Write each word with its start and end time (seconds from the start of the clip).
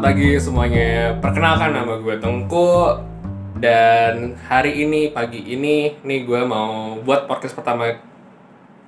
selamat 0.00 0.16
pagi 0.16 0.32
semuanya. 0.40 1.12
Perkenalkan 1.20 1.76
nama 1.76 1.94
gue 2.00 2.16
Tengku 2.16 2.72
dan 3.60 4.32
hari 4.48 4.88
ini 4.88 5.12
pagi 5.12 5.44
ini 5.44 5.92
nih 6.00 6.24
gue 6.24 6.40
mau 6.40 6.96
buat 7.04 7.28
podcast 7.28 7.52
pertama 7.52 8.00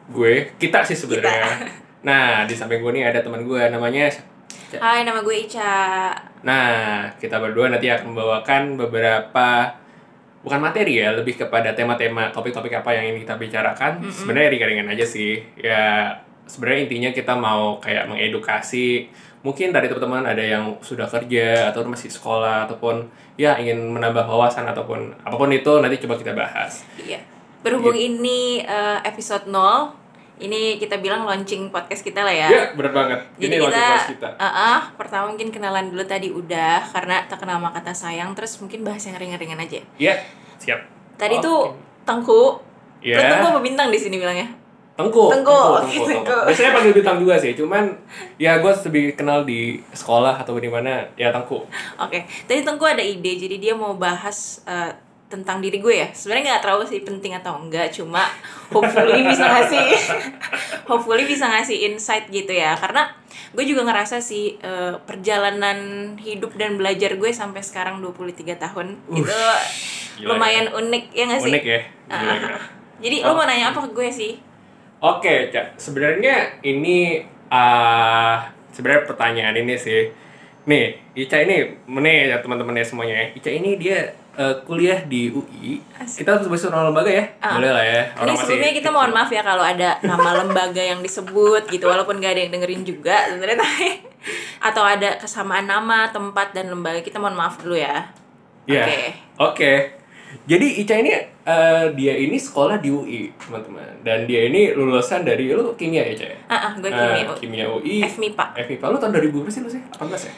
gue. 0.09 0.57
Kita 0.57 0.81
sih 0.89 0.97
sebenarnya. 0.97 1.69
Nah 2.09 2.49
di 2.49 2.57
samping 2.57 2.81
gue 2.81 2.97
nih 2.97 3.13
ada 3.13 3.21
teman 3.21 3.45
gue 3.45 3.61
namanya. 3.69 4.09
Hai, 4.81 5.05
nama 5.05 5.21
gue 5.21 5.37
Ica. 5.37 6.17
Nah 6.49 7.13
kita 7.21 7.37
berdua 7.45 7.69
nanti 7.69 7.93
akan 7.93 8.17
membawakan 8.17 8.81
beberapa 8.81 9.69
bukan 10.41 10.61
materi 10.65 10.97
ya, 11.05 11.13
lebih 11.13 11.37
kepada 11.37 11.77
tema-tema 11.77 12.33
topik-topik 12.33 12.73
apa 12.73 12.97
yang 12.97 13.13
ingin 13.13 13.29
kita 13.29 13.37
bicarakan. 13.37 14.01
Sebenarnya 14.09 14.49
ringan-ringan 14.49 14.89
aja 14.97 15.05
sih. 15.05 15.45
Ya 15.61 16.17
sebenarnya 16.49 16.89
intinya 16.89 17.11
kita 17.13 17.37
mau 17.37 17.77
kayak 17.79 18.09
mengedukasi 18.09 19.13
mungkin 19.43 19.75
dari 19.75 19.91
teman-teman 19.91 20.23
ada 20.23 20.43
yang 20.43 20.79
sudah 20.79 21.07
kerja 21.07 21.75
atau 21.75 21.83
masih 21.83 22.09
sekolah 22.09 22.71
ataupun 22.71 23.07
ya 23.35 23.59
ingin 23.59 23.91
menambah 23.91 24.23
wawasan 24.25 24.67
ataupun 24.71 25.11
apa 25.19 25.35
pun 25.35 25.51
itu 25.51 25.73
nanti 25.83 25.99
coba 26.03 26.15
kita 26.15 26.33
bahas. 26.33 26.87
Iya. 26.97 27.19
Berhubung 27.63 27.95
ini 27.95 28.59
eh, 28.63 28.99
episode 29.07 29.47
0, 29.47 29.55
ini 30.43 30.79
kita 30.79 30.99
bilang 30.99 31.23
launching 31.23 31.71
podcast 31.71 32.03
kita 32.03 32.27
lah 32.27 32.35
ya. 32.35 32.49
Ya, 32.51 32.63
benar 32.75 32.91
banget. 32.91 33.19
Jadi 33.39 33.55
Ini 33.55 33.57
kita, 33.63 33.87
kita. 34.19 34.29
eh, 34.35 34.47
eh, 34.47 34.81
pertama 34.99 35.31
mungkin 35.31 35.55
kenalan 35.55 35.91
dulu 35.91 36.03
tadi 36.03 36.31
udah 36.31 36.83
karena 36.91 37.23
tak 37.31 37.39
kenal 37.39 37.63
maka 37.63 37.79
kata 37.79 37.95
sayang, 37.95 38.35
terus 38.35 38.59
mungkin 38.59 38.83
bahas 38.83 39.03
yang 39.07 39.15
ringan-ringan 39.15 39.59
aja. 39.63 39.79
Ya, 39.99 40.19
siap. 40.59 40.83
Tadi 41.19 41.39
Oke. 41.39 41.47
tuh 41.47 41.61
Tengku, 42.03 42.43
Ya. 43.03 43.19
Lu 43.19 43.23
Tengku 43.31 43.47
apa 43.51 43.61
bintang 43.63 43.91
di 43.91 43.99
sini 43.99 44.19
bilangnya? 44.19 44.47
Tengku. 44.93 45.33
Tengku, 45.33 45.57
oke, 45.81 45.89
Tengku. 46.05 46.37
Biasanya 46.53 46.71
panggil 46.77 46.93
bintang 46.93 47.17
juga 47.17 47.35
sih, 47.41 47.57
cuman 47.57 47.89
ya 48.37 48.61
gue 48.61 48.73
lebih 48.93 49.17
kenal 49.17 49.41
di 49.43 49.81
sekolah 49.93 50.37
atau 50.45 50.61
di 50.61 50.69
mana 50.69 51.09
ya 51.17 51.33
Tengku. 51.33 51.65
Oke, 51.97 52.29
tadi 52.45 52.61
Tengku 52.61 52.85
ada 52.85 53.01
ide, 53.01 53.41
jadi 53.41 53.57
dia 53.57 53.73
mau 53.73 53.97
bahas 53.97 54.61
eh, 54.69 54.93
tentang 55.33 55.65
diri 55.65 55.81
gue 55.81 55.95
ya. 55.97 56.09
Sebenarnya 56.13 56.45
nggak 56.57 56.63
terlalu 56.69 56.85
sih 56.85 57.01
penting 57.01 57.33
atau 57.33 57.57
enggak, 57.57 57.89
cuma 57.89 58.21
hopefully 58.69 59.25
bisa 59.25 59.49
ngasih, 59.49 59.87
hopefully 60.93 61.25
bisa 61.25 61.49
ngasih 61.49 61.89
insight 61.89 62.29
gitu 62.29 62.53
ya. 62.53 62.77
Karena 62.77 63.09
gue 63.57 63.65
juga 63.65 63.89
ngerasa 63.89 64.21
sih 64.21 64.61
eh, 64.61 64.95
perjalanan 65.09 66.13
hidup 66.21 66.53
dan 66.61 66.77
belajar 66.77 67.17
gue 67.17 67.33
sampai 67.33 67.65
sekarang 67.65 68.05
23 68.05 68.61
tahun 68.61 69.01
itu 69.09 69.25
gila 69.25 69.57
lumayan 70.29 70.69
unik 70.69 71.05
ya 71.17 71.25
nggak 71.33 71.41
sih? 71.41 71.53
Unik 71.57 71.65
ya. 71.65 71.81
Ah, 72.13 72.21
Gila, 72.21 72.29
ah, 72.29 72.37
gila. 72.37 72.53
ah. 72.53 72.65
Jadi 73.03 73.17
lo 73.25 73.33
mau 73.33 73.49
nanya 73.49 73.73
apa 73.73 73.89
ke 73.89 73.91
gue 73.97 74.09
sih? 74.13 74.52
Oke, 75.03 75.51
Cak. 75.51 75.83
Sebenarnya 75.83 76.63
ini 76.63 77.27
ah 77.51 78.47
sebenarnya 78.71 79.03
pertanyaan 79.03 79.59
ini 79.59 79.75
sih. 79.75 80.15
Nih, 80.63 80.95
Ica 81.19 81.43
ini, 81.43 81.75
nih 81.91 82.31
ya 82.31 82.39
teman-temannya 82.39 82.87
semuanya 82.87 83.19
ya. 83.19 83.27
Ica 83.35 83.51
ini 83.51 83.75
dia 83.83 84.15
eh, 84.39 84.55
kuliah 84.63 85.03
di 85.03 85.27
UI. 85.35 85.83
Asik. 85.99 86.23
Kita 86.23 86.39
harus 86.39 86.47
sebut 86.47 86.71
nama 86.71 86.87
lembaga 86.87 87.11
ya? 87.11 87.27
Ah. 87.43 87.59
Boleh 87.59 87.75
lah 87.75 87.83
ya. 87.83 88.03
Ini 88.15 88.39
sebelumnya 88.39 88.73
kita 88.79 88.89
mohon 88.95 89.11
maaf 89.11 89.31
ya 89.35 89.43
kalau 89.43 89.67
ada 89.67 89.99
nama 90.07 90.31
lembaga 90.47 90.79
yang 90.79 91.03
disebut 91.03 91.67
gitu 91.67 91.91
walaupun 91.91 92.23
gak 92.23 92.39
ada 92.39 92.47
yang 92.47 92.53
dengerin 92.55 92.87
juga 92.87 93.27
sebenarnya 93.27 93.59
atau 94.71 94.87
ada 94.87 95.19
kesamaan 95.19 95.67
nama, 95.67 96.15
tempat 96.15 96.55
dan 96.55 96.71
lembaga 96.71 97.03
kita 97.03 97.19
mohon 97.19 97.35
maaf 97.35 97.59
dulu 97.59 97.75
ya. 97.75 98.07
Iya. 98.71 98.87
Oke. 98.87 99.01
Oke. 99.43 100.02
Jadi 100.43 100.67
Ica 100.79 100.95
ini 100.97 101.13
eh, 101.43 101.87
dia 101.93 102.15
ini 102.17 102.37
sekolah 102.37 102.77
di 102.77 102.89
UI, 102.89 103.31
teman-teman. 103.37 104.01
Dan 104.01 104.25
dia 104.25 104.47
ini 104.47 104.71
lulusan 104.71 105.23
dari 105.23 105.49
lu 105.49 105.73
kimia 105.73 106.03
ya, 106.03 106.13
Ica 106.13 106.27
ya? 106.27 106.39
Ah, 106.47 106.57
ah, 106.57 106.73
gue 106.75 106.87
Eh, 106.87 106.95
kimia. 106.95 107.35
kimia 107.35 107.67
UI. 107.69 107.97
FMIPA. 108.03 108.45
FMIPA 108.59 108.87
lu 108.87 108.97
tahun 108.97 109.13
2000 109.13 109.29
berapa 109.35 109.51
sih 109.51 109.61
lu 109.61 109.69
sih? 109.69 109.83
18 109.93 110.23
ya? 110.23 110.33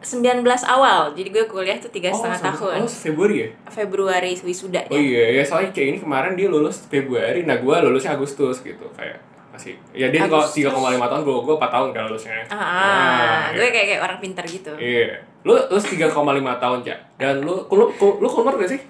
19 0.00 0.42
awal. 0.64 1.10
Jadi 1.12 1.28
gue 1.28 1.44
kuliah 1.44 1.74
tuh 1.76 1.88
tiga 1.88 2.08
setengah 2.08 2.38
sama- 2.38 2.54
tahun. 2.54 2.80
Oh, 2.80 2.88
Februari 2.88 3.36
ya? 3.36 3.48
Februari 3.68 4.32
wisuda 4.36 4.86
Oh 4.86 4.94
ya. 4.94 5.02
iya, 5.02 5.24
ya 5.32 5.42
soalnya 5.42 5.70
kayak 5.70 5.88
ini 5.88 5.98
kemarin 5.98 6.32
dia 6.32 6.46
lulus 6.46 6.86
Februari, 6.86 7.42
nah 7.42 7.56
gue 7.56 7.76
lulusnya 7.80 8.14
Agustus 8.14 8.60
gitu 8.60 8.86
kayak 8.94 9.18
masih. 9.50 9.74
Ya 9.90 10.06
dia 10.08 10.22
kalau 10.24 10.38
Agustus. 10.40 10.70
3,5 10.70 10.78
tahun, 11.04 11.22
gue 11.24 11.34
gue 11.36 11.54
4 11.56 11.66
tahun 11.68 11.88
kan 11.90 12.02
lulusnya. 12.06 12.34
Ah, 12.46 12.54
Nah, 12.54 12.62
ah, 12.62 13.42
gue 13.50 13.58
iya. 13.60 13.70
kayak 13.70 13.86
kayak 13.88 14.02
orang 14.02 14.18
pintar 14.18 14.44
gitu. 14.46 14.72
Iya. 14.72 15.18
Lu 15.42 15.54
lulus 15.66 15.84
3,5 15.84 16.14
tahun, 16.56 16.78
Cak. 16.80 16.98
Dan 17.16 17.34
lu 17.42 17.66
lu 17.68 17.84
lu, 17.90 18.08
lu 18.16 18.28
konvert 18.28 18.54
gak 18.56 18.70
sih? 18.70 18.80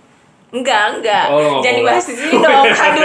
Enggak, 0.49 0.97
enggak. 0.97 1.25
Oh, 1.29 1.61
Jangan 1.61 1.77
oh. 1.77 1.81
dibahas 1.85 2.05
di 2.09 2.15
sini 2.17 2.35
dong. 2.41 2.65
Aduh. 2.89 3.05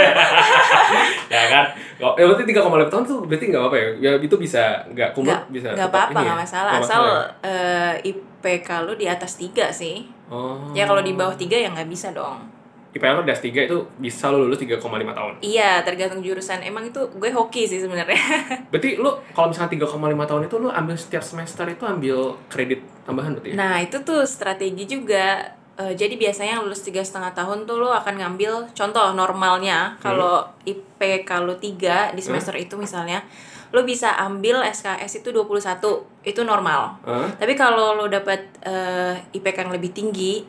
ya 1.28 1.42
kan? 1.52 1.64
Kok 1.94 2.14
ya 2.16 2.24
berarti 2.24 2.44
3,5 2.48 2.90
tahun 2.92 3.02
tuh 3.04 3.18
berarti 3.28 3.44
nggak 3.52 3.60
apa-apa 3.60 3.76
ya? 3.76 3.88
Ya 4.00 4.10
itu 4.16 4.36
bisa 4.40 4.62
nggak 4.88 4.88
Enggak, 4.88 5.10
konvert 5.12 5.42
bisa. 5.52 5.68
enggak 5.76 5.88
apa-apa, 5.92 6.10
ini 6.10 6.16
ya? 6.16 6.22
enggak 6.24 6.40
masalah. 6.40 6.72
Asal 6.80 7.02
ya? 7.04 7.20
eh, 7.44 8.10
IPK 8.10 8.68
lu 8.88 8.92
di 8.96 9.06
atas 9.06 9.32
3 9.36 9.68
sih. 9.70 9.96
Oh. 10.32 10.72
Ya 10.72 10.88
kalau 10.88 11.04
di 11.04 11.12
bawah 11.12 11.36
3 11.36 11.44
ya 11.52 11.68
nggak 11.68 11.88
bisa 11.88 12.10
dong. 12.10 12.48
IPK 12.94 13.10
lu 13.12 13.22
di 13.26 13.32
atas 13.34 13.44
3 13.44 13.66
itu 13.68 13.78
bisa 13.98 14.24
lu 14.32 14.48
lulus 14.48 14.56
3,5 14.56 14.80
tahun. 15.12 15.32
Iya, 15.42 15.82
tergantung 15.84 16.22
jurusan. 16.22 16.62
Emang 16.62 16.88
itu 16.88 17.00
gue 17.12 17.28
hoki 17.28 17.66
sih 17.66 17.82
sebenarnya. 17.82 18.16
Berarti 18.72 18.96
lu 18.96 19.10
kalau 19.36 19.52
misalnya 19.52 19.84
3,5 19.84 20.00
tahun 20.30 20.42
itu 20.46 20.56
lu 20.56 20.68
ambil 20.72 20.96
setiap 20.96 21.20
semester 21.20 21.66
itu 21.68 21.84
ambil 21.84 22.38
kredit 22.48 22.80
tambahan 23.04 23.36
berarti 23.36 23.52
ya? 23.52 23.54
nah, 23.58 23.76
itu 23.84 24.00
tuh 24.00 24.24
strategi 24.24 24.88
juga. 24.88 25.52
Eh, 25.74 25.98
jadi 25.98 26.14
biasanya 26.14 26.58
yang 26.58 26.70
lulus 26.70 26.86
tiga 26.86 27.02
setengah 27.02 27.34
tahun 27.34 27.66
tuh 27.66 27.82
lo 27.82 27.90
akan 27.90 28.14
ngambil 28.22 28.70
contoh 28.78 29.10
normalnya 29.10 29.98
kalau 29.98 30.46
IPK 30.62 31.26
lo 31.42 31.58
3 31.58 32.14
di 32.14 32.22
semester 32.22 32.54
itu 32.54 32.78
misalnya 32.78 33.26
lo 33.74 33.82
bisa 33.82 34.14
ambil 34.22 34.62
SKS 34.62 35.26
itu 35.26 35.34
21 35.34 35.82
itu 36.22 36.40
normal. 36.46 36.94
Hah? 37.02 37.26
Tapi 37.34 37.58
kalau 37.58 37.98
lo 37.98 38.06
dapat 38.06 38.46
eh, 38.62 39.18
IPK 39.34 39.66
yang 39.66 39.74
lebih 39.74 39.90
tinggi 39.90 40.46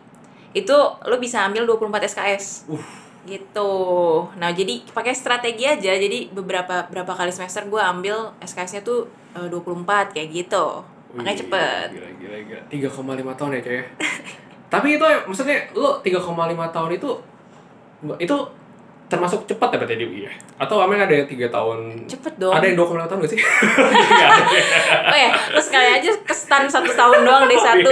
itu 0.53 0.77
lo 1.01 1.17
bisa 1.17 1.41
ambil 1.41 1.65
24 1.65 2.05
SKS. 2.05 2.69
Uh. 2.69 2.85
Gitu. 3.25 3.73
Nah, 4.37 4.53
jadi 4.53 4.85
pakai 4.93 5.17
strategi 5.17 5.65
aja. 5.65 5.97
Jadi 5.97 6.29
beberapa 6.29 6.85
berapa 6.85 7.17
kali 7.17 7.33
semester 7.33 7.65
gue 7.65 7.81
ambil 7.81 8.29
SKS-nya 8.45 8.85
tuh 8.85 9.09
eh, 9.33 9.49
24 9.49 10.13
kayak 10.13 10.29
gitu. 10.29 10.85
Makanya 11.17 11.37
cepet. 11.41 11.87
Gila, 11.97 12.09
gila, 12.21 12.37
gila. 12.45 12.61
3,5 12.93 13.39
tahun 13.41 13.51
ya, 13.57 13.61
coy. 13.65 13.81
Tapi 14.69 14.87
itu 14.97 15.05
ya, 15.05 15.17
maksudnya 15.23 15.57
lu 15.77 16.01
3,5 16.01 16.75
tahun 16.75 16.89
itu 16.97 17.09
itu 18.19 18.37
termasuk 19.05 19.45
cepat 19.45 19.69
ya 19.73 19.77
berarti 19.77 19.95
di 20.01 20.05
UI 20.05 20.25
ya? 20.25 20.33
Atau 20.57 20.81
emang 20.81 20.97
ada 20.97 21.13
yang 21.13 21.29
3 21.29 21.37
tahun? 21.53 21.77
Cepet 22.09 22.33
dong. 22.41 22.53
Ada 22.53 22.65
yang 22.73 22.77
2,5 22.81 23.05
tahun 23.05 23.19
gak 23.21 23.31
sih? 23.31 23.41
Oh 25.05 25.17
ya, 25.17 25.29
lu 25.53 25.61
sekali 25.61 25.87
aja 26.01 26.09
kestan 26.25 26.65
satu 26.65 26.89
tahun 26.89 27.21
doang 27.23 27.45
deh 27.45 27.59
satu. 27.59 27.91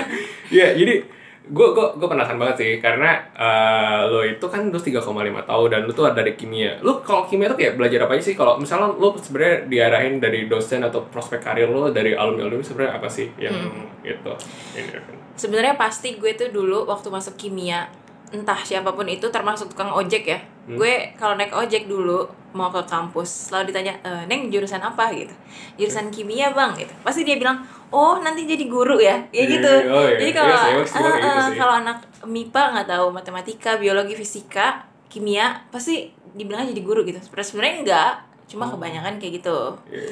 Iya, 0.54 0.76
jadi 0.76 1.04
gue 1.44 1.68
gue 1.76 1.86
gue 2.00 2.08
penasaran 2.08 2.40
banget 2.40 2.56
sih 2.56 2.72
karena 2.80 3.20
eh, 3.36 4.00
lo 4.08 4.24
itu 4.24 4.46
kan 4.48 4.72
lu 4.72 4.80
3,5 4.80 5.04
tahun 5.44 5.68
dan 5.68 5.80
lu 5.84 5.92
tuh 5.92 6.08
ada 6.08 6.24
dari 6.24 6.32
kimia. 6.40 6.80
Lu 6.80 7.04
kalau 7.04 7.28
kimia 7.28 7.52
tuh 7.52 7.58
kayak 7.60 7.76
belajar 7.76 8.08
apa 8.08 8.16
aja 8.16 8.24
sih? 8.32 8.36
Kalau 8.36 8.56
misalnya 8.56 8.96
lu 8.96 9.12
sebenarnya 9.20 9.68
diarahin 9.68 10.24
dari 10.24 10.48
dosen 10.48 10.80
atau 10.80 11.04
prospek 11.04 11.44
karir 11.44 11.68
lo 11.68 11.92
dari 11.92 12.16
alumni 12.16 12.48
alumni 12.48 12.64
sebenarnya 12.64 12.92
apa 12.96 13.08
sih 13.12 13.28
yang 13.36 13.52
Hmm. 13.54 13.86
Ini 14.04 14.88
kan. 14.92 15.02
Sebenarnya 15.34 15.74
pasti 15.74 16.20
gue 16.20 16.36
tuh 16.36 16.52
dulu 16.52 16.84
waktu 16.86 17.08
masuk 17.08 17.34
kimia, 17.34 17.88
entah 18.34 18.58
siapa 18.58 18.90
pun 18.90 19.06
itu 19.06 19.30
termasuk 19.30 19.70
tukang 19.70 19.94
ojek 19.94 20.26
ya. 20.26 20.38
Hmm. 20.66 20.74
Gue 20.74 21.14
kalau 21.14 21.38
naik 21.38 21.54
ojek 21.54 21.86
dulu 21.86 22.26
mau 22.54 22.70
ke 22.70 22.82
kampus 22.86 23.50
selalu 23.50 23.70
ditanya, 23.70 23.94
e, 24.02 24.10
"Neng 24.26 24.50
jurusan 24.50 24.78
apa?" 24.78 25.10
gitu. 25.10 25.30
"Jurusan 25.74 26.10
kimia, 26.10 26.50
Bang." 26.50 26.74
gitu. 26.74 26.90
Pasti 27.02 27.22
dia 27.22 27.38
bilang, 27.38 27.62
"Oh, 27.90 28.18
nanti 28.18 28.42
jadi 28.42 28.66
guru 28.66 28.98
ya." 28.98 29.22
Ya 29.30 29.42
Iya, 29.42 29.44
gitu. 29.50 29.70
iya, 29.70 29.90
oh 29.90 30.02
iya. 30.02 30.16
Jadi 30.18 30.24
Iya 30.26 30.34
kalau 30.34 30.54
gitu 30.54 30.82
eh, 31.22 31.46
sih. 31.46 31.56
kalau 31.58 31.74
anak 31.78 31.98
MIPA 32.26 32.62
nggak 32.74 32.88
tahu 32.90 33.06
matematika, 33.10 33.70
biologi, 33.78 34.14
fisika, 34.14 34.82
kimia, 35.06 35.62
pasti 35.70 36.10
dibilang 36.34 36.66
jadi 36.66 36.82
guru 36.82 37.06
gitu. 37.06 37.18
Sebenarnya 37.22 37.74
enggak, 37.86 38.12
cuma 38.46 38.64
Oh. 38.64 38.72
kebanyakan 38.72 39.16
kayak 39.16 39.38
gitu. 39.38 39.58
Iya, 39.86 40.04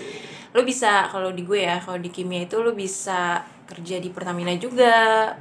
lo 0.50 0.62
bisa 0.62 1.06
kalau 1.06 1.31
di 1.31 1.43
gue 1.43 1.61
ya 1.62 1.76
kalau 1.76 1.96
di 1.96 2.08
kimia 2.08 2.43
itu 2.43 2.56
lo 2.56 2.73
bisa 2.73 3.40
kerja 3.64 3.96
di 3.96 4.08
Pertamina 4.08 4.52
juga 4.55 4.93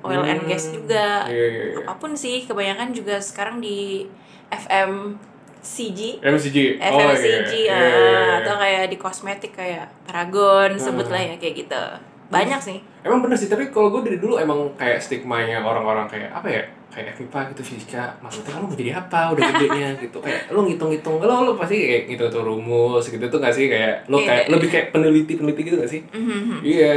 oil 0.02 0.24
and 0.24 0.44
gas 0.46 0.68
Hmm, 0.68 0.76
juga 0.78 1.26
Iya, 1.26 1.46
iya, 1.46 1.64
iya. 1.70 1.84
apa 1.84 1.98
pun 1.98 2.12
sih 2.14 2.44
kebanyakan 2.44 2.92
juga 2.92 3.18
sekarang 3.18 3.60
di 3.60 4.08
FMCG 4.50 6.22
MCG. 6.22 6.58
Oh, 6.80 6.96
FMCG 6.96 7.52
iya, 7.58 7.68
iya, 7.68 7.72
ah, 7.72 7.80
iya, 7.80 7.80
iya. 7.92 8.38
atau 8.40 8.56
kayak 8.58 8.84
di 8.88 8.98
kosmetik 8.98 9.52
kayak 9.54 9.92
Paragon 10.04 10.72
Hmm. 10.74 10.96
lah 11.02 11.22
ya 11.26 11.36
kayak 11.36 11.56
gitu 11.58 11.84
banyak 12.28 12.60
sih 12.60 12.80
Emang 13.02 13.20
bener 13.20 13.34
sih, 13.34 13.48
tapi 13.48 13.68
kalau 13.68 13.90
gue 13.90 14.06
dari 14.06 14.16
dulu 14.16 14.38
emang 14.38 14.72
kayak 14.76 15.02
stigmanya 15.02 15.58
orang-orang 15.60 16.06
kayak 16.06 16.30
apa 16.30 16.48
ya? 16.48 16.64
Kayak 16.92 17.16
FIPA 17.16 17.40
gitu, 17.50 17.62
fisika, 17.66 18.04
maksudnya 18.20 18.54
lo 18.54 18.68
mau 18.68 18.76
jadi 18.76 18.92
apa 18.94 19.32
udah 19.32 19.42
gedenya 19.50 19.90
gitu 20.04 20.20
Kayak 20.20 20.52
lo 20.52 20.60
ngitung-ngitung, 20.62 21.16
lo, 21.18 21.36
lo 21.42 21.54
pasti 21.56 21.76
kayak 21.80 22.04
ngitung-ngitung 22.06 22.44
rumus 22.46 23.06
gitu 23.08 23.26
tuh 23.26 23.40
gak 23.40 23.50
sih? 23.50 23.66
Kayak 23.66 24.04
lo 24.06 24.20
Iya, 24.20 24.28
kayak 24.28 24.44
iya. 24.44 24.52
lebih 24.52 24.68
kayak 24.70 24.88
peneliti-peneliti 24.92 25.62
gitu 25.64 25.76
gak 25.80 25.88
sih? 25.90 26.02
Mhm. 26.06 26.60
Iya 26.62 26.94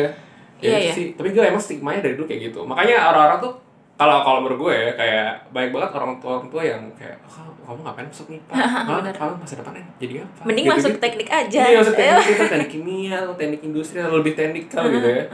Ya 0.58 0.70
Iya, 0.70 0.78
iya. 0.80 0.92
sih, 0.92 1.06
tapi 1.12 1.30
gue 1.30 1.40
emang 1.40 1.60
stigmanya 1.60 2.00
dari 2.00 2.14
dulu 2.14 2.26
kayak 2.26 2.40
gitu 2.48 2.60
Makanya 2.62 2.96
orang-orang 3.06 3.38
tuh 3.38 3.52
kalau 3.94 4.16
kalau 4.20 4.42
menurut 4.42 4.58
gue 4.60 4.72
ya 4.74 4.90
kayak 4.92 5.28
banyak 5.54 5.70
banget 5.70 5.90
orang 5.94 6.18
tua 6.18 6.30
orang 6.34 6.48
tua 6.50 6.62
yang 6.64 6.82
kayak 6.98 7.14
oh, 7.22 7.46
kamu 7.62 7.78
ngapain 7.80 8.06
masuk 8.10 8.26
Hah, 8.50 8.82
Bener. 8.82 9.14
kamu 9.14 9.32
masa 9.38 9.54
depannya 9.54 9.84
jadi 9.96 10.14
apa 10.20 10.40
Mending 10.42 10.66
Gitu-gitu. 10.66 10.82
masuk 10.82 10.92
teknik 10.98 11.28
aja. 11.30 11.60
Iya, 11.62 11.76
maksud 11.78 11.94
Eh, 11.94 11.98
teknik 12.02 12.26
itu 12.34 12.44
teknik 12.50 12.70
kimia 12.72 13.14
atau 13.22 13.34
teknik 13.38 13.60
industri 13.62 14.02
atau 14.02 14.18
lebih 14.18 14.34
teknikal 14.34 14.82
gitu 14.90 15.06
ya. 15.06 15.24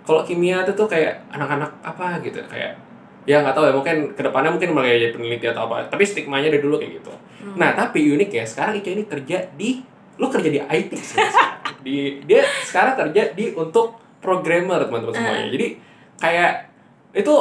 Kalau 0.00 0.20
kimia 0.20 0.56
itu 0.60 0.72
tuh 0.74 0.84
kayak 0.84 1.12
anak-anak 1.30 1.70
apa 1.80 2.20
gitu 2.20 2.40
kayak 2.44 2.76
ya 3.30 3.46
nggak 3.46 3.54
tahu 3.54 3.64
ya 3.70 3.72
mungkin 3.78 3.96
ke 4.18 4.22
depannya 4.26 4.50
mungkin 4.50 4.74
mulai 4.74 4.98
jadi 4.98 5.14
peneliti 5.14 5.46
atau 5.46 5.70
apa 5.70 5.86
tapi 5.86 6.02
stigmanya 6.02 6.50
dari 6.50 6.58
dulu 6.58 6.82
kayak 6.82 6.98
gitu. 6.98 7.14
Hmm. 7.14 7.54
Nah 7.54 7.78
tapi 7.78 8.10
unik 8.10 8.30
ya 8.34 8.42
sekarang 8.42 8.82
Ica 8.82 8.90
ini 8.90 9.06
kerja 9.06 9.38
di 9.54 9.78
lo 10.18 10.26
kerja 10.26 10.50
di 10.50 10.58
IT 10.58 10.90
sebenarnya. 10.98 11.46
di 11.86 11.96
dia 12.26 12.42
sekarang 12.66 12.98
kerja 12.98 13.30
di 13.30 13.54
untuk 13.54 13.94
programmer 14.18 14.82
teman-teman 14.82 15.14
semuanya. 15.14 15.46
Jadi 15.46 15.66
kayak 16.18 16.52
itu 17.14 17.34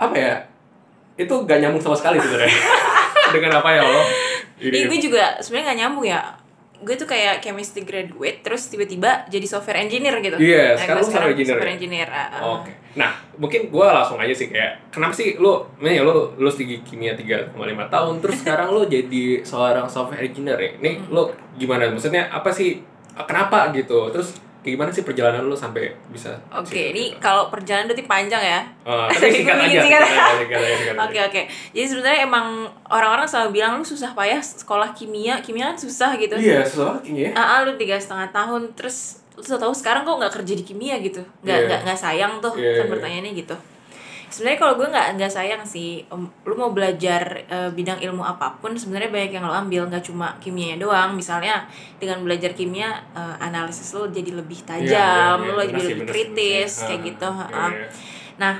apa 0.00 0.16
ya 0.16 0.34
itu 1.20 1.34
gak 1.44 1.60
nyambung 1.60 1.84
sama 1.84 1.96
sekali 2.00 2.16
sebenarnya 2.16 2.56
dengan 3.36 3.60
apa 3.60 3.68
ya 3.76 3.84
lo. 3.84 4.02
Gue 4.56 4.98
juga 5.00 5.36
sebenarnya 5.44 5.66
nggak 5.68 5.80
nyambung 5.84 6.06
ya. 6.08 6.20
Gue 6.80 6.94
tuh 6.94 7.04
kayak 7.04 7.38
chemistry 7.38 7.82
graduate 7.82 8.40
terus 8.40 8.66
tiba-tiba 8.66 9.24
jadi 9.26 9.44
software 9.44 9.78
engineer 9.78 10.16
gitu. 10.18 10.36
Iya, 10.36 10.72
Nah, 10.72 10.80
sekarang 10.80 11.02
software 11.02 11.28
engineer 11.28 11.48
Software 11.50 11.68
ya? 11.68 11.76
engineer. 11.76 12.08
ah. 12.08 12.28
Oke. 12.56 12.72
Nah, 12.90 13.10
mungkin 13.36 13.60
gue 13.68 13.86
langsung 13.86 14.16
aja 14.16 14.32
sih 14.32 14.48
kayak 14.48 14.90
kenapa 14.90 15.12
sih 15.12 15.36
lu 15.36 15.52
nih 15.78 16.00
lu 16.00 16.10
lulus 16.34 16.56
di 16.56 16.80
kimia 16.80 17.14
3,5 17.14 17.54
tahun 17.86 18.14
terus 18.18 18.36
sekarang 18.42 18.68
lu 18.70 18.82
jadi 18.84 19.24
seorang 19.42 19.86
software 19.86 20.20
engineer 20.20 20.56
ya. 20.56 20.70
Nih 20.78 20.98
lu 21.06 21.28
gimana? 21.54 21.86
Maksudnya 21.86 22.26
apa 22.26 22.50
sih 22.50 22.80
kenapa 23.20 23.70
gitu? 23.70 24.08
Terus 24.08 24.34
kayak 24.60 24.72
gimana 24.76 24.90
sih 24.90 25.02
perjalanan 25.02 25.42
lu 25.42 25.56
sampai 25.56 25.96
bisa 26.08 26.36
Oke, 26.52 26.68
situ 26.68 26.92
ini 26.92 27.04
gitu? 27.10 27.18
kalau 27.18 27.48
perjalanan 27.48 27.88
berarti 27.88 28.04
panjang 28.04 28.42
ya. 28.42 28.60
Tapi 28.84 29.26
singkat 29.32 29.56
aja. 29.56 29.80
Oke 31.00 31.18
oke. 31.18 31.42
Jadi 31.72 31.86
sebenarnya 31.86 32.20
emang 32.24 32.46
orang-orang 32.86 33.24
selalu 33.24 33.56
bilang 33.56 33.80
lu 33.80 33.84
susah 33.84 34.12
payah 34.12 34.38
sekolah 34.38 34.92
kimia, 34.92 35.40
kimia 35.40 35.72
kan 35.72 35.78
susah 35.78 36.12
gitu. 36.16 36.36
Iya, 36.36 36.60
susah 36.62 37.00
kimia. 37.00 37.32
Ah, 37.32 37.56
ah, 37.56 37.58
lu 37.64 37.76
tiga 37.76 37.96
setengah 37.96 38.28
tahun 38.30 38.72
terus 38.74 39.24
lu 39.32 39.42
tau 39.42 39.56
tahu 39.58 39.72
sekarang 39.72 40.04
kok 40.04 40.20
nggak 40.20 40.34
kerja 40.36 40.52
di 40.52 40.64
kimia 40.66 41.00
gitu, 41.00 41.24
nggak 41.40 41.56
Iya. 41.56 41.66
nggak 41.66 41.80
nggak 41.88 41.98
sayang 41.98 42.32
tuh 42.38 42.52
Iya, 42.54 42.76
kan 42.76 42.86
iya. 42.86 42.92
pertanyaannya 42.92 43.32
gitu. 43.32 43.56
Sebenarnya 44.30 44.58
kalau 44.58 44.74
gue 44.78 44.86
nggak 44.86 45.18
nggak 45.18 45.28
sayang 45.28 45.62
sih, 45.62 46.06
lu 46.46 46.54
mau 46.54 46.70
belajar 46.70 47.22
eh, 47.44 47.66
bidang 47.68 47.98
ilmu 47.98 48.22
apa 48.22 48.54
pun 48.56 48.72
sebenarnya 48.72 49.10
banyak 49.10 49.32
yang 49.34 49.42
lo 49.42 49.50
ambil 49.52 49.90
nggak 49.90 50.06
cuma 50.06 50.38
kimianya 50.38 50.78
doang. 50.78 51.12
Misalnya 51.12 51.66
dengan 51.98 52.22
belajar 52.22 52.54
kimia 52.54 52.94
eh, 53.10 53.36
analisis 53.38 53.90
lo 53.90 54.06
jadi 54.06 54.30
lebih 54.32 54.62
tajam, 54.62 55.34
Iya, 55.36 55.44
iya, 55.44 55.50
lo 55.50 55.58
iya. 55.58 55.66
jadi 55.66 55.74
Bener 55.74 55.82
sih, 55.82 55.92
lebih 55.92 56.02
bener 56.06 56.14
kritis 56.14 56.70
bener 56.72 56.86
kayak 56.86 56.96
Ah, 56.96 57.06
gitu. 57.10 57.28
ah. 57.28 57.42
iya. 57.68 57.86
Nah, 58.38 58.54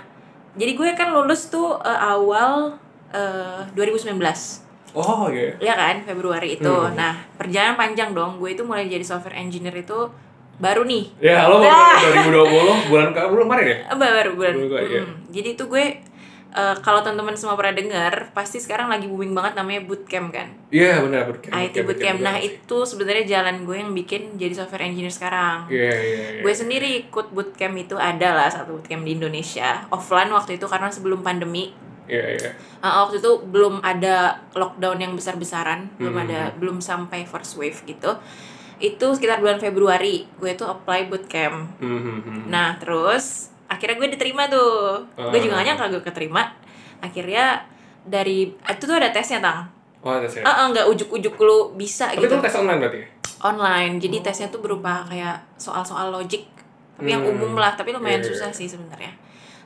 jadi 0.53 0.73
gue 0.75 0.89
kan 0.93 1.09
lulus 1.15 1.47
tuh 1.47 1.79
eh, 1.81 2.01
awal 2.05 2.75
eh, 3.15 3.63
2019 3.73 4.19
Oh, 4.91 5.31
iya. 5.31 5.55
ya 5.63 5.75
kan 5.79 6.03
Februari 6.03 6.59
itu. 6.59 6.67
Hmm. 6.67 6.99
Nah, 6.99 7.15
perjalanan 7.39 7.79
panjang 7.79 8.11
dong. 8.11 8.43
Gue 8.43 8.59
itu 8.59 8.67
mulai 8.67 8.91
jadi 8.91 9.07
software 9.07 9.39
engineer 9.39 9.79
itu 9.79 10.11
baru 10.61 10.85
nih. 10.85 11.05
Ya, 11.19 11.49
lo 11.49 11.59
Nah. 11.59 11.97
2020 12.21 12.87
bulan 12.87 13.09
ke 13.11 13.21
bulan 13.25 13.45
kemarin 13.47 13.67
ya? 13.67 13.79
Baru 13.91 14.31
bulan. 14.37 14.55
Iya. 14.79 15.03
Mm. 15.03 15.15
Jadi 15.29 15.49
itu 15.51 15.65
gue 15.67 15.85
eh, 16.51 16.77
kalau 16.83 16.99
teman-teman 16.99 17.33
semua 17.33 17.55
pernah 17.55 17.73
dengar, 17.73 18.13
pasti 18.31 18.59
sekarang 18.59 18.87
lagi 18.87 19.07
booming 19.07 19.31
banget 19.31 19.55
namanya 19.55 19.81
bootcamp 19.83 20.29
kan. 20.31 20.51
Iya, 20.69 20.99
benar 21.01 21.25
bootcamp. 21.25 21.55
IT 21.55 21.77
bootcamp. 21.81 22.19
Nah, 22.19 22.35
benar 22.35 22.43
sih. 22.43 22.59
itu 22.59 22.77
sebenarnya 22.85 23.25
jalan 23.25 23.63
gue 23.63 23.77
yang 23.77 23.91
bikin 23.93 24.35
jadi 24.35 24.55
software 24.55 24.83
engineer 24.85 25.11
sekarang. 25.11 25.71
Iya, 25.71 25.95
iya, 25.95 26.19
iya. 26.37 26.41
Gue 26.43 26.51
sendiri 26.51 27.07
ikut 27.07 27.31
bootcamp 27.31 27.77
itu 27.77 27.95
ada 27.95 28.35
lah 28.35 28.51
satu 28.51 28.77
bootcamp 28.77 29.03
di 29.03 29.15
Indonesia 29.15 29.87
offline 29.89 30.29
waktu 30.29 30.59
itu 30.59 30.67
karena 30.67 30.91
sebelum 30.91 31.23
pandemi 31.23 31.71
Iya, 32.05 32.27
iya. 32.35 32.51
Uh, 32.83 33.07
waktu 33.07 33.23
itu 33.23 33.39
belum 33.47 33.79
ada 33.81 34.43
lockdown 34.53 34.99
yang 34.99 35.15
besar-besaran, 35.15 35.95
belum 35.95 36.11
Hmm. 36.13 36.25
ada, 36.27 36.41
belum 36.59 36.83
sampai 36.83 37.23
first 37.23 37.55
wave 37.55 37.79
gitu. 37.87 38.11
Itu 38.81 39.13
sekitar 39.13 39.39
bulan 39.39 39.57
Februari, 39.57 40.25
gue 40.35 40.53
tuh 40.55 40.65
apply 40.65 41.07
bootcamp. 41.07 41.77
Hmm, 41.79 42.01
hmm, 42.01 42.19
hmm. 42.19 42.41
Nah, 42.49 42.75
terus 42.75 43.49
akhirnya 43.67 43.95
gue 43.95 44.09
diterima 44.11 44.49
tuh. 44.49 45.05
Gue 45.15 45.39
juga 45.39 45.55
Ah. 45.55 45.59
gak 45.61 45.67
nyangka 45.69 45.87
gue 45.91 46.03
keterima. 46.03 46.43
Akhirnya 46.99 47.61
dari 48.03 48.49
itu 48.51 48.83
tuh 48.83 48.97
ada 48.97 49.09
tesnya 49.09 49.39
tang. 49.39 49.69
Oh, 50.01 50.11
ada. 50.11 50.25
Ah, 50.41 50.65
ah, 50.65 50.67
nggak 50.67 50.89
ujuk-ujuk 50.89 51.37
lu 51.37 51.77
bisa 51.77 52.09
Tapi 52.09 52.19
itu 52.19 52.27
gitu. 52.27 52.41
tes 52.41 52.57
online 52.57 52.79
berarti? 52.79 52.99
ya? 52.99 53.09
Online. 53.43 53.93
Jadi 53.97 54.17
tesnya 54.21 54.49
tuh 54.49 54.59
berupa 54.59 55.05
kayak 55.05 55.37
soal-soal 55.55 56.09
logik, 56.11 56.49
tapi 56.97 57.09
yang 57.11 57.21
Hmm. 57.21 57.37
umum 57.37 57.53
lah. 57.55 57.77
Tapi 57.77 57.93
lumayan 57.93 58.17
Iya, 58.17 58.25
iya, 58.25 58.31
susah 58.33 58.49
iya. 58.49 58.57
sih 58.57 58.67
sebenarnya. 58.67 59.13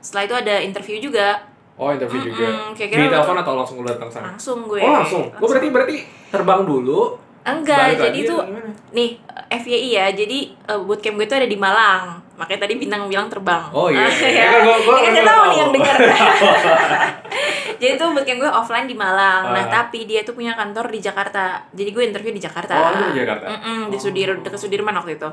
Setelah 0.01 0.23
itu 0.25 0.35
ada 0.37 0.55
interview 0.59 0.99
juga. 1.01 1.39
Oh, 1.75 1.91
interview 1.91 2.19
juga. 2.25 2.47
Mm-mm, 2.47 2.71
kira-kira 2.73 2.99
Di 3.01 3.07
telepon 3.09 3.37
atau 3.37 3.53
langsung 3.57 3.77
lu 3.79 3.87
datang 3.87 4.07
sana? 4.07 4.27
Langsung 4.29 4.59
gue. 4.65 4.79
Oh, 4.79 4.91
langsung. 4.93 5.23
Oh, 5.33 5.47
berarti 5.49 5.69
berarti 5.71 5.97
terbang 6.29 6.63
dulu. 6.63 7.15
Enggak, 7.45 7.95
jadi 7.95 8.19
tuh? 8.25 8.41
Nih 8.91 9.19
FYI 9.51 9.89
ya, 9.93 10.07
jadi 10.11 10.39
uh, 10.67 10.81
bootcamp 10.81 11.15
gue 11.15 11.27
tuh 11.27 11.37
ada 11.37 11.45
di 11.45 11.55
Malang. 11.55 12.23
Makanya 12.35 12.61
tadi 12.61 12.75
bintang 12.77 13.07
bilang 13.07 13.27
terbang. 13.27 13.71
Oh, 13.71 13.87
iya. 13.87 14.01
Ah, 14.01 14.11
Ya, 14.27 14.29
ya. 14.29 14.47
kan 14.51 14.61
gua- 14.81 14.97
Ya 14.97 15.05
kan 15.05 15.13
nggak 15.13 15.27
tahu 15.29 15.43
nih 15.45 15.57
yang 15.57 15.71
denger. 15.73 15.97
jadi 17.81 17.93
tuh 17.95 18.09
bootcamp 18.11 18.39
gue 18.39 18.51
offline 18.53 18.87
di 18.87 18.95
Malang. 18.95 19.51
Nah, 19.51 19.65
Ah. 19.65 19.71
tapi 19.83 20.05
dia 20.05 20.23
tuh 20.23 20.33
punya 20.33 20.53
kantor 20.53 20.89
di 20.89 21.01
Jakarta. 21.01 21.67
Jadi 21.71 21.91
gue 21.91 22.05
interview 22.05 22.33
di 22.33 22.41
Jakarta. 22.41 22.73
Oh, 22.75 22.91
lu 22.93 23.07
di 23.11 23.21
Jakarta? 23.21 23.47
Mm-mm, 23.49 23.81
di 23.89 23.97
Oh. 23.97 24.01
Sudir 24.01 24.29
dekat 24.37 24.59
Sudirman 24.59 24.95
waktu 24.95 25.15
itu. 25.15 25.29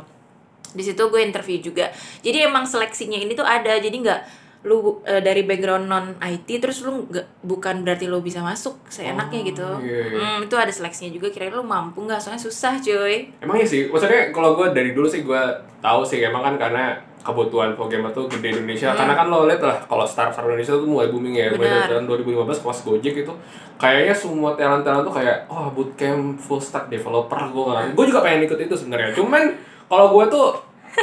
Di 0.71 0.83
situ 0.83 1.03
gue 1.03 1.21
interview 1.21 1.57
juga. 1.59 1.91
Jadi 2.19 2.37
emang 2.41 2.63
seleksinya 2.63 3.17
ini 3.17 3.33
tuh 3.33 3.43
ada. 3.43 3.75
Jadi 3.75 3.91
nggak 3.97 4.19
lu 4.61 5.01
eh, 5.03 5.17
dari 5.19 5.41
background 5.41 5.85
non 5.85 6.05
IT 6.17 6.61
terus 6.61 6.85
lu 6.85 7.09
nggak 7.09 7.41
bukan 7.41 7.81
berarti 7.81 8.05
lu 8.05 8.21
bisa 8.21 8.39
masuk 8.39 8.77
seenaknya 8.87 9.41
Oh, 9.41 9.47
gitu. 9.49 9.69
iya, 9.81 9.99
iya. 10.05 10.17
Hmm, 10.21 10.45
itu 10.45 10.53
ada 10.53 10.69
seleksinya 10.69 11.09
juga 11.09 11.33
kira-kira 11.33 11.57
lu 11.57 11.65
mampu 11.65 12.05
nggak 12.05 12.21
soalnya 12.21 12.37
susah 12.37 12.77
cuy. 12.77 13.33
Emang 13.41 13.57
iya 13.57 13.65
sih, 13.65 13.89
maksudnya 13.89 14.29
kalau 14.29 14.53
gue 14.53 14.69
dari 14.69 14.93
dulu 14.93 15.09
sih 15.09 15.25
gue 15.25 15.41
tahu 15.81 16.05
sih 16.05 16.21
emang 16.21 16.45
kan 16.45 16.55
karena 16.57 16.93
kebutuhan 17.21 17.73
programmer 17.73 18.09
tuh 18.09 18.25
gede 18.25 18.49
di 18.49 18.57
Indonesia 18.59 18.97
karena 18.97 19.13
kan 19.13 19.29
lo 19.29 19.45
lihat 19.45 19.61
lah 19.61 19.77
kalau 19.85 20.09
startup 20.09 20.33
startup 20.33 20.49
Indonesia 20.49 20.73
tuh 20.73 20.89
mulai 20.89 21.05
booming 21.09 21.37
ya 21.37 21.53
mulai 21.53 21.85
tahun 21.85 22.09
2015 22.09 22.65
pas 22.65 22.77
Gojek 22.81 23.13
itu 23.21 23.33
kayaknya 23.77 24.15
semua 24.17 24.57
talent 24.57 24.81
talent 24.81 25.05
tuh 25.05 25.13
kayak 25.13 25.45
oh 25.45 25.69
bootcamp 25.69 26.41
full 26.41 26.57
stack 26.57 26.89
developer 26.89 27.37
gue 27.37 27.61
nggak 27.63 27.93
gue 27.93 28.05
juga 28.09 28.25
pengen 28.25 28.49
ikut 28.49 28.57
itu 28.57 28.73
sebenarnya 28.73 29.13
cuman 29.13 29.53
kalau 29.85 30.17
gue 30.17 30.25
tuh 30.33 30.45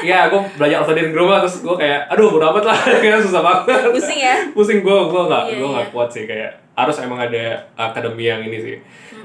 ya 0.05 0.29
gue 0.29 0.41
belajar 0.57 0.85
di 0.85 1.13
rumah 1.13 1.41
terus 1.43 1.65
gue 1.65 1.77
kayak 1.77 2.09
aduh 2.13 2.37
udah 2.37 2.49
amat 2.55 2.65
lah. 2.69 2.79
Kayaknya 3.03 3.21
susah 3.25 3.41
banget. 3.43 3.63
Pusing 3.93 4.21
ya? 4.21 4.37
pusing 4.53 4.79
gue 4.85 4.99
gue 5.09 5.23
nggak 5.29 5.45
Iya, 5.49 5.57
gue 5.59 5.69
nggak 5.69 5.87
iya. 5.89 5.95
kuat 5.95 6.09
sih 6.13 6.25
kayak 6.29 6.51
harus 6.79 6.97
emang 7.03 7.19
ada 7.19 7.45
akademi 7.75 8.25
yang 8.29 8.41
ini 8.45 8.59
sih. 8.61 8.77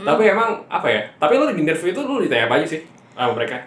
Tapi 0.04 0.24
emang 0.27 0.63
apa 0.68 0.88
ya 0.89 1.01
tapi 1.21 1.38
lo 1.38 1.48
di 1.51 1.62
interview 1.62 1.94
itu 1.94 2.02
lo 2.04 2.19
ditanya 2.19 2.49
apa 2.49 2.56
aja 2.59 2.68
sih 2.68 2.81
sama 3.14 3.35
mereka? 3.37 3.57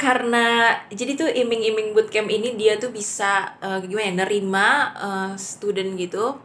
Karena 0.00 0.72
jadi 0.88 1.12
tuh 1.12 1.28
iming-iming 1.28 1.92
bootcamp 1.92 2.28
ini 2.28 2.56
dia 2.56 2.80
tuh 2.80 2.88
bisa 2.88 3.56
eh, 3.60 3.78
gimana 3.84 4.06
ya 4.08 4.12
nerima 4.24 4.68
eh, 4.96 5.32
student 5.36 5.96
gitu 5.96 6.36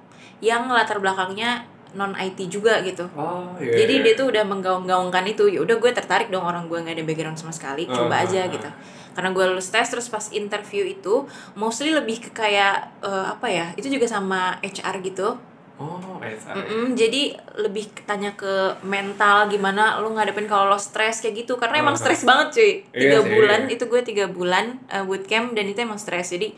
yang 0.44 0.68
latar 0.68 1.00
belakangnya 1.00 1.75
non 1.96 2.12
IT 2.14 2.38
juga 2.48 2.80
gitu. 2.82 3.08
oh 3.16 3.56
iya 3.58 3.72
Jadi 3.80 3.94
iya. 3.98 4.04
dia 4.04 4.14
tuh 4.14 4.28
udah 4.30 4.44
menggaung-gaungkan 4.44 5.24
itu. 5.26 5.48
Ya 5.48 5.60
udah 5.60 5.76
gue 5.76 5.92
tertarik 5.92 6.28
dong 6.28 6.44
orang 6.44 6.68
gue 6.68 6.76
nggak 6.78 6.94
ada 6.94 7.04
background 7.04 7.36
sama 7.36 7.50
sekali, 7.50 7.88
coba 7.88 8.20
Ah, 8.20 8.24
aja 8.24 8.44
ah, 8.44 8.52
gitu. 8.52 8.70
Karena 9.12 9.32
gue 9.32 9.46
lulus 9.48 9.68
tes 9.68 9.88
terus 9.88 10.06
pas 10.06 10.28
interview 10.30 10.84
itu 10.84 11.24
mostly 11.54 11.90
lebih 11.90 12.20
ke 12.20 12.30
kayak 12.32 12.76
eh, 13.00 13.26
apa 13.26 13.48
ya? 13.48 13.66
Itu 13.74 13.88
juga 13.88 14.06
sama 14.06 14.60
HR 14.60 15.00
gitu. 15.02 15.40
oh 15.76 16.24
SR. 16.24 16.56
Mm-mm, 16.56 16.96
jadi 16.96 17.36
lebih 17.60 17.92
tanya 18.04 18.32
ke 18.32 18.48
mental 18.82 19.48
gimana 19.48 20.00
lu 20.00 20.08
ngadepin 20.10 20.48
kalau 20.48 20.72
lo 20.72 20.80
stres 20.80 21.20
kayak 21.20 21.44
gitu 21.44 21.56
karena 21.56 21.84
emang 21.84 21.96
Ah. 21.96 22.00
stres 22.00 22.24
banget 22.24 22.48
cuy 22.54 22.72
Iya 22.90 22.96
tiga 22.96 23.20
bulan 23.26 23.62
itu 23.68 23.84
gue 23.86 24.00
tiga 24.02 24.26
bulan 24.28 24.80
uh, 24.88 25.04
bootcamp 25.04 25.52
dan 25.52 25.68
itu 25.68 25.76
emang 25.78 26.00
stres 26.00 26.32
jadi 26.32 26.56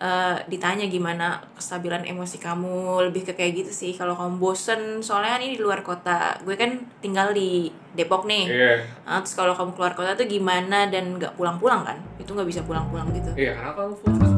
uh, 0.00 0.36
ditanya 0.48 0.86
gimana 0.88 1.40
kestabilan 1.56 2.04
emosi 2.04 2.36
kamu 2.40 3.08
lebih 3.08 3.28
ke 3.28 3.32
kayak 3.36 3.64
gitu 3.64 3.72
sih. 3.72 3.92
Kalau 3.96 4.16
kamu 4.16 4.36
bosen 4.40 5.00
soalnya 5.00 5.36
kan 5.36 5.42
ini 5.44 5.56
di 5.56 5.62
luar 5.62 5.80
kota. 5.80 6.36
Gue 6.44 6.56
kan 6.56 6.76
tinggal 7.00 7.32
di 7.32 7.70
Depok 7.96 8.28
nih. 8.28 8.44
Iya. 8.48 8.74
Ah, 9.08 9.24
terus 9.24 9.36
kalau 9.36 9.56
kamu 9.56 9.72
keluar 9.72 9.92
kota 9.96 10.12
tuh 10.12 10.28
gimana 10.28 10.88
dan 10.92 11.16
nggak 11.16 11.36
pulang-pulang 11.36 11.84
kan? 11.84 11.98
Itu 12.20 12.36
nggak 12.36 12.48
bisa 12.48 12.60
pulang-pulang 12.64 13.08
gitu. 13.16 13.32
Iya 13.36 13.56
karena 13.56 13.72
kalau 13.72 13.96
full 13.96 14.14
stack 14.16 14.34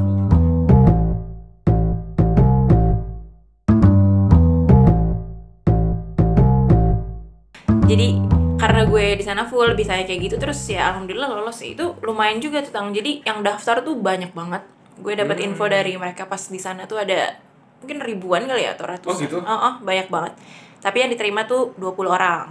jadi 7.88 8.20
karena 8.60 8.84
gue 8.84 9.06
di 9.16 9.24
sana 9.24 9.48
full 9.48 9.72
bisa 9.72 9.96
kayak 9.96 10.20
gitu 10.20 10.36
terus 10.36 10.60
ya 10.68 10.92
alhamdulillah 10.92 11.30
lolos. 11.30 11.64
Itu 11.64 11.96
lumayan 12.04 12.38
juga 12.38 12.60
tuh 12.60 12.70
tang. 12.74 12.92
Jadi 12.92 13.24
yang 13.24 13.40
daftar 13.40 13.80
tuh 13.80 13.96
banyak 13.96 14.36
banget 14.36 14.62
gue 14.98 15.14
dapat 15.14 15.36
Hmm. 15.36 15.46
info 15.48 15.64
dari 15.64 15.94
mereka 15.94 16.24
pas 16.24 16.42
di 16.42 16.56
sana 16.56 16.84
tuh 16.84 16.98
ada 16.98 17.38
mungkin 17.78 17.98
ribuan 18.00 18.42
kali 18.42 18.62
ya 18.62 18.74
atau 18.74 18.86
ratusan 18.86 19.08
Oh, 19.08 19.18
gitu? 19.20 19.38
oh, 19.38 19.52
oh, 19.64 19.74
banyak 19.80 20.06
banget 20.06 20.32
tapi 20.78 20.96
yang 20.98 21.08
diterima 21.08 21.42
tuh 21.44 21.74
20 21.74 22.06
orang 22.08 22.46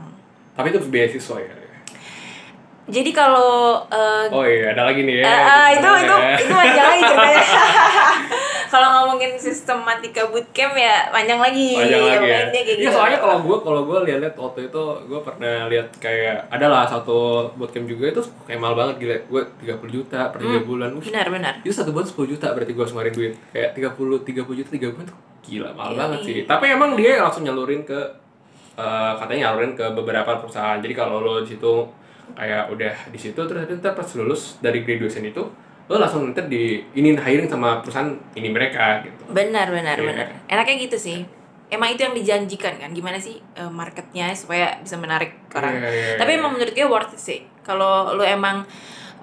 tapi 0.54 0.68
itu 0.70 0.80
beasiswa 0.84 1.38
ya 1.38 1.54
jadi 2.88 3.10
kalau 3.12 3.84
eh, 3.86 4.32
oh 4.32 4.42
iya 4.42 4.72
ada 4.72 4.88
lagi 4.88 5.04
nih 5.04 5.20
ya 5.20 5.24
Eh, 5.24 5.40
ah, 5.44 5.68
itu 5.70 5.90
itu 5.98 6.16
Ya. 6.18 6.36
itu 6.38 6.56
aja 6.56 6.82
lagi 6.86 7.02
ceritanya. 7.04 7.44
kalau 8.68 8.88
ngomongin 8.94 9.34
sistematika 9.36 10.22
bootcamp 10.26 10.74
ya 10.74 11.08
panjang 11.08 11.38
lagi. 11.38 11.74
panjang 11.74 12.00
lagi 12.02 12.26
ya. 12.26 12.40
Dia 12.46 12.62
kayak 12.62 12.66
Iya 12.70 12.76
gitu. 12.82 12.92
soalnya 12.94 13.18
kalau 13.18 13.38
gue 13.40 13.58
kalau 13.60 13.82
gue 13.84 13.98
lihat-lihat 14.04 14.36
waktu 14.36 14.60
itu 14.66 14.82
gue 15.04 15.20
pernah 15.20 15.56
lihat 15.66 15.88
kayak 15.98 16.48
adalah 16.48 16.84
satu 16.84 17.18
bootcamp 17.54 17.86
juga 17.86 18.06
itu 18.10 18.22
kayak 18.44 18.60
mahal 18.60 18.76
banget 18.76 18.96
gila 18.98 19.16
gue 19.24 19.42
30 19.66 19.90
juta 19.94 20.20
per 20.28 20.40
tiga 20.40 20.60
bulan. 20.62 20.90
Wih, 20.94 21.04
benar 21.06 21.28
benar. 21.28 21.54
itu 21.60 21.72
satu 21.72 21.90
bulan 21.90 22.06
10 22.06 22.28
juta 22.30 22.48
berarti 22.50 22.72
gue 22.72 22.80
harus 22.80 22.94
ngeluarin 22.94 23.14
duit 23.14 23.34
kayak 23.50 23.70
30 23.74 23.96
30 24.24 24.60
juta 24.60 24.70
tiga 24.70 24.88
bulan 24.90 25.06
tuh 25.06 25.18
gila 25.42 25.70
mahal 25.72 25.92
Iya, 25.92 26.00
banget 26.02 26.20
iya. 26.20 26.28
sih 26.28 26.38
tapi 26.46 26.66
emang 26.68 26.92
dia 26.94 27.12
langsung 27.18 27.42
nyalurin 27.42 27.82
ke 27.82 28.00
eh, 28.76 29.14
katanya 29.16 29.42
nyalurin 29.48 29.74
ke 29.74 29.86
beberapa 29.92 30.38
perusahaan 30.38 30.78
jadi 30.78 30.94
kalau 30.94 31.18
lo 31.18 31.34
di 31.40 31.50
situ 31.50 31.74
kayak 32.30 32.68
udah 32.68 32.94
di 33.08 33.18
situ 33.18 33.40
terus 33.40 33.58
nanti 33.58 33.80
pas 33.82 34.10
lulus 34.14 34.60
dari 34.60 34.84
graduation 34.84 35.24
itu 35.24 35.40
lo 35.88 35.96
langsung 35.98 36.28
nanti 36.28 36.44
di 36.46 36.64
ini 36.94 37.16
hiring 37.16 37.48
sama 37.48 37.80
perusahaan 37.80 38.12
ini 38.36 38.52
mereka 38.52 39.02
gitu 39.02 39.32
Benar 39.32 39.72
benar 39.72 39.96
Iya. 39.96 40.06
benar. 40.06 40.28
Enaknya 40.46 40.76
gitu 40.84 40.98
sih. 41.00 41.20
Emang 41.68 41.92
itu 41.92 42.00
yang 42.00 42.16
dijanjikan 42.16 42.76
kan 42.76 42.92
gimana 42.92 43.16
sih 43.18 43.40
eh, 43.56 43.72
marketnya 43.72 44.32
supaya 44.32 44.80
bisa 44.80 44.96
menarik 44.96 45.36
orang. 45.52 45.80
Iya, 45.80 45.90
iya, 45.90 46.16
Tapi 46.16 46.32
iya. 46.32 46.40
emang 46.40 46.52
menurut 46.54 46.72
gue 46.72 46.88
worth 46.88 47.16
it 47.16 47.20
sih. 47.20 47.40
Kalau 47.62 48.16
lu 48.16 48.24
emang 48.24 48.64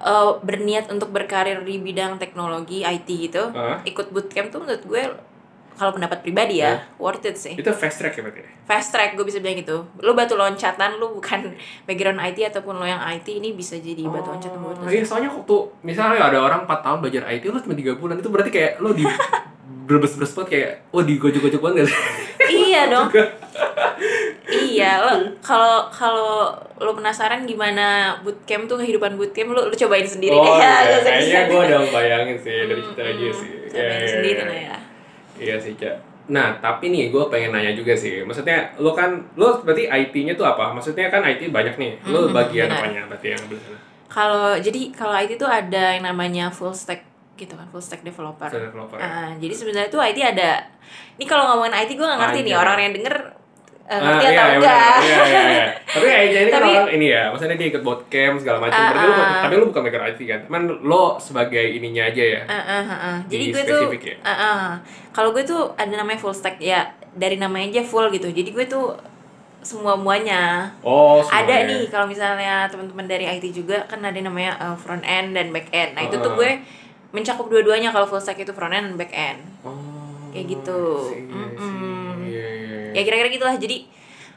eh, 0.01 0.31
berniat 0.41 0.89
untuk 0.89 1.09
berkarir 1.09 1.61
di 1.61 1.77
bidang 1.77 2.17
teknologi 2.17 2.81
IT 2.81 3.05
gitu, 3.07 3.49
Hah? 3.49 3.81
ikut 3.81 4.09
bootcamp 4.09 4.49
tuh 4.49 4.61
menurut 4.61 4.83
gue 4.83 5.03
kalau 5.75 5.91
pendapat 5.91 6.23
pribadi 6.23 6.63
ya, 6.63 6.87
worth 6.95 7.23
it 7.23 7.35
sih. 7.35 7.53
itu 7.53 7.67
fast 7.71 7.99
track 7.99 8.15
ya 8.15 8.23
berarti 8.23 8.41
Fast 8.65 8.89
track 8.89 9.13
gue 9.13 9.21
bisa 9.21 9.37
bilang 9.37 9.59
gitu. 9.59 9.85
Lu 10.01 10.15
batu 10.15 10.33
loncatan, 10.33 10.97
lu 10.97 11.19
bukan 11.19 11.53
background 11.87 12.17
IT 12.17 12.49
ataupun 12.49 12.79
lu 12.79 12.85
yang 12.87 13.03
IT 13.03 13.27
ini 13.29 13.53
bisa 13.53 13.75
jadi 13.77 14.01
batu 14.07 14.31
loncatan 14.33 14.57
lu. 14.57 14.73
Oh, 14.73 14.89
iya 14.89 15.03
soalnya 15.03 15.29
waktu 15.29 15.55
misalnya 15.83 16.17
ada 16.17 16.39
orang 16.41 16.65
4 16.65 16.81
tahun 16.81 16.97
belajar 17.03 17.23
IT 17.29 17.43
lo 17.45 17.59
cuma 17.59 17.75
3 17.75 17.99
bulan 17.99 18.15
itu 18.17 18.29
berarti 18.31 18.51
kayak 18.51 18.71
lo 18.79 18.95
di 18.95 19.05
berbes-beres 19.87 20.33
banget 20.33 20.49
kayak 20.49 20.71
oh 20.89 21.05
di 21.05 21.13
gojok-gojok 21.21 21.61
banget 21.61 21.85
gak 21.85 21.87
sih? 21.93 21.99
iya 22.49 22.81
dong. 22.91 23.05
iya, 24.49 24.91
lo 25.01 25.13
kalau 25.41 25.89
kalau 25.93 26.53
lo 26.77 26.91
penasaran 26.93 27.45
gimana 27.45 28.17
bootcamp 28.21 28.65
tuh 28.65 28.81
kehidupan 28.81 29.13
bootcamp 29.13 29.53
lu 29.53 29.61
lu 29.69 29.75
cobain 29.75 30.05
sendiri 30.05 30.33
oh, 30.33 30.41
deh 30.41 30.53
ya. 30.57 30.73
iya. 30.81 30.99
kayaknya 31.01 31.41
gue 31.47 31.59
udah 31.69 31.79
bayangin 31.93 32.37
sih 32.41 32.55
dari 32.65 32.81
cerita 32.81 33.01
aja 33.03 33.25
sih. 33.31 33.49
Hmm, 33.49 33.63
Iya, 33.65 33.71
Cobain 33.75 33.99
iya, 33.99 34.07
sendiri 34.09 34.41
lah 34.41 34.59
ya. 34.71 34.77
Iya 35.37 35.55
sih, 35.57 35.73
Cak. 35.73 35.95
Nah, 36.25 36.57
tapi 36.57 36.89
nih 36.89 37.13
gue 37.13 37.23
pengen 37.29 37.53
nanya 37.53 37.71
juga 37.71 37.93
sih. 37.93 38.25
Maksudnya 38.25 38.73
lo 38.77 38.91
kan, 38.91 39.29
lo 39.35 39.61
berarti 39.61 39.85
IT-nya 39.85 40.33
tuh 40.33 40.43
apa? 40.43 40.73
Maksudnya 40.73 41.07
kan 41.07 41.21
IT 41.21 41.49
banyak 41.49 41.77
nih. 41.77 41.91
Lo 42.05 42.25
Mhm, 42.25 42.33
bagian 42.33 42.65
benar. 42.65 42.81
apanya 42.81 43.01
berarti 43.05 43.27
yang 43.29 43.41
sana? 43.45 43.77
Kalau 44.05 44.47
jadi 44.55 44.81
kalau 44.91 45.13
IT 45.13 45.35
tuh 45.35 45.45
ada 45.45 45.93
yang 45.93 46.03
namanya 46.03 46.49
full 46.49 46.71
stack 46.71 47.03
gitu 47.35 47.53
kan, 47.53 47.67
full 47.67 47.83
stack 47.83 48.01
developer. 48.01 48.47
Software 48.47 48.71
developer. 48.71 48.97
ya? 48.97 49.03
Ah, 49.03 49.29
jadi 49.35 49.53
sebenarnya 49.53 49.89
tuh 49.91 49.99
IT 49.99 50.19
ada. 50.23 50.65
Ini 51.19 51.25
kalau 51.27 51.51
ngomongin 51.51 51.75
IT 51.75 51.93
gue 51.93 52.01
gak 52.01 52.17
ngerti 52.17 52.39
nih 52.39 52.45
Panjang. 52.47 52.63
orang 52.63 52.77
yang 52.79 52.93
denger 52.95 53.15
eh, 53.85 53.93
Ah, 53.93 54.01
ngerti 54.01 54.25
iya, 54.25 54.29
atau 54.31 54.41
iya, 54.41 54.55
enggak. 54.57 54.95
Iya, 54.97 55.17
iya, 55.21 55.41
iya. 55.47 55.65
Tapi 55.85 56.05
IT 56.07 56.33
ini 56.33 56.49
kan 56.49 56.57
Tapi- 56.57 56.73
orang 56.73 56.91
ini 56.91 57.05
ya, 57.07 57.23
maksudnya 57.29 57.55
dia 57.55 57.67
ikut 57.69 57.81
bootcamp 57.81 58.35
segala 58.41 58.57
macam. 58.59 58.79
Berarti 58.81 59.05
lo, 59.05 59.13
ah. 59.15 59.41
tapi 59.41 59.53
lo 59.55 59.65
bukan 59.69 59.81
maker 59.83 60.01
IT 60.07 60.19
kan? 60.23 60.39
Cuman 60.43 60.61
lo 60.81 61.03
sebagai 61.17 61.65
ininya 61.71 62.03
aja 62.03 62.23
ya. 62.25 62.41
Ah, 62.45 62.57
ah, 62.57 62.83
ah, 62.83 62.91
ah. 62.91 63.17
Jadi 63.25 63.43
Di 63.43 63.53
gue 63.53 63.63
tuh, 63.63 63.79
spesifik 63.85 64.03
ya? 64.03 64.15
ah, 64.21 64.31
ah. 64.33 64.65
kalau 65.11 65.29
gue 65.31 65.43
tuh 65.43 65.69
ada 65.75 65.93
namanya 65.93 66.17
full 66.17 66.33
stack 66.33 66.57
ya 66.57 66.81
dari 67.13 67.37
namanya 67.37 67.69
aja 67.71 67.83
full 67.83 68.09
gitu. 68.09 68.27
Jadi 68.27 68.49
gue 68.49 68.65
tuh 68.65 68.97
semua 69.61 69.93
muanya. 69.93 70.69
Oh, 70.81 71.21
Ada 71.21 71.25
semuanya. 71.25 71.57
nih 71.67 71.83
kalau 71.87 72.05
misalnya 72.05 72.53
teman-teman 72.67 73.05
dari 73.05 73.25
IT 73.27 73.49
juga 73.51 73.81
kan 73.83 73.97
ada 73.99 74.13
namanya 74.15 74.53
uh, 74.59 74.75
front 74.75 75.01
end 75.01 75.33
dan 75.33 75.49
back 75.49 75.69
end. 75.71 75.93
Nah 75.93 76.03
itu 76.03 76.17
tuh 76.19 76.33
gue 76.33 76.61
mencakup 77.09 77.47
dua-duanya 77.47 77.89
kalau 77.89 78.05
full 78.05 78.19
stack 78.19 78.37
itu 78.37 78.49
front 78.49 78.69
end 78.71 78.89
dan 78.89 78.95
back 78.95 79.09
end. 79.09 79.39
Oh, 79.61 79.73
Kayak 80.29 80.45
gitu. 80.51 80.81
See, 81.07 81.25
I 81.25 81.53
see. 81.55 82.04
Mm-mm. 82.35 82.43
Iya, 82.43 82.49
iya, 82.51 82.77
iya. 82.91 82.93
Ya 82.99 83.01
kira-kira 83.07 83.29
gitulah. 83.31 83.55
Jadi 83.55 83.87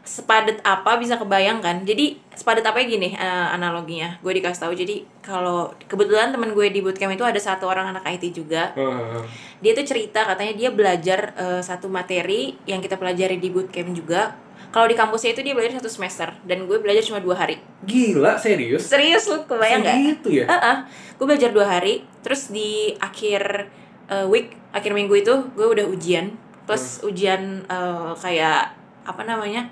sepadet 0.09 0.65
apa 0.65 0.97
bisa 0.97 1.21
kebayang 1.21 1.61
kan? 1.61 1.85
Jadi 1.85 2.17
sepadet 2.33 2.65
apa 2.65 2.81
ya 2.81 2.87
gini 2.89 3.13
uh, 3.19 3.53
analoginya. 3.53 4.17
Gue 4.25 4.39
dikasih 4.39 4.65
tahu. 4.65 4.73
Jadi 4.73 5.05
kalau 5.21 5.75
kebetulan 5.85 6.33
teman 6.33 6.57
gue 6.57 6.67
di 6.73 6.81
bootcamp 6.81 7.13
itu 7.13 7.27
ada 7.27 7.37
satu 7.37 7.69
orang 7.69 7.93
anak 7.93 8.09
IT 8.09 8.33
juga. 8.33 8.73
Ah. 8.73 9.21
Dia 9.61 9.77
tuh 9.77 9.85
cerita 9.85 10.25
katanya 10.25 10.55
dia 10.57 10.71
belajar 10.73 11.37
uh, 11.37 11.61
satu 11.61 11.91
materi 11.93 12.57
yang 12.65 12.81
kita 12.81 12.97
pelajari 12.97 13.37
di 13.37 13.53
bootcamp 13.53 13.93
juga. 13.93 14.39
Kalau 14.69 14.85
di 14.85 14.93
kampusnya 14.93 15.33
itu 15.33 15.41
dia 15.41 15.57
belajar 15.57 15.81
satu 15.81 15.89
semester 15.89 16.29
dan 16.45 16.69
gue 16.69 16.77
belajar 16.77 17.01
cuma 17.01 17.25
dua 17.25 17.41
hari. 17.41 17.57
Gila, 17.89 18.37
serius? 18.37 18.85
Serius 18.85 19.25
lu 19.25 19.45
kebayang 19.49 19.81
nggak? 19.81 19.97
Segitu 19.97 20.29
ya? 20.41 20.45
Heeh. 20.45 20.77
Gue 21.17 21.25
belajar 21.25 21.51
dua 21.57 21.67
hari, 21.67 22.05
terus 22.21 22.53
di 22.53 22.93
akhir 23.01 23.73
uh, 24.13 24.29
week, 24.29 24.53
akhir 24.77 24.93
minggu 24.93 25.25
itu 25.25 25.35
gue 25.57 25.67
udah 25.67 25.89
ujian, 25.89 26.37
plus 26.69 27.01
ujian 27.01 27.65
uh, 27.73 28.13
kayak 28.13 28.77
apa 29.09 29.23
namanya? 29.25 29.65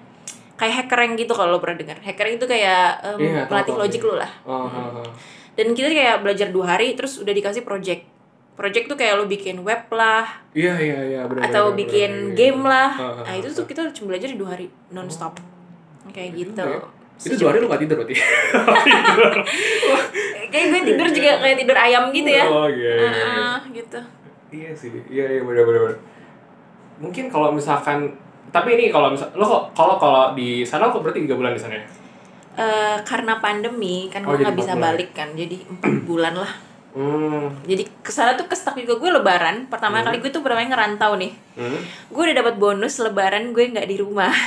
Kayak 0.57 0.89
hackering 0.89 1.21
gitu 1.21 1.37
kalau 1.37 1.53
lo 1.53 1.61
pernah 1.61 1.77
dengar. 1.77 2.01
Hackering 2.01 2.41
itu 2.41 2.49
kayak 2.49 3.05
um, 3.05 3.21
Iya, 3.21 3.45
tahu, 3.45 3.49
pelatih 3.53 3.75
logik 3.77 4.01
iya. 4.01 4.09
lu 4.09 4.15
lah. 4.17 4.33
Oh, 4.49 4.65
ah. 4.65 5.05
Dan 5.53 5.77
kita 5.77 5.93
kayak 5.93 6.25
belajar 6.25 6.49
dua 6.49 6.73
hari, 6.77 6.97
terus 6.97 7.21
udah 7.21 7.37
dikasih 7.37 7.61
project. 7.61 8.09
Project 8.57 8.89
tuh 8.89 8.97
kayak 8.97 9.21
lo 9.21 9.29
bikin 9.29 9.61
web 9.61 9.85
lah, 9.93 10.25
Iya, 10.57 10.81
iya, 10.81 10.99
iya. 11.05 11.21
atau 11.29 11.77
benar, 11.77 11.85
bikin 11.85 12.09
benar, 12.09 12.33
iya. 12.33 12.37
game 12.41 12.63
lah. 12.65 12.91
Ah, 12.97 13.05
ah, 13.21 13.25
Nah 13.29 13.35
itu 13.37 13.53
tuh 13.53 13.69
kita 13.69 13.93
cuma 13.93 14.17
belajar 14.17 14.33
di 14.33 14.41
dua 14.41 14.57
hari 14.57 14.73
non-stop. 14.89 15.37
Kayak 16.09 16.33
Iya 16.33 16.41
gitu. 16.41 16.65
ya. 16.65 16.81
Itu 17.21 17.35
dua 17.37 17.49
hari 17.53 17.59
lu 17.61 17.69
gak 17.69 17.83
tidur 17.85 17.97
berarti? 18.01 18.17
Kayak 20.47 20.67
gue 20.73 20.81
tidur 20.89 21.09
juga 21.11 21.31
kayak 21.43 21.57
tidur 21.59 21.77
ayam 21.77 22.09
gitu 22.15 22.31
ya. 22.33 22.45
Oh 22.49 22.71
iya 22.71 22.93
iya. 22.97 23.11
iya. 23.13 23.27
Ah, 23.29 23.61
gitu. 23.69 24.01
Iya 24.47 24.71
sih, 24.73 24.89
iya 25.11 25.27
iya 25.37 25.43
benar. 25.45 26.01
Mungkin 26.97 27.29
kalau 27.29 27.51
misalkan 27.51 28.09
tapi 28.49 28.73
ini 28.73 28.89
kalau 28.89 29.11
misal 29.11 29.29
lo 29.33 29.45
kok 29.45 29.63
kalau 29.73 29.97
kalau 29.97 30.33
di 30.33 30.63
sana 30.63 30.89
kok 30.89 31.03
berarti 31.03 31.23
tiga 31.23 31.35
bulan 31.35 31.53
di 31.53 31.61
sana 31.61 31.75
ya? 31.75 31.85
Eh, 32.57 32.97
karena 33.05 33.37
pandemi 33.37 34.09
kan 34.09 34.25
Oh, 34.25 34.33
gue 34.33 34.41
nggak 34.41 34.57
bisa 34.57 34.73
bulan. 34.73 34.85
balik 34.87 35.11
kan 35.13 35.29
jadi 35.33 35.57
empat 35.63 35.93
bulan 36.05 36.35
lah 36.35 36.53
Hmm. 36.97 37.53
jadi 37.63 37.85
ke 37.85 38.09
sana 38.09 38.33
tuh 38.33 38.49
kestak 38.49 38.73
juga 38.75 38.97
gue 38.97 39.11
lebaran 39.13 39.69
pertama 39.69 40.01
kali 40.01 40.17
gue 40.17 40.31
tuh 40.31 40.41
pertama 40.41 40.65
ngerantau 40.65 41.13
nih 41.15 41.29
Hmm. 41.53 41.77
gue 42.07 42.23
udah 42.23 42.37
dapat 42.37 42.57
bonus 42.57 42.97
lebaran 42.99 43.53
gue 43.53 43.65
nggak 43.67 43.85
di 43.85 43.97
rumah 43.97 44.33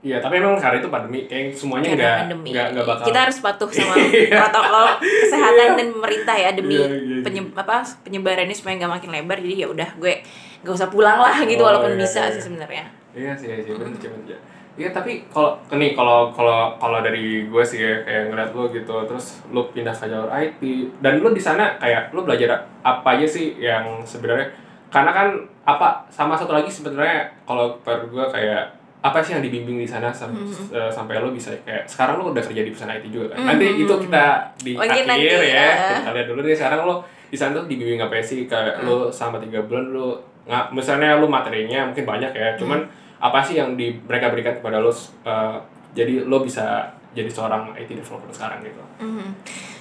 Iya, 0.00 0.16
tapi 0.16 0.40
emang 0.40 0.56
karena 0.56 0.80
itu 0.80 0.88
pandemi, 0.88 1.28
kayak 1.28 1.52
semuanya 1.52 1.92
nggak 1.92 2.16
nggak 2.40 2.66
nggak 2.72 2.86
bakal. 2.88 3.04
kita 3.04 3.18
harus 3.20 3.36
patuh 3.38 3.68
sama 3.68 3.92
protokol 4.32 4.86
kesehatan 4.96 5.68
dan 5.76 5.88
pemerintah 5.92 6.36
ya 6.38 6.50
demi 6.50 6.72
Iya, 6.74 6.86
iya, 6.86 6.98
iya. 7.10 7.20
penye- 7.20 7.52
apa 7.52 7.76
penyebarannya 8.00 8.56
supaya 8.56 8.78
nggak 8.78 8.92
makin 8.92 9.10
lebar 9.12 9.36
jadi 9.36 9.54
ya 9.58 9.68
udah 9.68 9.90
gue 9.94 10.14
nggak 10.62 10.72
usah 10.72 10.88
pulang 10.88 11.18
lah 11.18 11.36
gitu 11.42 11.58
Oh, 11.58 11.68
walaupun 11.68 11.92
iya, 11.92 12.00
bisa 12.00 12.20
iya. 12.22 12.32
sih 12.32 12.42
sebenarnya 12.42 12.84
Iya 13.10 13.32
sih, 13.34 13.46
iya 13.46 13.60
sih, 13.60 13.72
benar 13.74 13.92
sih 13.92 14.08
benar. 14.08 14.38
Iya, 14.72 14.88
tapi 14.90 15.26
kalau 15.26 15.58
nih 15.68 15.92
kalau 15.92 16.30
kalau 16.30 16.72
kalau 16.74 16.98
dari 17.00 17.44
gue 17.44 17.62
sih 17.62 17.78
ya, 17.78 18.00
kayak 18.00 18.22
ngeliat 18.28 18.50
lo 18.50 18.64
gitu, 18.66 18.94
terus 19.04 19.26
lo 19.48 19.66
pindah 19.66 19.90
ke 19.90 20.06
jalur 20.06 20.30
IT 20.30 20.62
dan 20.98 21.18
lo 21.18 21.30
di 21.30 21.38
sana 21.38 21.74
kayak 21.76 22.10
lo 22.10 22.22
belajar 22.22 22.54
apa 22.80 23.08
aja 23.12 23.26
sih 23.26 23.56
yang 23.56 24.00
sebenarnya 24.00 24.46
karena 24.88 25.10
kan 25.10 25.28
apa 25.64 26.02
sama 26.08 26.34
satu 26.34 26.50
lagi 26.52 26.66
sebenarnya 26.66 27.28
kalau 27.42 27.76
per 27.78 28.04
gue 28.04 28.24
kayak 28.26 28.72
apa 29.00 29.18
sih 29.18 29.32
yang 29.32 29.40
dibimbing 29.40 29.78
di 29.78 29.86
sana 29.86 30.08
sam- 30.10 30.28
Mm-hmm. 30.30 30.72
eh, 30.72 30.90
sampai 30.90 31.18
lo 31.18 31.30
bisa 31.30 31.50
kayak 31.58 31.84
sekarang 31.84 32.16
lo 32.16 32.30
udah 32.30 32.42
kerja 32.42 32.60
di 32.60 32.70
perusahaan 32.70 32.92
IT 32.94 33.06
juga 33.08 33.26
kan 33.30 33.38
Mhm. 33.38 33.46
nanti 33.46 33.66
itu 33.78 33.94
kita 33.98 34.24
di 34.56 34.72
Mungkin 34.74 34.92
akhir 34.92 35.04
nanti, 35.06 35.24
ya 35.24 35.40
eh. 35.40 35.72
kita 35.98 36.10
lihat 36.12 36.26
dulu 36.26 36.40
nih 36.42 36.52
sekarang 36.54 36.80
lo 36.82 36.94
di 37.26 37.36
sana 37.36 37.50
tuh 37.54 37.64
dibimbing 37.64 37.96
apa 37.98 38.16
sih 38.18 38.44
kayak 38.44 38.82
lo 38.82 39.08
selama 39.08 39.40
tiga 39.40 39.60
bulan 39.62 39.88
lo 39.90 40.08
nggak 40.42 40.64
misalnya 40.70 41.16
lo 41.16 41.26
materinya 41.26 41.86
mungkin 41.86 42.04
banyak 42.04 42.30
ya 42.30 42.48
cuman 42.56 42.80
apa 43.20 43.38
sih 43.40 43.54
yang 43.54 43.76
di 43.76 43.92
mereka 44.00 44.28
berikan 44.28 44.56
kepada 44.56 44.76
lo 44.76 44.88
eh, 44.88 45.56
jadi 45.92 46.24
lo 46.24 46.40
bisa 46.40 46.88
jadi 47.10 47.26
seorang 47.26 47.74
IT 47.74 47.90
developer 47.92 48.30
sekarang 48.30 48.62
gitu 48.62 48.82
Mhm. 49.00 49.28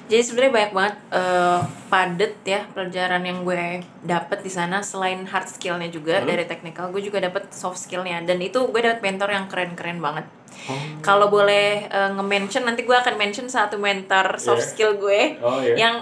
Jadi 0.09 0.25
sebenarnya 0.25 0.53
banyak 0.55 0.73
banget 0.73 0.95
eh, 1.11 1.59
padet 1.85 2.33
ya 2.43 2.65
pelajaran 2.67 3.21
yang 3.21 3.45
gue 3.45 3.77
dapet 4.01 4.41
di 4.41 4.49
sana 4.49 4.81
selain 4.81 5.21
hard 5.23 5.45
skillnya 5.45 5.85
juga 5.87 6.25
dari 6.25 6.43
technical 6.43 6.89
gue 6.89 6.97
juga 6.99 7.21
dapet 7.21 7.53
soft 7.53 7.77
skillnya 7.77 8.17
dan 8.23 8.39
itu 8.39 8.57
gue 8.65 8.81
dapet 8.81 8.99
mentor 8.99 9.29
yang 9.29 9.45
keren-keren 9.45 9.99
banget. 9.99 10.25
Kalau 10.99 11.29
boleh 11.29 11.85
eh, 11.85 12.09
nge-mention 12.09 12.65
nanti 12.65 12.81
gue 12.81 12.95
akan 12.95 13.15
mention 13.15 13.45
satu 13.45 13.77
mentor 13.77 14.35
soft 14.37 14.59
Iya. 14.59 14.67
skill 14.67 14.91
gue 14.97 15.21
oh 15.39 15.61
iya 15.61 15.75
yang 15.77 15.95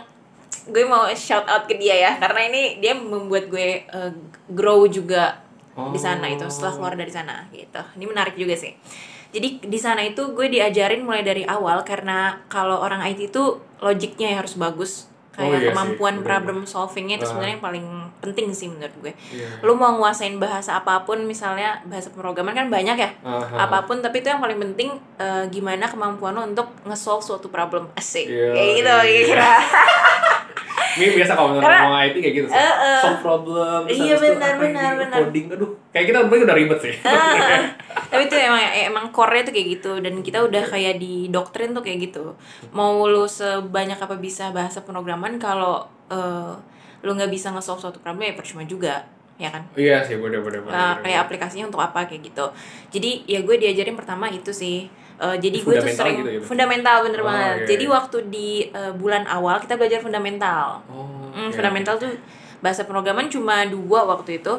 gue 0.66 0.84
mau 0.84 1.04
shout 1.12 1.44
out 1.46 1.64
ke 1.64 1.76
dia 1.76 1.96
ya 1.98 2.12
karena 2.16 2.42
ini 2.46 2.62
dia 2.80 2.96
membuat 2.96 3.52
gue 3.52 3.84
eh, 3.84 4.12
grow 4.48 4.88
juga 4.88 5.44
di 5.78 6.00
sana 6.02 6.26
itu 6.30 6.46
setelah 6.50 6.74
keluar 6.74 6.94
dari 6.98 7.12
sana 7.14 7.46
gitu. 7.54 7.82
Ini 7.98 8.06
menarik 8.10 8.34
juga 8.34 8.58
sih. 8.58 8.74
Jadi 9.28 9.62
di 9.62 9.80
sana 9.80 10.02
itu 10.02 10.34
gue 10.34 10.48
diajarin 10.50 11.04
mulai 11.04 11.22
dari 11.22 11.44
awal 11.44 11.84
karena 11.84 12.42
kalau 12.48 12.80
orang 12.80 13.04
IT 13.06 13.30
itu 13.30 13.60
logiknya 13.84 14.34
yang 14.34 14.40
harus 14.42 14.56
bagus. 14.58 15.12
Oh 15.38 15.46
Kayak 15.46 15.54
iya 15.54 15.60
sih, 15.60 15.68
kemampuan 15.70 16.14
bener-bener. 16.16 16.28
problem 16.28 16.58
solvingnya 16.64 17.16
itu 17.16 17.24
Ah. 17.24 17.30
sebenarnya 17.30 17.54
yang 17.54 17.64
paling 17.64 17.86
penting 18.18 18.48
sih 18.50 18.68
menurut 18.68 18.96
gue. 19.00 19.14
Iya. 19.30 19.62
Lu 19.62 19.74
mau 19.74 19.94
nguasain 19.94 20.34
bahasa 20.36 20.76
apa 20.76 21.02
pun 21.04 21.22
misalnya 21.24 21.78
bahasa 21.84 22.10
pemrograman 22.10 22.52
kan 22.52 22.68
banyak 22.68 22.98
ya. 22.98 23.10
Aha. 23.22 23.64
Apa 23.64 23.86
pun 23.86 24.02
tapi 24.02 24.20
itu 24.20 24.28
yang 24.28 24.40
paling 24.40 24.58
penting 24.58 24.90
eh, 25.16 25.46
gimana 25.48 25.86
kemampuan 25.86 26.34
lo 26.34 26.42
untuk 26.44 26.66
nge-solve 26.84 27.22
suatu 27.22 27.48
problem 27.48 27.86
asik. 27.94 28.26
Iya, 28.26 28.50
Kayak 28.52 28.70
gitu 28.74 28.94
iya. 29.06 29.22
kira. 29.28 29.52
Ini 30.98 31.14
biasa 31.14 31.32
kalau 31.32 31.54
ngomong 31.54 31.70
IT 32.02 32.16
kayak 32.18 32.36
gitu 32.36 32.48
sih. 32.50 32.58
Eh, 32.58 32.74
eh. 32.82 33.00
Solve 33.00 33.22
problem. 33.22 33.80
Iya, 33.86 34.18
benar, 34.18 34.58
benar, 34.58 34.92
benar. 34.98 35.18
Coding, 35.22 35.46
aduh. 35.48 35.70
Kayak 35.88 36.06
kita 36.10 36.18
mungkin 36.24 36.42
udah 36.44 36.58
ribet 36.58 36.80
sih. 36.80 36.96
Ah, 37.04 37.38
tapi 38.10 38.24
itu 38.24 38.36
emang 38.36 38.62
emang 38.84 39.06
core-nya 39.12 39.44
tuh 39.44 39.54
kayak 39.54 39.68
gitu 39.74 39.92
dan 40.00 40.22
kita 40.22 40.40
udah 40.40 40.64
kayak 40.64 40.96
di 40.96 41.28
doktrin 41.28 41.74
tuh 41.74 41.82
kayak 41.82 42.08
gitu 42.08 42.38
mau 42.70 43.04
lu 43.04 43.26
sebanyak 43.26 43.98
apa 43.98 44.16
bisa 44.16 44.50
bahasa 44.50 44.80
pemrograman 44.80 45.27
kalau 45.36 45.84
eh, 46.08 46.54
lu 47.04 47.12
nggak 47.12 47.28
bisa 47.30 47.52
nge-solve 47.52 47.84
suatu 47.84 48.00
problem 48.00 48.24
ya 48.24 48.34
percuma 48.34 48.64
juga 48.64 49.04
ya 49.38 49.54
kan? 49.54 49.62
Iya 49.78 50.02
sih, 50.02 50.18
bener 50.18 50.42
bener. 50.42 50.66
Nah, 50.66 50.98
bener. 50.98 51.04
kayak 51.04 51.20
aplikasinya 51.28 51.70
untuk 51.70 51.78
apa 51.78 52.08
kayak 52.08 52.26
gitu. 52.26 52.46
Jadi 52.90 53.28
ya 53.28 53.44
gue 53.44 53.56
diajarin 53.60 53.94
pertama 53.94 54.26
itu 54.32 54.50
sih. 54.50 54.88
Eh, 55.18 55.36
jadi 55.38 55.58
gue 55.62 55.74
tuh 55.76 55.90
sering 55.90 56.18
gitu 56.22 56.30
berarti? 56.42 56.46
fundamental 56.46 56.96
bener 57.06 57.22
Oh, 57.22 57.28
banget. 57.28 57.56
iya, 57.58 57.66
jadi 57.68 57.86
waktu 57.88 58.18
di 58.30 58.50
eh, 58.70 58.94
bulan 58.94 59.28
awal 59.28 59.62
kita 59.62 59.76
belajar 59.76 60.00
fundamental. 60.00 60.82
Oh, 60.90 61.06
Hmm, 61.30 61.50
iya, 61.50 61.54
fundamental 61.54 61.96
tuh 62.02 62.10
bahasa 62.58 62.82
pemrograman 62.82 63.30
cuma 63.30 63.62
dua 63.70 64.06
waktu 64.08 64.42
itu. 64.42 64.54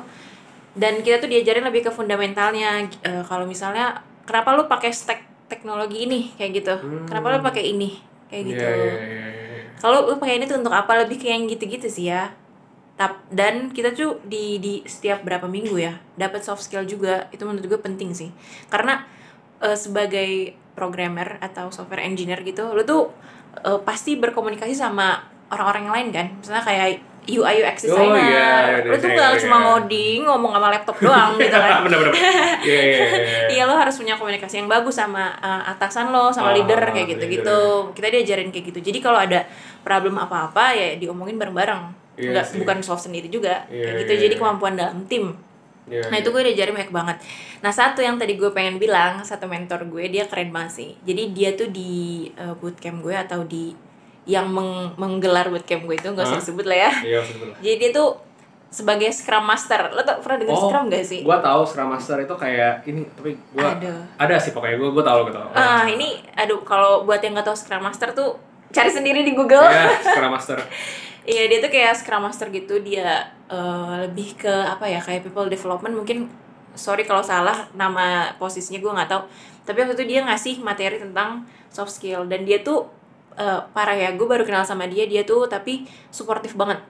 Dan 0.78 1.02
kita 1.02 1.18
tuh 1.18 1.26
diajarin 1.26 1.66
lebih 1.66 1.82
ke 1.86 1.90
fundamentalnya. 1.90 2.86
Eh, 3.02 3.22
kalau 3.26 3.42
misalnya 3.46 3.98
kenapa 4.22 4.54
lu 4.54 4.70
pakai 4.70 4.94
stack 4.94 5.20
teknologi 5.50 6.06
ini 6.06 6.30
kayak 6.38 6.52
gitu? 6.54 6.74
Kenapa 7.08 7.34
lu 7.34 7.42
pakai 7.42 7.74
ini? 7.74 7.98
Kayak 8.30 8.42
Iya, 8.44 8.50
gitu. 8.52 8.66
Iya, 8.68 8.78
iya, 8.78 8.94
iya, 9.02 9.26
iya. 9.26 9.47
Kalau 9.78 10.10
lu 10.10 10.16
pakai 10.18 10.42
ini 10.42 10.46
tuh 10.50 10.58
untuk 10.58 10.74
apa? 10.74 11.06
Lebih 11.06 11.18
kayak 11.22 11.34
yang 11.34 11.44
gitu-gitu 11.46 11.88
sih 11.90 12.10
ya. 12.10 12.34
Tap, 12.98 13.22
dan 13.30 13.70
kita 13.70 13.94
tuh 13.94 14.18
di 14.26 14.58
di 14.58 14.82
setiap 14.82 15.22
berapa 15.22 15.46
minggu 15.46 15.78
ya 15.78 16.02
dapat 16.18 16.42
soft 16.42 16.66
skill 16.66 16.82
juga. 16.82 17.30
Itu 17.30 17.46
menurut 17.46 17.66
gue 17.66 17.80
penting 17.80 18.10
sih. 18.10 18.30
Karena 18.66 19.06
eh, 19.62 19.78
sebagai 19.78 20.58
programmer 20.74 21.38
atau 21.42 21.70
software 21.74 22.06
engineer 22.06 22.42
gitu 22.46 22.70
lu 22.74 22.82
tuh 22.86 23.10
eh, 23.62 23.78
pasti 23.82 24.18
berkomunikasi 24.18 24.74
sama 24.74 25.22
orang-orang 25.54 25.82
yang 25.86 25.94
lain 25.94 26.08
kan? 26.10 26.26
Misalnya 26.42 26.64
kayak 26.66 26.86
UI 27.28 27.60
UX 27.60 27.84
Oh, 27.84 27.92
designer 27.92 28.24
iya, 28.24 28.50
lu 28.88 28.96
tuh 28.96 29.12
iya, 29.12 29.20
gak 29.20 29.28
iya, 29.36 29.40
cuma 29.44 29.56
iya. 29.60 29.64
ngoding 29.68 30.18
ngomong 30.24 30.52
sama 30.56 30.68
laptop 30.72 30.96
doang 30.96 31.30
gitu 31.36 31.52
kan 31.54 31.78
bener 31.84 31.98
bener. 32.00 32.12
Iya 32.64 32.80
iya 32.80 32.80
iya. 32.88 33.04
Iya 33.52 33.62
lo 33.68 33.74
harus 33.76 33.94
punya 34.00 34.16
komunikasi 34.16 34.64
yang 34.64 34.68
bagus 34.68 34.96
sama 34.96 35.36
uh, 35.38 35.62
atasan 35.68 36.08
lo, 36.08 36.32
sama 36.32 36.50
Ah, 36.50 36.54
leader 36.56 36.80
kayak 36.88 37.06
gitu-gitu. 37.12 37.60
Kita 37.92 38.08
diajarin 38.08 38.48
kayak 38.48 38.72
gitu. 38.72 38.80
Jadi 38.80 38.98
kalau 39.04 39.20
ada 39.20 39.44
problem 39.84 40.16
apa-apa 40.16 40.72
ya 40.72 40.88
diomongin 40.96 41.36
bareng-bareng. 41.36 41.82
Iya 42.16 42.32
Nggak 42.32 42.44
sih. 42.48 42.56
bukan 42.58 42.76
solve 42.80 43.02
sendiri 43.04 43.28
juga. 43.28 43.68
Iya, 43.68 43.92
kayak 43.92 43.96
gitu. 44.08 44.12
iya, 44.16 44.20
Jadi 44.24 44.34
iya. 44.34 44.40
kemampuan 44.40 44.74
dalam 44.74 44.98
tim. 45.04 45.24
Iya, 45.88 46.04
Nah 46.08 46.16
iya. 46.16 46.22
itu 46.24 46.28
gue 46.28 46.42
diajarin 46.48 46.74
banyak 46.76 46.92
banget. 46.92 47.16
Nah 47.64 47.72
satu 47.72 48.00
yang 48.04 48.16
tadi 48.16 48.36
gue 48.36 48.50
pengen 48.52 48.76
bilang, 48.76 49.20
satu 49.22 49.48
mentor 49.48 49.88
gue 49.88 50.04
dia 50.08 50.24
keren 50.28 50.48
banget 50.48 50.72
sih. 50.72 50.90
Jadi 51.04 51.22
dia 51.32 51.52
tuh 51.56 51.68
di 51.68 52.26
uh, 52.36 52.52
bootcamp 52.56 53.00
gue 53.00 53.14
atau 53.16 53.44
di 53.44 53.72
yang 54.28 54.44
meng- 54.46 54.92
menggelar 54.94 55.48
bootcamp 55.48 55.82
gue 55.82 55.96
itu 55.96 56.06
nggak 56.06 56.22
usah 56.22 56.38
disebut 56.38 56.68
lah 56.68 56.78
ya. 56.84 56.90
Iya. 57.00 57.20
Jadi 57.58 57.76
dia 57.78 57.90
tuh 57.90 58.08
sebagai 58.68 59.08
Scrum 59.08 59.42
Master. 59.42 59.88
Lo 59.90 60.04
tau 60.04 60.20
pernah 60.20 60.38
denger 60.38 60.52
Oh, 60.52 60.68
Scrum 60.68 60.84
gak 60.86 61.00
sih? 61.02 61.20
Gua 61.24 61.40
tahu 61.40 61.64
Scrum 61.64 61.88
Master 61.88 62.20
itu 62.20 62.34
kayak 62.36 62.84
ini, 62.84 63.08
tapi 63.08 63.32
gua 63.50 63.72
Aduh. 63.72 64.04
ada 64.20 64.36
sih 64.36 64.52
pokoknya 64.52 64.76
gua 64.76 64.90
gua 64.92 65.04
tahu 65.06 65.20
gitu. 65.26 65.38
Ah 65.50 65.88
ini 65.88 66.20
aduh 66.36 66.60
kalau 66.62 67.02
buat 67.02 67.18
yang 67.18 67.32
nggak 67.32 67.48
tahu 67.48 67.56
Scrum 67.56 67.80
Master 67.80 68.12
tuh 68.12 68.36
cari 68.68 68.92
sendiri 68.92 69.24
di 69.24 69.32
Google. 69.32 69.64
Iya, 69.64 69.88
Scrum 70.04 70.30
Master. 70.30 70.58
Iya 71.28 71.44
dia 71.44 71.60
tuh 71.60 71.68
kayak 71.68 71.92
Scrum 71.92 72.24
Master 72.24 72.48
gitu 72.48 72.80
dia 72.80 73.20
eh, 73.48 73.94
lebih 74.00 74.32
ke 74.34 74.48
apa 74.48 74.88
ya 74.88 74.96
kayak 74.96 75.20
people 75.22 75.44
development 75.44 75.92
mungkin 75.92 76.24
sorry 76.72 77.04
kalau 77.04 77.20
salah 77.20 77.68
nama 77.76 78.32
posisinya 78.40 78.80
gue 78.80 78.88
nggak 78.88 79.10
tahu 79.12 79.22
tapi 79.60 79.84
waktu 79.84 79.92
itu 79.92 80.04
dia 80.08 80.24
ngasih 80.24 80.64
materi 80.64 80.96
tentang 80.96 81.44
soft 81.68 81.92
skill 81.92 82.24
dan 82.24 82.48
dia 82.48 82.64
tuh 82.64 82.88
eh, 83.38 83.60
parah 83.68 83.94
ya 83.94 84.10
gue 84.10 84.24
baru 84.24 84.42
kenal 84.42 84.62
sama 84.62 84.84
dia 84.84 85.04
dia 85.04 85.22
tuh 85.22 85.46
tapi 85.46 85.82
suportif 86.08 86.52
banget 86.54 86.82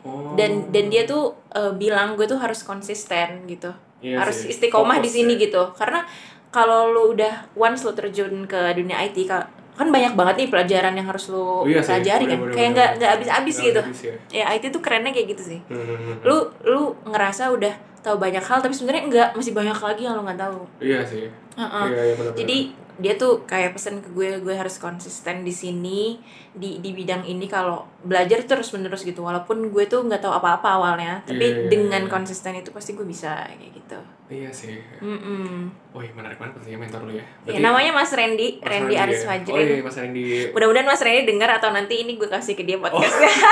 Oh. 0.00 0.36
dan 0.36 0.68
dan 0.68 0.86
dia 0.86 1.02
tuh 1.02 1.32
eh, 1.50 1.72
bilang 1.72 2.12
gue 2.12 2.24
tuh 2.24 2.36
harus 2.36 2.60
konsisten 2.60 3.28
gitu 3.46 3.72
Iya 3.98 4.20
harus 4.20 4.36
sih, 4.38 4.52
istiqomah 4.52 5.00
di 5.00 5.08
fokus 5.08 5.16
sini 5.16 5.32
ya. 5.34 5.42
gitu 5.42 5.62
karena 5.72 6.04
kalau 6.50 6.86
lu 6.86 7.02
udah 7.10 7.48
once 7.54 7.80
lu 7.80 7.90
terjun 7.90 8.44
ke 8.44 8.60
dunia 8.74 9.00
IT 9.00 9.24
ka- 9.24 9.48
kan 9.74 9.88
banyak 9.88 10.12
banget 10.12 10.34
nih 10.38 10.48
pelajaran 10.50 10.92
yang 10.92 11.08
harus 11.08 11.26
lu 11.26 11.40
Oh, 11.40 11.64
iya 11.64 11.80
pelajari 11.80 12.24
kan 12.26 12.36
kayak 12.36 12.52
bener. 12.52 12.70
nggak 12.70 12.90
nggak 12.94 13.10
habis-habis 13.10 13.56
gitu 13.58 13.80
habis 13.80 14.00
ya. 14.04 14.14
ya 14.30 14.44
IT 14.52 14.64
tuh 14.68 14.78
kerennya 14.78 15.08
kayak 15.10 15.28
gitu 15.30 15.42
sih 15.48 15.60
Hmm. 15.66 16.20
lu 16.20 16.36
lu 16.62 16.82
ngerasa 17.06 17.48
udah 17.48 17.72
tahu 17.98 18.20
banyak 18.20 18.38
hal 18.40 18.60
tapi 18.60 18.70
sebenarnya 18.70 19.02
enggak 19.04 19.28
masih 19.32 19.50
banyak 19.50 19.74
lagi 19.74 20.02
yang 20.04 20.14
lu 20.14 20.22
nggak 20.22 20.36
tahu 20.38 20.60
Iya 20.78 21.00
sih. 21.02 21.32
Heeh. 21.54 21.86
Iya, 21.88 22.02
iya 22.02 22.14
benar. 22.14 22.32
jadi 22.36 22.58
dia 22.94 23.14
tuh 23.14 23.42
kayak 23.42 23.74
pesan 23.74 23.98
ke 23.98 24.08
gue 24.10 24.38
gue 24.38 24.54
harus 24.54 24.78
konsisten 24.78 25.42
di 25.42 25.50
sini 25.50 26.22
di 26.50 26.78
di 26.78 26.90
bidang 26.90 27.22
ini 27.22 27.44
kalau 27.44 27.82
belajar 28.00 28.42
terus 28.42 28.70
menerus 28.70 29.02
gitu 29.02 29.20
walaupun 29.20 29.68
gue 29.68 29.84
tuh 29.84 30.02
nggak 30.02 30.22
tahu 30.22 30.30
apa-apa 30.30 30.68
awalnya 30.72 31.18
tapi 31.22 31.42
Iya, 31.42 31.58
iya, 31.58 31.68
dengan 31.68 32.02
iya. 32.04 32.10
konsisten 32.10 32.54
itu 32.54 32.70
pasti 32.70 32.92
gue 32.92 33.02
bisa 33.02 33.34
kayak 33.50 33.72
gitu 33.74 33.98
Iya 34.24 34.48
sih. 34.48 34.80
Mm-mm. 35.04 35.68
Wih, 35.92 36.08
menarik 36.16 36.40
banget 36.40 36.56
pastinya 36.56 36.80
mentor 36.80 37.04
lu 37.04 37.12
ya. 37.12 37.24
Ya, 37.44 37.60
namanya 37.60 37.92
Mas 37.92 38.08
Randy, 38.08 38.56
Mas 38.56 38.72
Randy 38.72 38.96
ya? 38.96 39.04
Aris 39.04 39.20
Oh 39.20 39.28
Fajrin. 39.28 39.66
iya, 39.68 39.84
Mas 39.84 39.96
Randy. 40.00 40.22
Mudah-mudahan 40.48 40.88
Mas 40.88 41.02
Randy 41.04 41.22
dengar 41.28 41.50
atau 41.52 41.68
nanti 41.68 41.94
ini 42.00 42.16
gue 42.16 42.24
kasih 42.24 42.56
ke 42.56 42.64
dia 42.64 42.80
podcastnya. 42.80 43.28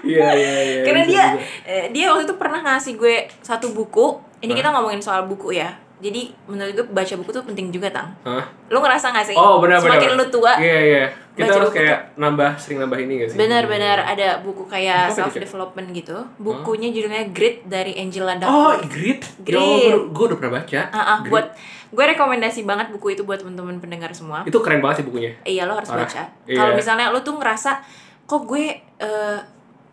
Iya, 0.00 0.28
iya, 0.32 0.52
iya. 0.56 0.80
Karena 0.80 1.02
dia 1.04 1.24
juga. 1.28 1.42
eh, 1.68 1.84
dia 1.92 2.04
waktu 2.08 2.24
itu 2.24 2.34
pernah 2.40 2.60
ngasih 2.64 2.96
gue 2.96 3.16
satu 3.42 3.76
buku. 3.76 4.16
Ini 4.40 4.52
kita 4.54 4.72
ngomongin 4.72 5.04
soal 5.04 5.28
buku 5.28 5.52
ya. 5.52 5.76
Jadi 5.96 6.28
menurut 6.44 6.72
gue 6.72 6.86
baca 6.86 7.14
buku 7.16 7.30
tuh 7.32 7.40
penting 7.42 7.72
juga 7.72 7.88
tang. 7.88 8.12
Hah? 8.20 8.44
Lu 8.68 8.78
ngerasa 8.78 9.10
gak 9.10 9.24
sih? 9.24 9.32
Oh, 9.32 9.58
benar. 9.58 9.80
Semakin 9.80 10.12
lu 10.12 10.28
tua, 10.28 10.52
Iya, 10.56 10.78
iya. 10.82 11.04
Kita 11.32 11.46
baca 11.46 11.56
harus 11.56 11.68
buku 11.68 11.76
kayak 11.78 11.98
nambah 12.14 12.50
sering 12.56 12.78
nambah 12.80 12.98
ini 12.98 13.12
gak 13.18 13.28
sih? 13.28 13.36
benar-benar 13.36 13.98
ada 14.02 14.28
buku 14.40 14.64
kayak 14.66 15.08
self 15.10 15.32
development 15.32 15.88
gitu. 15.90 16.16
Bukunya 16.36 16.88
judulnya 16.90 17.28
Grit 17.28 17.64
dari 17.64 17.96
Angela 17.96 18.36
Oh, 18.36 18.76
Duckworth. 18.76 18.88
Grit. 18.88 19.22
Grit. 19.40 19.92
gue 20.06 20.24
udah 20.26 20.36
pernah 20.36 20.54
baca. 20.54 20.80
Ah, 20.86 21.18
Grit. 21.18 21.32
buat 21.32 21.46
gue 21.86 22.04
rekomendasi 22.12 22.60
banget 22.62 22.90
buku 22.90 23.12
itu 23.12 23.22
buat 23.22 23.40
teman-teman 23.40 23.76
pendengar 23.78 24.12
semua. 24.12 24.44
Itu 24.44 24.60
keren 24.60 24.80
banget 24.80 25.00
sih 25.00 25.06
bukunya. 25.06 25.32
Iya 25.42 25.64
lo 25.64 25.76
harus 25.76 25.88
Parah. 25.88 26.04
baca. 26.04 26.22
Iya. 26.44 26.56
Kalau 26.56 26.72
misalnya 26.74 27.08
lo 27.08 27.20
tuh 27.20 27.34
ngerasa 27.34 27.80
kok 28.24 28.42
gue 28.44 28.64
eh, 28.98 29.38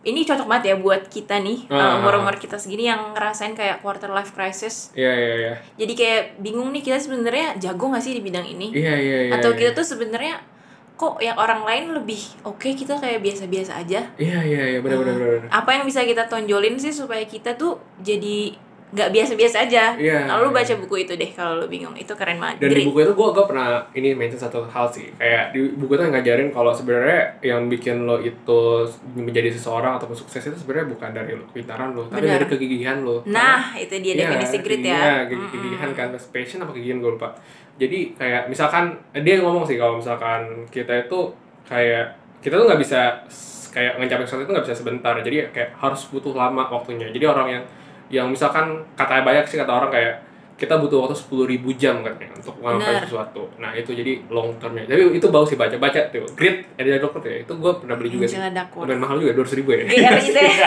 ini 0.04 0.20
cocok 0.22 0.46
banget 0.46 0.64
ya 0.70 0.76
buat 0.76 1.08
kita 1.08 1.40
nih 1.40 1.68
Ah. 1.72 1.98
umur 1.98 2.20
umur 2.20 2.36
kita 2.36 2.60
segini 2.60 2.86
yang 2.86 3.16
ngerasain 3.16 3.56
kayak 3.56 3.80
quarter 3.80 4.12
life 4.12 4.36
crisis. 4.36 4.92
Iya, 4.92 5.12
iya, 5.12 5.34
iya. 5.34 5.54
Jadi 5.80 5.92
kayak 5.96 6.22
bingung 6.38 6.70
nih 6.70 6.84
kita 6.84 7.00
sebenarnya 7.00 7.56
jago 7.56 7.88
gak 7.90 8.04
sih 8.04 8.12
di 8.12 8.22
bidang 8.22 8.44
ini? 8.44 8.70
Iya, 8.70 8.94
iya, 8.94 9.18
iya. 9.28 9.32
Atau 9.34 9.56
iya. 9.56 9.58
kita 9.64 9.70
tuh 9.80 9.86
sebenarnya 9.96 10.36
kok 10.94 11.18
yang 11.18 11.34
orang 11.34 11.66
lain 11.66 11.84
lebih 11.90 12.22
oke 12.46 12.70
kita 12.70 12.94
kayak 13.02 13.18
biasa-biasa 13.18 13.82
aja. 13.82 14.14
Iya, 14.14 14.38
iya, 14.46 14.62
iya, 14.76 14.78
benar 14.78 15.02
benar 15.02 15.14
benar. 15.18 15.30
benar. 15.42 15.50
Apa 15.50 15.70
yang 15.74 15.84
bisa 15.88 16.06
kita 16.06 16.30
tonjolin 16.30 16.78
sih 16.78 16.94
supaya 16.94 17.26
kita 17.26 17.58
tuh 17.58 17.82
jadi 17.98 18.54
nggak 18.94 19.10
biasa-biasa 19.10 19.66
aja. 19.66 19.84
Iya, 19.98 20.30
Lalu 20.30 20.48
iya. 20.48 20.56
baca 20.62 20.74
buku 20.86 20.94
itu 21.02 21.12
deh 21.18 21.30
kalau 21.34 21.58
lo 21.58 21.66
bingung. 21.66 21.92
Itu 21.98 22.14
keren 22.14 22.38
banget. 22.38 22.62
Dan 22.62 22.70
di 22.70 22.86
buku 22.86 23.02
itu 23.02 23.12
gue 23.12 23.28
gue 23.34 23.44
pernah 23.44 23.82
ini 23.90 24.14
mention 24.14 24.38
satu 24.38 24.62
hal 24.70 24.86
sih 24.88 25.10
kayak 25.18 25.50
di 25.50 25.74
buku 25.74 25.98
itu 25.98 26.02
ngajarin 26.06 26.48
kalau 26.54 26.70
sebenarnya 26.70 27.42
yang 27.42 27.66
bikin 27.66 28.06
lo 28.06 28.22
itu 28.22 28.86
menjadi 29.18 29.50
seseorang 29.50 29.98
ataupun 29.98 30.14
sukses 30.14 30.46
itu 30.46 30.54
sebenarnya 30.54 30.94
bukan 30.94 31.10
dari 31.10 31.34
lo 31.34 31.44
pintaran 31.50 31.90
lo 31.92 32.06
tapi 32.06 32.24
dari 32.24 32.46
kegigihan 32.46 33.02
lo. 33.02 33.26
Nah, 33.26 33.74
itu 33.74 33.98
dia 33.98 34.14
Iya, 34.14 34.30
definisi 34.30 34.56
grit 34.62 34.80
Iya, 34.80 34.94
ya. 34.94 35.14
Mm-mm. 35.26 35.50
kegigihan 35.50 35.90
kan 35.92 36.08
passion 36.14 36.62
apa 36.62 36.70
kegigihan 36.70 37.02
gue 37.02 37.12
lupa. 37.18 37.34
Jadi 37.74 38.14
kayak 38.14 38.46
misalkan 38.46 38.94
eh, 39.10 39.22
dia 39.26 39.42
ngomong 39.42 39.66
sih 39.66 39.74
kalau 39.74 39.98
misalkan 39.98 40.62
kita 40.70 41.10
itu 41.10 41.34
kayak 41.66 42.14
kita 42.38 42.54
tuh 42.54 42.66
nggak 42.70 42.78
bisa 42.78 43.18
kayak 43.74 43.98
ngecapai 43.98 44.22
sesuatu 44.22 44.46
itu 44.46 44.52
nggak 44.54 44.66
bisa 44.70 44.76
sebentar. 44.78 45.14
Jadi 45.18 45.50
kayak 45.50 45.74
harus 45.82 46.06
butuh 46.06 46.30
lama 46.30 46.62
waktunya. 46.70 47.10
Jadi 47.10 47.26
orang 47.26 47.48
yang 47.50 47.64
yang 48.12 48.28
misalkan 48.28 48.84
katanya 48.96 49.22
banyak 49.24 49.44
sih 49.48 49.56
kata 49.56 49.72
orang 49.72 49.90
kayak 49.92 50.14
kita 50.54 50.78
butuh 50.78 51.02
waktu 51.02 51.18
sepuluh 51.18 51.50
ribu 51.50 51.74
jam 51.74 51.98
katanya 52.06 52.30
untuk 52.38 52.54
Benar. 52.62 53.02
sesuatu. 53.02 53.42
Nah 53.58 53.74
itu 53.74 53.90
jadi 53.90 54.22
long 54.30 54.54
termnya. 54.62 54.86
Tapi 54.86 55.18
itu 55.18 55.26
bagus 55.26 55.50
sih 55.50 55.58
baca 55.58 55.74
baca 55.82 56.00
tuh. 56.14 56.22
Grit 56.38 56.62
ada 56.78 57.02
dokter 57.02 57.26
ya. 57.26 57.36
Itu 57.42 57.58
gue 57.58 57.72
pernah 57.82 57.98
beli 57.98 58.14
juga 58.14 58.30
sih. 58.30 58.38
Angela 58.38 58.62
Duckworth. 58.62 58.86
Lumayan 58.86 59.00
mahal 59.02 59.16
juga 59.18 59.32
dua 59.34 59.46
ribu 59.50 59.70
ya. 59.74 59.82
Iya 59.90 60.10
ya. 60.14 60.50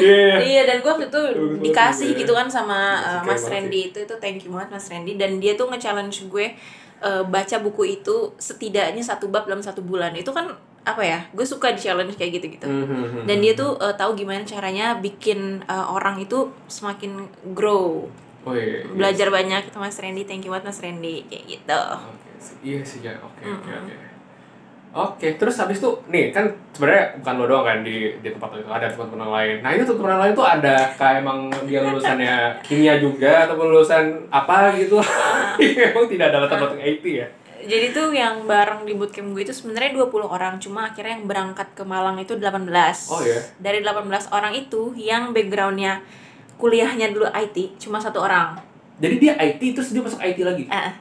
Iya. 0.00 0.36
Iya 0.40 0.62
dan 0.64 0.76
gue 0.80 0.90
waktu 0.90 1.12
itu 1.12 1.22
banget 1.36 1.60
dikasih 1.60 2.08
ya. 2.16 2.18
gitu 2.24 2.32
kan 2.32 2.48
sama 2.48 3.04
uh, 3.04 3.20
Mas 3.20 3.44
Randy 3.44 3.92
itu 3.92 3.98
itu 4.00 4.14
thank 4.16 4.40
you 4.44 4.52
banget 4.52 4.72
Mas 4.72 4.88
Randy 4.88 5.20
dan 5.20 5.36
dia 5.36 5.52
tuh 5.60 5.68
nge-challenge 5.68 6.32
gue 6.32 6.56
uh, 7.04 7.24
baca 7.28 7.56
buku 7.60 8.00
itu 8.00 8.32
setidaknya 8.40 9.04
satu 9.04 9.28
bab 9.28 9.44
dalam 9.44 9.60
satu 9.60 9.84
bulan 9.84 10.16
itu 10.16 10.32
kan 10.32 10.56
apa 10.80 11.02
ya 11.02 11.20
gue 11.30 11.44
suka 11.44 11.70
di 11.70 11.80
challenge 11.80 12.14
kayak 12.14 12.40
gitu 12.40 12.46
gitu 12.50 12.64
Mhm. 12.64 13.24
dan 13.24 13.36
dia 13.38 13.52
tuh 13.52 13.76
uh, 13.76 13.92
tahu 13.92 14.14
gimana 14.14 14.40
caranya 14.42 14.96
bikin 14.96 15.60
uh, 15.64 15.86
orang 15.88 16.16
itu 16.18 16.48
semakin 16.66 17.24
grow 17.50 18.08
Oh 18.40 18.52
iya. 18.52 18.80
iya. 18.80 18.88
belajar 18.88 19.28
banyak 19.28 19.62
itu 19.66 19.76
Mas 19.76 19.94
Randy 19.94 20.24
thank 20.24 20.40
you 20.40 20.50
banget 20.50 20.66
Mas 20.66 20.80
Randy 20.80 21.28
kayak 21.28 21.44
gitu 21.46 21.82
Oke, 21.92 22.30
sih. 22.38 22.54
iya 22.64 22.80
sih 22.80 23.00
ya. 23.00 23.12
Oke, 23.18 23.44
oke, 23.44 23.68
oke. 23.70 23.94
Oke, 24.90 25.38
terus 25.38 25.54
habis 25.54 25.78
itu 25.78 25.86
nih 26.08 26.34
kan 26.34 26.42
sebenarnya 26.72 27.14
bukan 27.16 27.34
lo 27.36 27.44
doang 27.46 27.62
kan 27.62 27.78
di 27.80 28.10
di 28.18 28.28
tempat 28.28 28.58
itu 28.58 28.66
ada 28.66 28.90
teman-teman 28.90 29.30
lain. 29.30 29.56
Nah 29.62 29.70
itu 29.70 29.86
teman-teman 29.86 30.18
lain 30.18 30.34
tuh 30.34 30.42
ada 30.42 30.76
kayak 30.90 31.22
emang 31.22 31.38
dia 31.62 31.78
lulusannya 31.80 32.34
kimia 32.58 32.98
juga 32.98 33.46
atau 33.46 33.54
lulusan 33.54 34.02
apa 34.26 34.74
gitu? 34.74 34.98
Emang 35.86 36.10
tidak 36.10 36.34
ada 36.34 36.42
latar 36.42 36.58
belakang 36.58 36.82
IT 36.82 37.04
ya? 37.06 37.28
Jadi 37.62 37.86
tuh 37.90 38.10
yang 38.10 38.44
bareng 38.44 38.82
di 38.82 38.92
bootcamp 38.92 39.30
gue 39.30 39.42
itu 39.42 39.52
sebenarnya 39.52 39.96
20 39.98 40.12
orang 40.24 40.56
cuma 40.56 40.86
akhirnya 40.86 41.14
yang 41.14 41.24
berangkat 41.24 41.68
ke 41.70 41.82
Malang 41.82 42.16
itu 42.16 42.34
18 42.34 42.66
Oh, 43.06 43.20
iya? 43.20 43.40
dari 43.56 43.80
18 43.80 44.04
orang 44.28 44.52
itu 44.54 44.92
yang 44.94 45.30
backgroundnya 45.30 46.00
kuliahnya 46.56 47.08
dulu 47.08 47.26
IT 47.26 47.78
cuma 47.78 47.96
satu 47.96 48.20
orang 48.20 48.56
Jadi 48.96 49.16
dia 49.16 49.32
IT 49.34 49.60
terus 49.72 49.90
dia 49.90 50.00
masuk 50.00 50.20
IT 50.20 50.38
lagi. 50.40 50.64
Eh, 50.66 50.92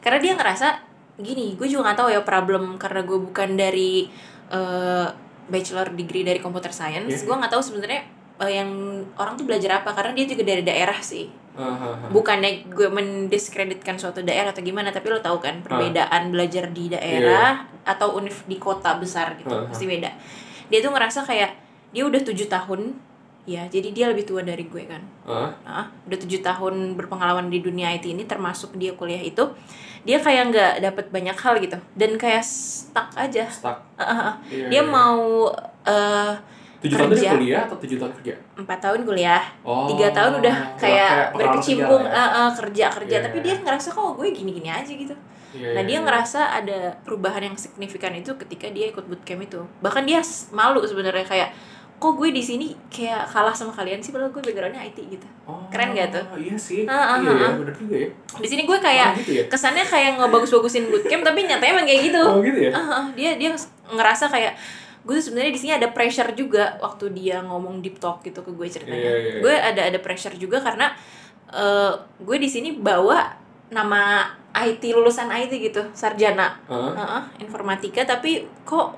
karena 0.00 0.18
dia 0.18 0.32
ngerasa 0.32 0.80
gini 1.14 1.52
gue 1.52 1.66
juga 1.66 1.86
nggak 1.86 1.98
tahu 1.98 2.08
ya 2.08 2.20
problem 2.22 2.76
karena 2.76 3.00
gue 3.02 3.18
bukan 3.22 3.50
dari 3.52 4.08
eh, 4.48 5.06
bachelor 5.44 5.92
degree 5.92 6.22
dari 6.22 6.38
computer 6.38 6.70
science 6.70 7.12
Iya. 7.12 7.22
gue 7.22 7.34
nggak 7.36 7.52
tahu 7.52 7.60
sebenarnya 7.62 8.02
yang 8.42 8.70
orang 9.14 9.36
tuh 9.36 9.44
belajar 9.44 9.78
apa 9.78 9.92
karena 9.92 10.12
dia 10.12 10.26
juga 10.26 10.42
dari 10.42 10.62
daerah 10.62 10.96
sih 10.98 11.28
Hahaha. 11.52 12.08
bukannya 12.08 12.64
gue 12.72 12.88
mendiskreditkan 12.88 14.00
suatu 14.00 14.24
daerah 14.24 14.56
atau 14.56 14.64
gimana 14.64 14.88
tapi 14.88 15.12
lo 15.12 15.20
tahu 15.20 15.36
kan 15.36 15.60
perbedaan 15.60 16.32
belajar 16.32 16.72
di 16.72 16.88
daerah 16.88 17.68
atau 17.84 18.16
univ 18.16 18.48
di 18.48 18.56
kota 18.56 18.96
besar 18.96 19.36
gitu 19.36 19.52
pasti 19.68 19.84
beda 19.84 20.08
dia 20.72 20.80
tuh 20.80 20.96
ngerasa 20.96 21.28
kayak 21.28 21.52
dia 21.92 22.08
udah 22.08 22.20
tujuh 22.24 22.48
tahun 22.48 22.96
ya 23.42 23.66
jadi 23.66 23.88
dia 23.90 24.06
lebih 24.06 24.22
tua 24.22 24.46
dari 24.46 24.70
gue 24.70 24.86
kan? 24.86 25.02
Nah, 25.66 25.90
udah 26.06 26.18
tujuh 26.18 26.46
tahun 26.46 26.94
berpengalaman 26.94 27.50
di 27.50 27.58
dunia 27.58 27.90
IT 27.90 28.06
ini 28.06 28.22
termasuk 28.22 28.78
dia 28.78 28.94
kuliah 28.94 29.18
itu 29.18 29.42
dia 30.06 30.18
kayak 30.18 30.54
nggak 30.54 30.72
dapet 30.82 31.06
banyak 31.10 31.36
hal 31.38 31.54
gitu 31.58 31.78
dan 31.98 32.10
kayak 32.18 32.42
stuck 32.42 33.10
aja 33.14 33.46
Stuck. 33.50 33.82
Ah, 33.98 34.02
ah, 34.02 34.18
ah. 34.18 34.34
Iya, 34.50 34.66
dia 34.70 34.82
iya. 34.82 34.86
mau 34.86 35.50
eh, 35.86 36.34
Tujuh 36.82 36.96
tahun 36.96 37.10
kerja. 37.12 37.30
kuliah 37.32 37.60
atau 37.62 37.76
tujuh 37.78 37.96
tahun 37.96 38.12
kerja? 38.12 38.34
empat 38.54 38.78
tahun 38.80 39.00
kuliah 39.02 39.42
Oh. 39.62 39.86
tiga 39.86 40.10
tahun 40.10 40.32
udah 40.38 40.56
kayak 40.74 41.10
kayak 41.10 41.10
berkecimpung 41.32 42.02
lah 42.02 42.12
eh, 42.12 42.38
eh, 42.40 42.50
kerja 42.54 42.86
kerja 42.92 43.16
Iya, 43.16 43.24
tapi 43.24 43.36
iya. 43.36 43.44
dia 43.44 43.54
ngerasa 43.60 43.88
kok 43.88 44.12
gue 44.14 44.26
gini 44.28 44.50
gini 44.52 44.68
aja 44.68 44.92
gitu 44.92 45.14
Iya, 45.52 45.68
nah 45.70 45.80
iya, 45.80 45.86
dia 45.86 45.94
iya. 45.94 46.02
ngerasa 46.02 46.40
ada 46.54 46.78
perubahan 47.00 47.42
yang 47.44 47.56
signifikan 47.56 48.10
itu 48.12 48.34
ketika 48.36 48.66
dia 48.66 48.88
ikut 48.88 49.04
bootcamp 49.04 49.42
itu 49.42 49.60
bahkan 49.78 50.02
dia 50.02 50.18
malu 50.50 50.82
sebenarnya 50.82 51.22
kayak 51.22 51.50
kok 51.94 52.12
gue 52.12 52.28
di 52.28 52.42
sini 52.42 52.74
kayak 52.88 53.28
kalah 53.28 53.52
sama 53.52 53.70
kalian 53.70 54.02
sih 54.02 54.10
padahal 54.10 54.30
gue 54.30 54.42
backgroundnya 54.42 54.82
IT 54.82 54.98
gitu 55.08 55.28
Oh, 55.42 55.62
keren 55.68 55.90
gak 55.90 56.06
tuh? 56.08 56.22
Iya 56.36 56.54
sih. 56.56 56.82
Ah, 56.84 57.14
ah, 57.14 57.16
iya, 57.16 57.30
ya, 57.30 57.44
ah. 57.44 57.52
bener 57.56 57.74
juga 57.74 57.94
ya. 57.96 58.08
di 58.34 58.48
sini 58.48 58.62
gue 58.62 58.74
kayak 58.76 59.08
Oh, 59.08 59.18
gitu 59.18 59.30
ya? 59.32 59.44
kesannya 59.46 59.84
kayak 59.84 60.10
ngebagus-bagusin 60.16 60.86
bootcamp 60.88 61.22
tapi 61.22 61.44
nyatanya 61.44 61.72
emang 61.72 61.86
kayak 61.86 62.02
gitu 62.04 62.22
Oh, 62.24 62.38
gitu 62.40 62.58
ya? 62.60 62.70
Ah, 62.72 62.82
ah, 62.96 63.06
dia 63.12 63.30
dia 63.36 63.50
ngerasa 63.88 64.26
kayak 64.26 64.54
gue 65.02 65.14
tuh 65.14 65.24
sebenarnya 65.24 65.50
di 65.50 65.60
sini 65.60 65.72
ada 65.72 65.88
pressure 65.88 66.30
juga 66.32 66.78
waktu 66.78 67.10
dia 67.10 67.40
ngomong 67.40 67.80
deep 67.80 67.98
talk 67.98 68.22
gitu 68.22 68.40
ke 68.40 68.50
gue 68.50 68.66
ceritanya 68.66 69.02
Iya, 69.02 69.12
iya, 69.12 69.30
iya. 69.30 69.40
gue 69.40 69.54
ada 69.54 69.82
ada 69.88 69.98
pressure 69.98 70.34
juga 70.34 70.58
karena 70.58 70.94
eh, 71.48 71.92
gue 72.18 72.36
di 72.36 72.46
sini 72.46 72.72
bawa 72.72 73.34
nama 73.68 74.26
IT 74.54 74.84
lulusan 74.88 75.26
IT 75.28 75.52
gitu 75.60 75.82
sarjana 75.92 76.54
Hah? 76.64 76.92
Heeh, 76.92 77.22
informatika 77.40 78.04
tapi 78.06 78.44
kok 78.62 78.94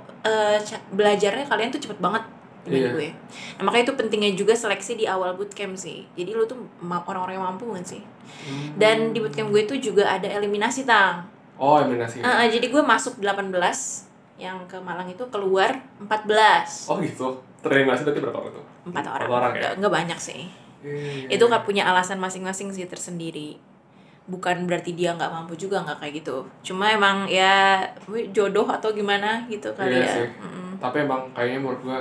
ca- 0.60 0.84
belajarnya 0.90 1.44
kalian 1.44 1.70
tuh 1.70 1.80
cepet 1.80 1.98
banget 1.98 2.24
dengan 2.64 2.80
Iya. 2.80 2.90
gue 2.90 3.08
nah 3.54 3.62
makanya 3.62 3.84
itu 3.84 3.94
pentingnya 3.94 4.32
juga 4.32 4.52
seleksi 4.52 4.96
di 4.96 5.04
awal 5.04 5.32
bootcamp 5.34 5.76
sih 5.76 6.08
jadi 6.12 6.32
lu 6.32 6.44
tuh 6.44 6.56
orang-orang 6.82 7.36
yang 7.36 7.46
mampu 7.46 7.68
kan 7.70 7.84
sih 7.84 8.00
Hmm. 8.24 8.74
dan 8.74 9.12
di 9.12 9.20
bootcamp 9.20 9.48
gue 9.48 9.62
itu 9.62 9.76
juga 9.84 10.08
ada 10.10 10.26
eliminasi 10.26 10.84
tang 10.84 11.28
Oh, 11.54 11.78
eliminasi. 11.78 12.18
Ah, 12.18 12.42
ah, 12.42 12.46
jadi 12.46 12.66
gue 12.66 12.82
masuk 12.82 13.20
18 13.20 14.10
yang 14.34 14.58
ke 14.66 14.76
Malang 14.76 15.06
itu 15.06 15.22
keluar 15.28 15.70
14 16.00 16.90
Oh, 16.90 16.98
gitu. 16.98 17.28
Tereliminasi 17.60 18.02
berarti 18.02 18.20
berapa 18.20 18.38
orang 18.38 18.52
tuh? 18.52 18.64
empat 18.84 19.04
orang, 19.06 19.24
Empat 19.24 19.32
orang 19.32 19.52
ya? 19.52 19.60
Nggak, 19.60 19.72
nggak 19.78 19.94
banyak 19.94 20.18
sih 20.20 20.42
iya, 20.82 21.26
itu 21.30 21.44
kan 21.48 21.62
punya 21.62 21.82
alasan 21.84 22.18
masing-masing 22.18 22.68
sih 22.68 22.84
tersendiri 22.84 23.56
bukan 24.24 24.64
berarti 24.64 24.92
dia 24.92 25.12
nggak 25.12 25.28
mampu 25.28 25.52
juga 25.54 25.80
nggak 25.80 25.96
kayak 25.98 26.14
gitu 26.20 26.44
cuma 26.62 26.88
emang 26.88 27.24
ya 27.24 27.80
jodoh 28.30 28.64
atau 28.64 28.88
gimana 28.90 29.44
gitu 29.46 29.72
kali 29.72 29.94
Iya 29.94 30.00
ya 30.00 30.12
sih. 30.12 30.28
Mm-mm. 30.34 30.68
Tapi 30.76 30.96
emang 31.00 31.28
kayaknya 31.32 31.58
menurut 31.58 31.80
gua 31.80 31.98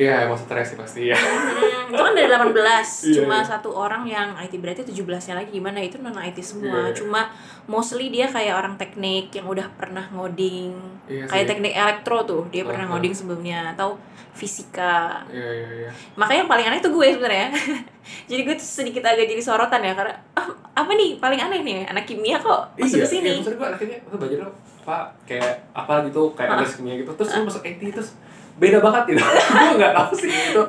Iya, 0.00 0.24
emang 0.24 0.40
stres 0.40 0.72
sih 0.72 0.78
pasti 0.80 1.00
ya. 1.12 1.16
Hmm, 1.16 1.92
itu 1.92 2.00
kan 2.00 2.16
dari 2.16 2.28
18 2.28 2.56
Iya, 2.56 3.14
cuma 3.20 3.36
iya. 3.40 3.44
satu 3.44 3.68
orang 3.76 4.08
yang 4.08 4.32
IT 4.40 4.56
berarti 4.56 4.80
17 4.88 5.04
nya 5.04 5.34
lagi. 5.44 5.50
Gimana? 5.52 5.78
Itu 5.84 6.00
non 6.00 6.16
IT 6.16 6.40
semua. 6.40 6.72
Iya, 6.72 6.80
iya. 6.88 6.96
cuma 6.96 7.20
mostly 7.68 8.08
dia 8.08 8.24
kayak 8.24 8.56
orang 8.56 8.80
teknik 8.80 9.28
yang 9.36 9.44
udah 9.44 9.68
pernah 9.76 10.08
ngoding. 10.08 10.72
Iya 11.04 11.28
kayak 11.28 11.44
sih. 11.44 11.50
teknik 11.52 11.74
elektro 11.76 12.24
tuh 12.24 12.42
dia 12.48 12.64
pernah 12.64 12.88
Uh-huh. 12.88 12.96
ngoding 12.96 13.12
sebelumnya. 13.12 13.76
Atau 13.76 14.00
fisika. 14.32 15.20
Iya, 15.28 15.48
iya, 15.52 15.68
iya. 15.84 15.90
makanya 16.16 16.48
yang 16.48 16.50
paling 16.50 16.66
aneh 16.72 16.80
tuh 16.80 16.92
gue 16.96 17.06
sebenarnya. 17.12 17.52
Jadi 18.32 18.40
gue 18.48 18.54
tuh 18.56 18.64
sedikit 18.64 19.04
agak 19.04 19.28
jadi 19.28 19.42
sorotan 19.44 19.84
ya 19.84 19.92
karena 19.92 20.16
ah, 20.32 20.48
apa 20.72 20.90
nih? 20.96 21.20
Paling 21.20 21.36
aneh 21.36 21.60
nih 21.60 21.84
anak 21.84 22.08
kimia 22.08 22.40
kok? 22.40 22.72
Masuk 22.80 22.98
iya, 22.98 23.04
ke 23.04 23.08
sini. 23.12 23.28
Iya, 23.28 23.38
maksud 23.44 23.54
gua 23.60 23.68
akhirnya 23.76 23.98
lu 24.08 24.16
belajar 24.16 24.48
Pak, 24.82 25.04
kayak 25.30 25.62
apa 25.70 26.10
gitu, 26.10 26.34
kayak 26.34 26.58
ada 26.58 26.66
kimia 26.66 26.94
gitu. 26.98 27.12
Terus 27.14 27.30
lu 27.38 27.42
masuk 27.46 27.62
IT 27.62 27.82
terus 27.94 28.10
beda 28.54 28.78
banget 28.78 29.02
gitu. 29.08 29.22
gua 29.52 29.72
nggak 29.74 29.92
tahu 29.94 30.12
sih 30.14 30.30
itu 30.30 30.62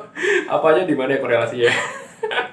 apanya 0.46 0.82
di 0.82 0.94
mana 0.94 1.10
ya 1.10 1.20
korelasinya. 1.20 1.72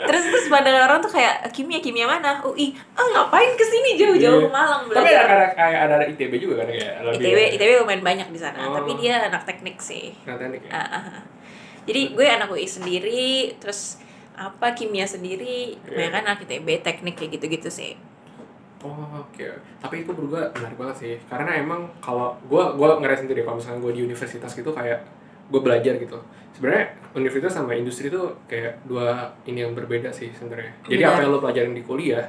terus 0.02 0.28
terus 0.28 0.46
pandangan 0.48 0.84
orang 0.84 1.00
tuh 1.00 1.08
kayak 1.10 1.48
kimia 1.50 1.80
kimia 1.80 2.04
mana 2.04 2.44
UI 2.44 2.76
ah 2.92 3.08
ngapain 3.08 3.56
ke 3.56 3.64
sini 3.64 3.96
jauh-jauh 3.96 4.38
Iya. 4.38 4.46
ke 4.46 4.52
Malang 4.52 4.82
Tapi 4.86 5.10
ada 5.10 5.24
ada 5.24 5.48
kayak 5.50 5.80
ada, 5.80 5.94
ada 5.96 6.06
ITB 6.06 6.34
juga 6.38 6.60
kan 6.60 6.68
kayak 6.68 6.96
lebih 7.06 7.24
ITB 7.24 7.40
ITB 7.56 7.72
lumayan 7.80 8.04
banyak 8.04 8.28
di 8.28 8.40
sana 8.42 8.60
Oh. 8.62 8.76
tapi 8.76 9.00
dia 9.00 9.24
anak 9.24 9.46
teknik 9.46 9.80
sih 9.80 10.12
Nah, 10.22 10.36
teknik 10.36 10.68
ya. 10.68 10.72
Ah, 10.74 10.84
ah. 10.92 11.20
jadi 11.86 12.02
gue 12.12 12.28
anak 12.28 12.52
UI 12.52 12.68
sendiri 12.68 13.32
terus 13.58 14.04
apa 14.34 14.76
kimia 14.76 15.08
sendiri 15.08 15.80
Iya. 15.80 15.88
kebanyakan 15.88 16.24
anak 16.26 16.40
ITB 16.44 16.68
teknik 16.82 17.16
kayak 17.16 17.32
gitu-gitu 17.34 17.72
sih 17.72 17.96
Oh, 18.82 18.90
oke. 19.16 19.46
Tapi 19.78 20.02
itu 20.02 20.10
menurut 20.10 20.30
gue 20.32 20.44
menarik 20.58 20.74
banget 20.76 20.96
sih. 20.98 21.14
Karena 21.30 21.54
emang 21.54 21.86
kalau 22.02 22.34
gue 22.42 22.58
gua 22.74 22.98
ngerasain 22.98 23.30
sendiri 23.30 23.46
kalau 23.46 23.62
misalnya 23.62 23.78
gue 23.80 23.94
di 23.94 24.02
universitas 24.02 24.50
gitu 24.52 24.74
kayak 24.74 25.06
gue 25.52 25.62
belajar 25.62 25.94
gitu. 26.00 26.18
Sebenarnya 26.56 26.96
universitas 27.14 27.52
sama 27.60 27.76
industri 27.76 28.08
itu 28.08 28.24
kayak 28.48 28.88
dua 28.88 29.36
ini 29.44 29.68
yang 29.68 29.76
berbeda 29.76 30.10
sih 30.16 30.32
sebenarnya. 30.32 30.72
Jadi 30.88 31.04
apa 31.04 31.20
yang 31.28 31.32
lo 31.36 31.40
pelajarin 31.44 31.76
di 31.76 31.84
kuliah 31.84 32.24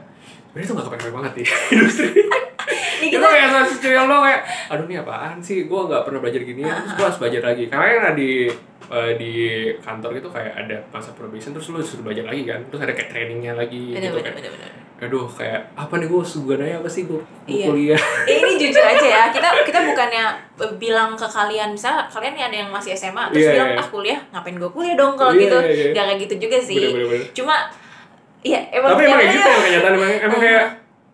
sebenarnya 0.51 0.67
itu 0.69 0.75
gak 0.77 0.87
kepake 0.91 1.09
banget 1.15 1.33
di 1.39 1.45
industri. 1.79 2.11
Itu 3.05 3.15
kita 3.15 3.27
kayak 3.27 3.49
sesuatu 3.67 3.89
yang 3.89 4.07
lo 4.07 4.17
kayak 4.21 4.41
aduh 4.69 4.85
ini 4.85 4.97
apaan 4.97 5.39
sih? 5.39 5.65
Gue 5.65 5.81
nggak 5.83 6.03
pernah 6.03 6.21
belajar 6.21 6.41
gini 6.41 6.63
terus 6.63 6.93
gue 6.93 7.05
harus 7.05 7.19
belajar 7.19 7.43
lagi. 7.45 7.65
Karena 7.67 7.85
kan 8.01 8.15
di 8.15 8.31
eh, 8.89 9.13
di 9.17 9.33
kantor 9.79 10.11
gitu 10.15 10.29
kayak 10.29 10.53
ada 10.59 10.77
masa 10.89 11.11
probation 11.13 11.51
terus 11.51 11.67
lo 11.69 11.79
disuruh 11.79 12.05
belajar 12.05 12.25
lagi 12.25 12.43
kan. 12.45 12.61
Terus 12.67 12.81
ada 12.81 12.93
kayak 12.93 13.09
trainingnya 13.09 13.53
lagi 13.53 13.91
bener 13.91 14.03
gitu 14.05 14.15
bener 14.15 14.25
kan 14.25 14.35
bener 14.37 14.53
bener. 14.53 14.71
Aduh 15.03 15.27
kayak 15.27 15.67
apa 15.75 15.99
nih 15.99 16.07
gue 16.07 16.23
sebenarnya 16.23 16.77
apa 16.79 16.87
sih? 16.87 17.03
Gue 17.05 17.19
Iya. 17.45 17.67
kuliah. 17.67 18.01
Eh, 18.31 18.37
ini 18.39 18.53
jujur 18.57 18.79
aja 18.81 19.03
ya 19.05 19.23
kita 19.29 19.49
kita 19.67 19.79
bukannya 19.83 20.25
bilang 20.79 21.19
ke 21.19 21.27
kalian 21.27 21.75
misalnya 21.75 22.07
kalian 22.07 22.33
nih 22.33 22.45
ada 22.47 22.57
yang 22.59 22.71
masih 22.71 22.95
SMA 22.95 23.19
terus 23.29 23.43
Iya, 23.43 23.53
bilang 23.53 23.71
iya. 23.73 23.81
ah 23.81 23.89
kuliah 23.89 24.21
ngapain 24.31 24.55
gue 24.55 24.71
kuliah 24.71 24.95
dong? 24.95 25.19
Kalau 25.19 25.35
Iya, 25.35 25.43
gitu 25.43 25.59
iya, 25.59 25.75
iya. 25.75 25.91
gak 25.93 26.05
kayak 26.07 26.19
gitu 26.23 26.35
juga 26.47 26.59
sih. 26.61 26.79
Bener-bener. 26.79 27.27
cuma 27.35 27.55
ya 28.43 28.59
emang 28.71 28.91
tapi 28.93 29.07
emang 29.07 29.19
kayak 29.19 29.31
gitu 29.33 29.49
emang 29.49 29.63
kenyataan 29.63 29.95
emang 29.95 30.11
emang 30.21 30.41
kayak 30.41 30.65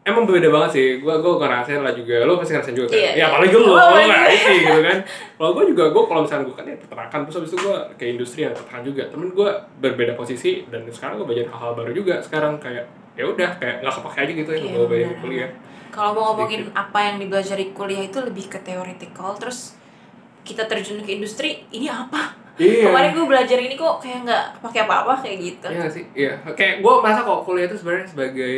emang 0.08 0.24
beda 0.24 0.48
banget 0.48 0.70
sih. 0.72 0.86
Gue 0.98 1.14
gue 1.14 1.32
ngerasain 1.36 1.80
lah 1.80 1.92
juga. 1.92 2.24
Lo 2.24 2.36
pasti 2.36 2.52
ngerasain 2.52 2.72
juga 2.72 2.88
kan? 2.88 2.96
Iya, 2.96 3.08
ya 3.08 3.14
iya. 3.14 3.24
apalagi 3.28 3.54
lo 3.54 3.66
Oh, 3.68 3.76
lo 3.76 3.96
iya. 3.96 4.06
nggak 4.06 4.22
IT 4.28 4.46
gitu 4.58 4.80
kan? 4.80 4.98
Kalau 5.34 5.50
gue 5.52 5.64
juga 5.68 5.84
gue 5.88 6.02
kalau 6.04 6.20
misalnya 6.22 6.44
gue 6.44 6.56
kan 6.56 6.64
ya 6.64 6.76
peternakan 6.76 7.18
terus 7.22 7.36
habis 7.36 7.50
itu 7.50 7.58
gue 7.60 7.76
ke 7.94 8.04
industri 8.06 8.40
yang 8.42 8.52
peternakan 8.52 8.82
juga. 8.82 9.02
Temen 9.06 9.28
gue 9.30 9.50
berbeda 9.78 10.12
posisi 10.12 10.50
dan 10.66 10.80
sekarang 10.88 11.14
gue 11.16 11.26
belajar 11.26 11.46
hal-hal 11.48 11.72
baru 11.74 11.90
juga 11.92 12.14
sekarang. 12.18 12.56
Kayak 12.58 12.84
ya 13.12 13.24
udah 13.24 13.50
kayak 13.56 13.76
nggak 13.80 13.94
kepake 13.94 14.18
aja 14.20 14.32
gitu 14.32 14.50
ya 14.50 14.58
Iya, 14.58 14.70
gue 14.72 14.86
belajar 14.86 15.14
kuliah. 15.18 15.50
kalau 15.88 16.10
mau 16.12 16.24
ngomongin 16.30 16.68
apa 16.70 16.98
yang 17.02 17.16
dipelajari 17.18 17.72
kuliah 17.72 18.04
itu 18.04 18.18
lebih 18.20 18.46
ke 18.46 18.60
theoretical 18.60 19.34
terus 19.34 19.74
kita 20.40 20.62
terjun 20.64 21.00
ke 21.00 21.16
industri 21.16 21.66
ini 21.68 21.88
apa? 21.88 22.36
Iya. 22.54 22.90
kemarin 22.90 23.10
gue 23.12 23.26
belajar 23.26 23.54
ini 23.56 23.74
kok 23.74 23.98
kayak 23.98 24.22
nggak 24.22 24.44
pakai 24.58 24.80
apa-apa 24.82 25.14
kayak 25.18 25.38
gitu. 25.40 25.66
Iya 25.66 25.86
sih, 25.86 26.04
iya. 26.12 26.32
Kayak 26.52 26.78
gue 26.78 26.92
merasa 26.98 27.22
kok 27.22 27.42
kuliah 27.42 27.66
itu 27.66 27.74
sebenarnya 27.74 28.06
sebagai 28.06 28.54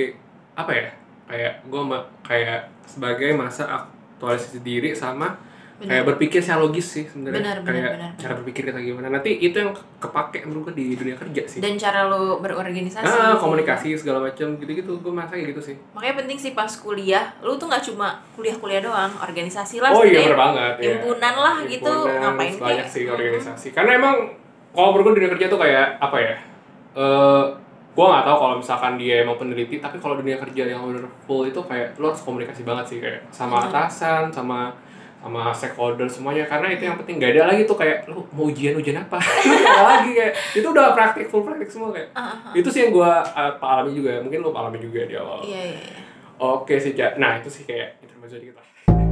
apa 0.53 0.73
ya? 0.73 0.87
Kayak 1.31 1.63
gue 1.65 1.81
kayak 2.21 2.61
sebagai 2.85 3.31
masa 3.33 3.71
aktualisasi 3.71 4.61
diri 4.61 4.91
sama 4.93 5.39
kayak 5.81 6.05
berpikir 6.05 6.45
secara 6.45 6.61
logis 6.61 6.85
sih 6.85 7.09
sebenarnya. 7.09 7.41
Benar, 7.41 7.57
benar, 7.65 7.73
kayak 7.73 7.93
benar, 7.97 8.11
cara 8.21 8.33
berpikir 8.37 8.63
kita 8.69 8.81
gimana. 8.85 9.09
Nanti 9.09 9.33
itu 9.33 9.57
yang 9.57 9.73
kepake 9.97 10.45
menurut 10.45 10.69
gue 10.69 10.75
di 10.77 10.87
dunia 10.93 11.17
kerja 11.17 11.43
sih. 11.49 11.65
dan 11.65 11.81
cara 11.81 12.05
lo 12.05 12.37
berorganisasi 12.37 13.01
ah, 13.09 13.41
komunikasi 13.41 13.97
segala 13.97 14.29
macam 14.29 14.61
gitu-gitu 14.61 15.01
gue 15.01 15.09
merasa 15.09 15.41
kayak 15.41 15.57
gitu 15.57 15.73
sih. 15.73 15.77
makanya 15.97 16.15
penting 16.21 16.37
sih 16.37 16.53
pas 16.53 16.69
kuliah 16.69 17.33
lu 17.41 17.57
tuh 17.57 17.65
nggak 17.65 17.81
cuma 17.89 18.21
kuliah-kuliah 18.37 18.85
doang 18.85 19.09
organisasi 19.25 19.81
lah 19.81 19.89
oh 19.89 20.05
iya 20.05 20.21
bener 20.29 20.37
banget. 20.37 20.75
himpunan 20.85 21.35
lah 21.41 21.57
gitu 21.65 21.89
Himpunan, 21.89 22.21
ngapain 22.29 22.55
banyak 22.61 22.87
sih 22.91 23.03
Hmm. 23.09 23.17
organisasi. 23.17 23.69
Karena 23.73 23.91
emang 23.97 24.17
kalau 24.77 24.89
menurut 24.93 25.05
gue 25.07 25.25
dunia 25.25 25.31
kerja 25.33 25.47
tuh 25.49 25.61
kayak 25.65 25.87
apa 25.97 26.17
ya? 26.21 26.35
Eh 26.93 27.45
gue 28.01 28.07
nggak 28.09 28.25
tahu 28.25 28.37
kalau 28.41 28.57
misalkan 28.57 28.97
dia 28.97 29.21
emang 29.21 29.37
peneliti, 29.37 29.77
tapi 29.77 30.01
kalau 30.01 30.17
dunia 30.17 30.41
kerja 30.41 30.65
yang 30.65 30.81
udah 30.81 31.05
full 31.21 31.45
itu 31.45 31.61
kayak 31.61 32.01
lo 32.01 32.09
harus 32.09 32.25
komunikasi 32.25 32.65
banget 32.65 32.85
sih 32.89 32.97
kayak 32.97 33.29
sama 33.29 33.61
Hmm. 33.61 33.69
atasan, 33.69 34.33
sama 34.33 34.73
sama 35.21 35.53
stakeholder 35.53 36.09
semuanya 36.09 36.49
karena 36.49 36.73
itu 36.73 36.89
yang 36.89 36.97
penting. 36.97 37.21
Gak 37.21 37.37
ada 37.37 37.53
lagi 37.53 37.69
tuh 37.69 37.77
kayak 37.77 38.09
lo 38.09 38.25
mau 38.33 38.49
ujian 38.49 38.73
ujian 38.73 38.97
apa? 38.97 39.21
Nggak 39.45 39.85
lagi 39.85 40.11
kayak 40.17 40.33
itu 40.57 40.65
udah 40.65 40.97
praktik 40.97 41.29
full 41.29 41.45
praktik 41.45 41.69
semua 41.69 41.93
kayak. 41.93 42.09
Ah. 42.17 42.57
itu 42.57 42.73
sih 42.73 42.89
yang 42.89 42.97
gue 42.97 43.11
alami 43.61 43.93
juga 43.93 44.25
mungkin 44.25 44.41
lo 44.41 44.57
alami 44.57 44.81
juga 44.81 45.05
di 45.05 45.21
awal. 45.21 45.45
Iya 45.45 45.61
iya 45.61 45.81
iya. 45.85 46.01
Oke 46.41 46.81
sih 46.81 46.97
nah 47.21 47.37
itu 47.37 47.53
sih 47.53 47.69
kayak 47.69 48.01
intermezzo 48.01 48.41
dikit 48.41 48.57
lah 48.57 48.67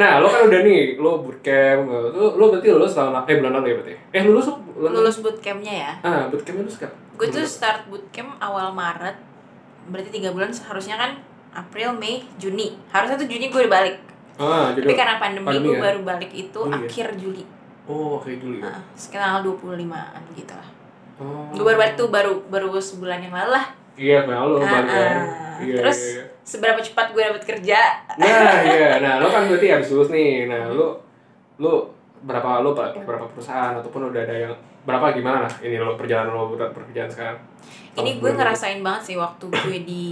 nah 0.00 0.18
lo 0.18 0.26
kan 0.26 0.50
udah 0.50 0.60
nih 0.66 0.98
lo 0.98 1.22
bootcamp 1.22 1.86
lo 1.88 2.34
lo 2.34 2.44
berarti 2.50 2.68
lulus 2.72 2.92
tahun 2.96 3.24
eh 3.24 3.36
bulan 3.38 3.52
lalu 3.60 3.66
ya 3.66 3.74
berarti? 3.78 3.94
Eh 4.10 4.22
lulus 4.26 4.46
bulan 4.50 4.90
lalu? 4.90 4.96
lulus 5.00 5.16
bootcampnya 5.22 5.74
ya? 5.74 5.92
Ah 6.02 6.22
bootcamp 6.28 6.58
lulus 6.60 6.76
kan 6.80 6.90
gue 7.14 7.26
tuh 7.30 7.46
start 7.46 7.86
bootcamp 7.86 8.34
awal 8.42 8.74
Maret. 8.74 9.16
Berarti 9.84 10.10
tiga 10.10 10.34
bulan 10.34 10.50
seharusnya 10.50 10.98
kan 10.98 11.20
April 11.54 11.94
Mei 11.94 12.26
Juni. 12.40 12.74
Harusnya 12.90 13.14
tuh 13.14 13.28
Juni 13.30 13.52
gue 13.52 13.60
udah 13.66 13.72
balik. 13.72 13.96
Ah 14.34 14.74
jadi 14.74 14.90
tapi 14.90 14.94
karena 14.98 15.16
pandemi, 15.22 15.46
pandemi 15.46 15.66
gue 15.70 15.76
ya? 15.78 15.82
baru 15.86 16.00
balik 16.02 16.30
itu 16.34 16.60
Juli 16.66 16.74
ya? 16.74 16.78
akhir 16.82 17.06
Juli. 17.20 17.44
Oh 17.84 18.18
kayak 18.18 18.38
dulu 18.42 18.56
ya? 18.58 18.72
Nah, 18.72 18.80
sekitar 18.98 19.22
tanggal 19.22 19.54
25an 19.60 20.22
gitu 20.34 20.54
lah. 20.56 20.68
Oh. 21.14 21.46
gue 21.54 21.62
baru 21.62 21.78
balik 21.78 21.94
tuh 21.94 22.10
baru 22.10 22.42
baru 22.50 22.74
sebulan 22.74 23.22
yang 23.22 23.30
lalu 23.30 23.54
lah 23.54 23.70
iya 23.94 24.26
kayak 24.26 24.42
lo 24.44 24.58
balik 24.58 24.90
kan 24.90 25.16
iya 25.62 25.76
terus 25.80 26.00
iya, 26.02 26.12
iya. 26.18 26.24
seberapa 26.44 26.80
cepat 26.82 27.06
gue 27.14 27.22
dapet 27.22 27.44
kerja? 27.46 27.80
Nah 28.18 28.26
iya. 28.68 28.98
Nah 28.98 29.12
lo 29.22 29.30
kan 29.30 29.46
berarti 29.46 29.66
habis 29.70 29.88
lulus 29.94 30.10
nih. 30.10 30.50
Nah 30.50 30.68
lo 30.68 30.98
lo 31.62 31.72
berapa 32.24 32.60
lo 32.60 32.74
berapa 32.74 33.26
perusahaan 33.30 33.78
ataupun 33.78 34.10
udah 34.10 34.22
ada 34.26 34.36
yang 34.48 34.54
berapa 34.84 35.16
gimana 35.16 35.48
lah 35.48 35.52
ini 35.64 35.80
lo 35.80 35.96
perjalanan 35.96 36.34
lo 36.36 36.52
pekerjaan 36.52 37.08
sekarang? 37.08 37.38
Ini 37.94 38.18
gue 38.18 38.30
2020. 38.34 38.38
ngerasain 38.42 38.80
banget 38.82 39.02
sih 39.08 39.16
waktu 39.16 39.44
gue 39.48 39.78
di 39.86 40.06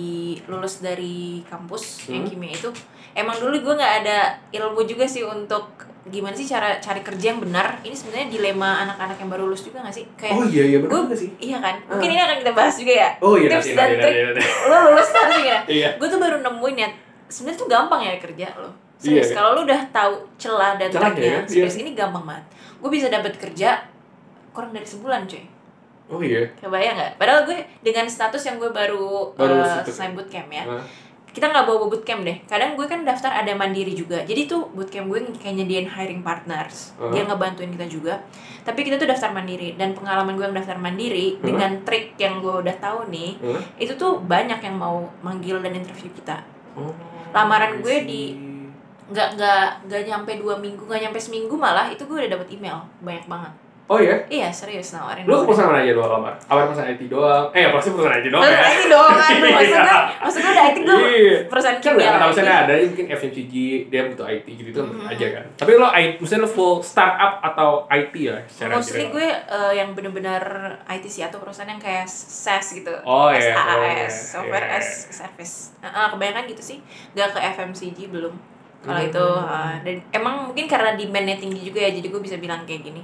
lulus 0.46 0.80
dari 0.80 1.42
kampus 1.44 2.06
yang 2.08 2.22
Hmm. 2.24 2.30
kimia 2.30 2.54
itu. 2.54 2.70
Emang 3.12 3.36
dulu 3.36 3.52
gue 3.60 3.74
nggak 3.76 3.94
ada 4.06 4.18
ilmu 4.54 4.80
juga 4.86 5.04
sih 5.04 5.26
untuk 5.26 5.68
gimana 6.02 6.34
sih 6.34 6.42
cara 6.42 6.82
cari 6.82 6.98
kerja 6.98 7.30
yang 7.30 7.38
benar 7.38 7.78
ini 7.80 7.94
sebenarnya 7.94 8.26
dilema 8.28 8.82
anak-anak 8.82 9.16
yang 9.16 9.30
baru 9.30 9.46
lulus 9.46 9.62
juga 9.62 9.78
gak 9.80 9.94
sih 9.94 10.02
kayak 10.18 10.34
oh 10.34 10.44
iya 10.44 10.64
iya 10.66 10.78
benar 10.78 10.90
gue 10.90 11.00
juga 11.06 11.16
sih 11.16 11.30
iya 11.38 11.58
kan 11.58 11.78
Ah. 11.78 11.94
mungkin 11.94 12.08
ini 12.10 12.20
akan 12.20 12.36
kita 12.40 12.52
bahas 12.52 12.74
juga 12.74 12.92
ya 12.96 13.10
oh 13.20 13.34
iya 13.38 13.48
tips 13.48 13.66
nanti, 13.66 13.78
dan 13.78 13.86
nanti, 13.86 14.02
trik 14.02 14.14
nanti, 14.18 14.40
nanti. 14.42 14.66
lo 14.66 14.76
lulus 14.90 15.08
harus 15.08 15.38
ya 15.40 15.58
iya 15.78 15.88
gue 15.94 16.08
tuh 16.08 16.18
baru 16.18 16.36
nemuin 16.40 16.76
ya 16.76 16.88
sebenarnya 17.28 17.58
tuh 17.58 17.68
gampang 17.70 18.00
ya 18.02 18.12
kerja 18.18 18.46
lo 18.56 18.70
serius 18.98 19.14
Iya, 19.14 19.22
iya. 19.24 19.34
kalau 19.34 19.50
lo 19.54 19.60
udah 19.62 19.80
tahu 19.90 20.12
celah 20.36 20.72
dan 20.74 20.88
Celahnya 20.90 21.14
triknya 21.14 21.30
ya, 21.32 21.40
serius 21.46 21.74
iya. 21.74 21.82
ini 21.82 21.90
gampang 21.92 22.24
banget 22.24 22.44
gue 22.82 22.90
bisa 22.90 23.06
dapat 23.06 23.32
kerja 23.34 23.70
kurang 24.50 24.70
dari 24.70 24.84
sebulan 24.84 25.22
cuy 25.24 25.44
oh 26.08 26.18
iya 26.18 26.42
kebayang 26.58 26.98
nggak 26.98 27.12
padahal 27.14 27.40
gue 27.44 27.56
dengan 27.80 28.04
status 28.04 28.42
yang 28.42 28.58
gue 28.58 28.68
baru, 28.68 29.32
Baru 29.32 29.54
eh, 29.54 29.64
itu. 29.80 29.88
selesai 29.88 30.12
bootcamp 30.12 30.50
ya 30.50 30.66
Ah. 30.66 30.82
Kita 31.32 31.48
nggak 31.48 31.64
bawa 31.64 31.88
bootcamp 31.88 32.22
deh. 32.22 32.36
Kadang 32.44 32.76
gue 32.76 32.84
kan 32.84 33.02
daftar 33.02 33.32
ada 33.32 33.52
mandiri 33.52 33.92
juga. 33.92 34.20
Jadi 34.20 34.44
tuh 34.44 34.68
bootcamp 34.70 35.08
gue 35.08 35.20
kayak 35.36 35.54
nyediain 35.56 35.88
hiring 35.88 36.20
partners. 36.20 36.92
Uh. 36.96 37.08
dia 37.08 37.24
ngebantuin 37.24 37.72
kita 37.72 37.88
juga. 37.88 38.20
Tapi 38.62 38.84
kita 38.84 38.96
tuh 38.96 39.08
daftar 39.08 39.32
mandiri. 39.32 39.74
Dan 39.74 39.96
pengalaman 39.96 40.36
gue 40.36 40.44
yang 40.44 40.52
daftar 40.52 40.76
mandiri 40.76 41.40
Uh. 41.40 41.48
dengan 41.48 41.80
trik 41.82 42.14
yang 42.16 42.38
gue 42.38 42.54
udah 42.62 42.76
tahu 42.76 43.08
nih 43.08 43.40
Hah? 43.40 43.60
itu 43.76 43.92
tuh 43.96 44.20
banyak 44.20 44.60
yang 44.60 44.76
mau 44.76 45.08
manggil 45.20 45.56
dan 45.58 45.72
interview 45.72 46.12
kita. 46.12 46.44
Oh, 46.76 46.92
Lamaran 47.32 47.80
gue 47.80 47.96
di- 48.04 48.36
nggak 49.08 49.28
nggak 49.36 49.66
nggak 49.88 50.02
nyampe 50.08 50.30
dua 50.40 50.56
minggu 50.56 50.88
nggak 50.88 51.00
nyampe 51.04 51.18
seminggu 51.20 51.52
malah 51.52 51.88
itu 51.88 52.04
gue 52.04 52.16
udah 52.16 52.32
dapet 52.32 52.48
email. 52.52 52.84
Banyak 53.00 53.24
banget 53.24 53.52
oh 53.84 53.98
iya 53.98 54.16
iya 54.26 54.48
serius 54.48 54.90
nawarin 54.90 55.22
Lu 55.22 55.34
ke 55.36 55.44
perusahaan 55.44 55.68
mana 55.68 55.80
aja 55.80 55.92
doang 55.92 56.12
lamar? 56.12 56.34
Apa 56.40 56.64
perusahaan 56.64 56.88
IT 56.88 57.02
doang? 57.06 57.44
Eh, 57.50 57.66
pasti 57.68 57.90
perusahaan 57.90 58.16
IT 58.16 58.26
doang 58.28 58.40
Perusahaan 58.40 58.64
ya? 58.64 58.72
IT 58.72 58.84
doang 58.88 59.12
kan 59.12 59.32
maksud 59.42 59.68
gue 59.68 59.68
Iya. 59.82 60.00
maksud 60.16 60.38
gue 60.38 60.50
udah 60.50 60.64
IT 60.64 60.78
gue 60.80 61.00
perusahaan 61.46 61.76
Kan 61.76 61.84
kimia 61.84 62.06
tahu 62.06 62.16
lah, 62.16 62.28
misalnya 62.30 62.54
IT. 62.54 62.62
ada 62.62 62.72
mungkin 62.82 63.06
FMCG 63.10 63.54
dia 63.86 64.02
butuh 64.06 64.26
IT 64.26 64.46
gitu 64.48 64.68
itu 64.70 64.80
Mhm. 64.82 65.06
aja 65.06 65.26
kan. 65.32 65.44
Tapi 65.56 65.70
lo 65.74 65.88
IT, 65.90 66.12
misalnya 66.18 66.42
lo 66.42 66.50
full 66.50 66.74
startup 66.80 67.32
atau 67.42 67.68
IT 67.86 68.14
ya 68.16 68.36
secara 68.46 68.70
Mostly 68.72 69.04
gue 69.08 69.28
eh, 69.28 69.72
yang 69.74 69.88
bener-bener 69.92 70.42
IT 70.88 71.04
sih 71.06 71.22
atau 71.22 71.36
perusahaan 71.36 71.68
yang 71.68 71.78
kayak 71.78 72.06
SaaS 72.06 72.72
gitu. 72.72 72.94
Oh, 73.02 73.28
iya. 73.28 73.52
SaaS, 73.52 73.68
Oh, 73.68 73.82
iya. 73.82 74.08
software 74.08 74.66
Iya. 74.66 74.78
as 74.78 74.88
service. 75.10 75.54
Kebanyakan 75.82 76.44
gitu 76.46 76.62
sih. 76.64 76.78
Gak 77.12 77.32
ke 77.32 77.40
FMCG 77.52 78.08
belum. 78.08 78.32
Kalau 78.80 78.98
Hmm. 78.98 79.08
itu 79.08 79.26
eh, 79.46 79.74
dan 79.80 79.96
emang 80.12 80.34
mungkin 80.44 80.66
karena 80.66 80.90
demandnya 80.92 81.36
tinggi 81.36 81.60
juga 81.62 81.78
ya, 81.80 81.92
jadi 81.92 82.08
gue 82.08 82.18
bisa 82.18 82.34
bilang 82.36 82.64
kayak 82.64 82.82
gini. 82.84 83.02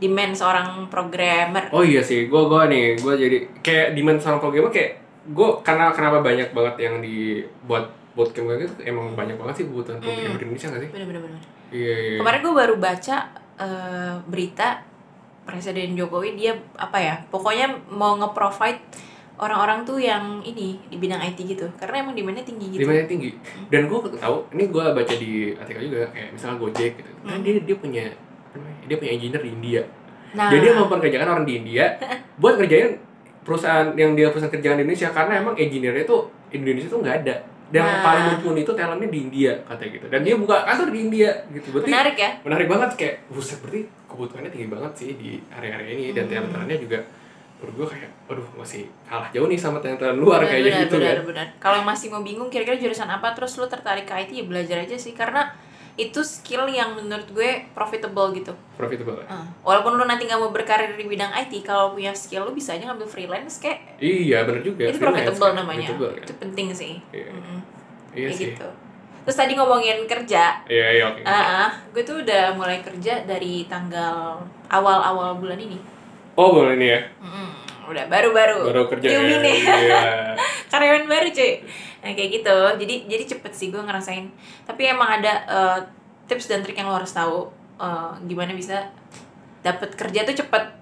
Demand 0.00 0.32
seorang 0.32 0.68
programmer. 0.86 1.68
Oh 1.70 1.82
iya 1.82 2.00
sih, 2.00 2.24
gue 2.24 2.42
gua 2.42 2.64
nih, 2.64 2.96
gue 2.96 3.14
jadi 3.14 3.38
kayak 3.60 3.88
demand 3.92 4.16
seorang 4.16 4.40
programmer 4.40 4.70
kayak 4.70 4.92
gue 5.22 5.48
karena 5.60 5.92
kenapa 5.92 6.18
banyak 6.20 6.48
banget 6.50 6.74
yang 6.80 6.98
dibuat 6.98 7.84
bootcamp 8.10 8.48
kayak 8.48 8.60
gitu 8.64 8.74
emang 8.82 9.12
banyak 9.12 9.36
banget 9.36 9.54
sih 9.54 9.66
kebutuhan 9.66 10.00
programmer 10.00 10.26
Hmm. 10.26 10.34
di 10.34 10.44
Indonesia 10.46 10.66
nggak 10.66 10.82
sih? 10.82 10.90
Bener-bener. 10.90 11.40
Iya 11.70 11.94
iya. 12.00 12.18
Kemarin 12.18 12.40
gue 12.40 12.54
baru 12.56 12.74
baca 12.76 13.16
eh, 13.56 14.14
berita 14.24 14.68
Presiden 15.40 15.92
Jokowi 15.92 16.34
dia 16.34 16.52
apa 16.74 16.96
ya? 16.96 17.14
Pokoknya 17.26 17.68
mau 17.88 18.16
nge-provide 18.16 18.80
orang-orang 19.36 19.82
tuh 19.82 19.96
yang 19.96 20.40
ini 20.40 20.80
di 20.82 20.96
bidang 20.96 21.20
IT 21.22 21.38
gitu. 21.46 21.66
Karena 21.74 22.02
emang 22.02 22.12
demandnya 22.12 22.42
tinggi 22.42 22.66
gitu. 22.70 22.80
demandnya 22.82 23.06
tinggi 23.06 23.30
dan 23.66 23.84
gue 23.84 23.98
tahu 24.14 24.36
ini 24.50 24.64
gue 24.66 24.84
baca 24.86 25.14
di 25.14 25.32
artikel 25.54 25.82
juga 25.86 26.08
kayak 26.08 26.28
misalnya 26.30 26.56
Gojek 26.58 26.92
gitu 26.94 27.10
kan 27.18 27.24
Hmm. 27.30 27.40
dia 27.40 27.54
dia 27.58 27.76
punya 27.76 28.04
dia 28.84 28.96
punya 28.96 29.12
engineer 29.12 29.40
di 29.40 29.50
India. 29.52 29.82
Nah, 30.30 30.46
jadi 30.46 30.62
dia 30.62 30.72
memperkerjakan 30.76 31.28
orang 31.28 31.44
di 31.44 31.54
India 31.56 31.84
buat 32.40 32.54
kerjain 32.54 32.98
perusahaan 33.40 33.90
yang 33.94 34.12
dia 34.12 34.28
perusahaan 34.28 34.50
kerjaan 34.50 34.78
di 34.78 34.82
Indonesia 34.84 35.08
karena 35.10 35.32
emang 35.36 35.54
engineer-nya 35.54 36.04
tuh 36.04 36.20
Indonesia 36.50 36.88
tuh 36.88 37.00
nggak 37.00 37.16
ada. 37.24 37.36
Dan 37.70 37.86
Nah. 37.86 38.02
paling 38.02 38.24
mumpuni 38.28 38.60
itu 38.60 38.74
talentnya 38.74 39.06
di 39.06 39.18
India 39.20 39.54
katanya 39.64 39.90
gitu. 39.92 40.06
Dan 40.06 40.20
dia 40.20 40.34
buka 40.34 40.62
kantor 40.64 40.90
di 40.90 40.98
India 41.00 41.30
gitu. 41.48 41.70
Berarti 41.70 41.86
menarik 41.88 42.16
ya. 42.16 42.30
menarik 42.42 42.66
banget 42.66 42.90
kayak 42.94 43.14
buset 43.30 43.58
berarti 43.60 43.80
kebutuhannya 44.04 44.50
tinggi 44.50 44.66
banget 44.68 44.92
sih 44.92 45.10
di 45.14 45.30
area-area 45.48 45.90
ini. 45.92 46.04
Dan 46.10 46.26
Hmm. 46.26 46.32
talent-talentnya 46.32 46.78
juga 46.80 46.98
menurut 47.56 47.74
gue 47.76 47.86
kayak 47.92 48.10
aduh 48.26 48.48
masih 48.56 48.82
kalah 49.04 49.28
jauh 49.30 49.46
nih 49.46 49.54
sama 49.54 49.78
talent-talent 49.78 50.16
luar 50.16 50.42
kayak 50.42 50.64
gitu 50.82 50.96
benar, 50.96 51.14
kan. 51.14 51.26
benar. 51.26 51.46
Kalau 51.60 51.78
masih 51.84 52.06
mau 52.08 52.22
bingung 52.22 52.48
kira-kira 52.48 52.74
jurusan 52.74 53.06
apa 53.06 53.30
terus 53.30 53.54
lu 53.54 53.66
tertarik 53.66 54.02
ke 54.02 54.14
IT 54.16 54.30
ya 54.32 54.44
belajar 54.44 54.76
aja 54.80 54.96
sih. 54.96 55.12
Karena 55.12 55.46
itu 55.92 56.20
skill 56.20 56.66
yang 56.66 56.94
menurut 56.94 57.26
gue 57.28 57.50
profitable 57.70 58.30
gitu. 58.32 58.52
profitable 58.74 59.18
ya? 59.18 59.26
Uh, 59.28 59.44
walaupun 59.62 59.94
lu 59.94 60.04
nanti 60.04 60.24
nggak 60.24 60.36
mau 60.36 60.48
berkarir 60.48 60.92
di 60.92 61.04
bidang 61.04 61.28
IT, 61.30 61.60
kalau 61.60 61.90
punya 61.90 62.10
skill 62.12 62.42
lu 62.42 62.52
bisa 62.52 62.72
aja 62.72 62.86
ngambil 62.86 63.04
freelance 63.04 63.58
kayak 63.58 63.96
Iya 63.96 64.42
benar 64.42 64.60
juga. 64.60 64.86
itu 64.86 64.96
profitable 64.96 65.48
kan, 65.48 65.58
namanya. 65.58 65.88
profitable 65.88 66.10
kan. 66.12 66.24
Itu 66.24 66.34
penting 66.36 66.66
sih. 66.70 66.94
Iya. 67.10 67.30
Mm-mm. 67.30 67.58
Iya 68.10 68.26
Kayak 68.26 68.34
sih. 68.34 68.46
gitu. 68.50 68.68
Terus 69.20 69.36
tadi 69.36 69.52
ngomongin 69.52 69.98
kerja, 70.04 70.64
Iya 70.64 70.86
iya 70.90 71.04
oke. 71.06 71.20
ah 71.22 71.44
ah, 71.60 71.70
gue 71.88 72.02
tuh 72.02 72.16
udah 72.20 72.56
mulai 72.56 72.80
kerja 72.80 73.22
dari 73.22 73.64
tanggal 73.64 74.40
awal-awal 74.66 75.36
bulan 75.36 75.58
ini. 75.58 75.76
Oh 76.34 76.50
boleh 76.52 76.74
nih 76.74 76.88
ya. 76.88 77.00
Mm-mm. 77.20 77.48
Udah 77.86 78.06
baru-baru. 78.06 78.64
Baru 78.64 78.82
kerja 78.86 79.06
Newbie 79.06 79.34
ya. 79.34 79.38
nih. 79.40 79.56
Iya. 79.60 80.00
karyawan 80.70 81.04
baru 81.04 81.28
cuy 81.28 81.52
nah 82.00 82.10
kayak 82.16 82.30
gitu 82.40 82.56
jadi 82.80 82.94
jadi 83.06 83.24
cepet 83.36 83.52
sih 83.52 83.68
gue 83.68 83.80
ngerasain 83.80 84.32
tapi 84.64 84.88
emang 84.88 85.20
ada 85.20 85.32
eh, 85.44 85.78
tips 86.26 86.48
dan 86.48 86.64
trik 86.64 86.76
yang 86.76 86.88
lo 86.88 86.96
harus 86.96 87.12
tahu 87.12 87.52
eh, 87.80 88.12
gimana 88.24 88.56
bisa 88.56 88.88
dapat 89.60 89.92
kerja 89.96 90.24
tuh 90.24 90.36
cepet 90.40 90.80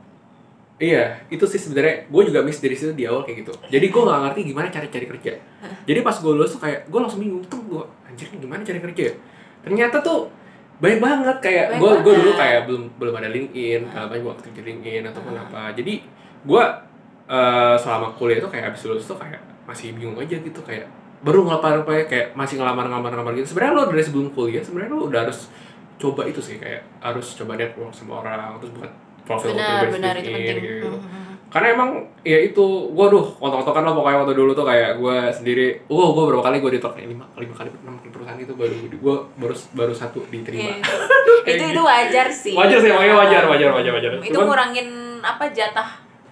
Iya, 0.79 1.19
itu 1.27 1.43
sih 1.43 1.59
sebenarnya 1.59 2.07
gue 2.07 2.23
juga 2.31 2.39
miss 2.47 2.63
dari 2.63 2.79
situ 2.79 2.95
di 2.95 3.03
awal 3.03 3.27
kayak 3.27 3.43
gitu. 3.43 3.51
Jadi 3.67 3.91
gue 3.91 3.99
nggak 3.99 4.21
ngerti 4.31 4.41
gimana 4.47 4.71
cari 4.71 4.87
cari 4.87 5.07
kerja. 5.11 5.35
Jadi 5.91 5.99
pas 6.07 6.15
gue 6.15 6.31
lulus 6.31 6.55
tuh 6.55 6.63
kayak 6.63 6.87
gue 6.87 7.01
langsung 7.03 7.19
bingung 7.19 7.43
tuh 7.51 7.59
gue 7.67 7.83
anjir 8.07 8.31
gimana 8.39 8.63
cari 8.63 8.79
kerja. 8.79 9.11
ya? 9.11 9.15
Ternyata 9.67 9.99
tuh 9.99 10.31
banyak 10.79 11.03
banget 11.03 11.37
kayak 11.43 11.83
gue 11.83 11.93
gue 12.07 12.15
dulu 12.23 12.33
kayak 12.39 12.71
belum 12.71 12.83
belum 12.95 13.15
ada 13.19 13.27
LinkedIn, 13.27 13.91
uh, 13.91 14.07
banyak 14.07 14.31
aktif 14.31 14.55
di 14.55 14.63
LinkedIn 14.63 15.03
ataupun 15.11 15.35
apa. 15.35 15.75
Jadi 15.75 15.95
gue 16.47 16.65
eh, 17.29 17.77
selama 17.77 18.15
kuliah 18.15 18.39
tuh 18.39 18.51
kayak 18.55 18.71
abis 18.71 18.87
lulus 18.87 19.05
tuh 19.11 19.19
kayak 19.19 19.43
masih 19.69 19.93
bingung 19.99 20.17
aja 20.17 20.39
gitu 20.39 20.61
kayak 20.63 20.87
baru 21.21 21.43
ngelamar 21.43 21.83
apa 21.83 21.93
ya 21.93 22.05
kayak 22.05 22.27
masih 22.33 22.57
ngelamar 22.57 22.85
ngelamar 22.87 23.11
ngelamar 23.13 23.33
gitu. 23.35 23.47
Sebenarnya 23.49 23.73
lo 23.75 23.83
dari 23.87 24.03
sebelum 24.03 24.29
kuliah 24.31 24.63
sebenarnya 24.63 24.91
lo 24.91 25.07
udah 25.07 25.21
harus 25.23 25.51
coba 25.97 26.23
itu 26.25 26.39
sih 26.39 26.57
kayak 26.57 26.87
harus 27.01 27.35
coba 27.35 27.55
network 27.55 27.91
sama 27.91 28.23
orang 28.23 28.55
terus 28.59 28.71
buat 28.73 28.93
profil 29.25 29.51
benar 29.53 29.83
pribadi 29.83 29.95
benar 29.95 30.15
itu 30.15 30.23
sedikit, 30.25 30.37
penting 30.39 30.57
gitu. 30.63 30.89
Mhm. 30.89 31.33
karena 31.49 31.67
emang 31.71 31.91
ya 32.23 32.39
itu 32.39 32.65
gue 32.89 33.07
duh 33.09 33.27
kontok-kontokan 33.35 33.83
lah 33.83 33.93
pokoknya 33.93 34.19
waktu 34.21 34.35
dulu 34.37 34.51
tuh 34.53 34.63
kayak 34.63 34.91
gue 34.95 35.17
sendiri 35.29 35.67
oh 35.87 36.13
gue 36.13 36.25
berapa 36.25 36.45
kali 36.45 36.57
gue 36.61 36.73
ditok 36.77 36.93
lima 37.03 37.27
lima 37.35 37.53
kali 37.53 37.69
enam 37.75 37.99
kali 37.99 38.09
perusahaan 38.09 38.39
itu 38.39 38.55
baru 38.55 38.73
gue 38.79 39.15
baru 39.37 39.55
baru 39.75 39.93
satu 39.93 40.23
diterima 40.25 40.71
Iya. 40.71 41.51
itu 41.51 41.65
itu 41.67 41.83
wajar 41.83 42.27
sih 42.31 42.55
wajar 42.55 42.79
sih 42.79 42.89
makanya 42.89 43.17
wajar 43.19 43.43
wajar 43.49 43.69
wajar 43.75 43.93
wajar 43.93 44.11
itu 44.19 44.31
Cuman- 44.31 44.47
ngurangin 44.47 44.89
apa 45.19 45.45
jatah 45.51 45.89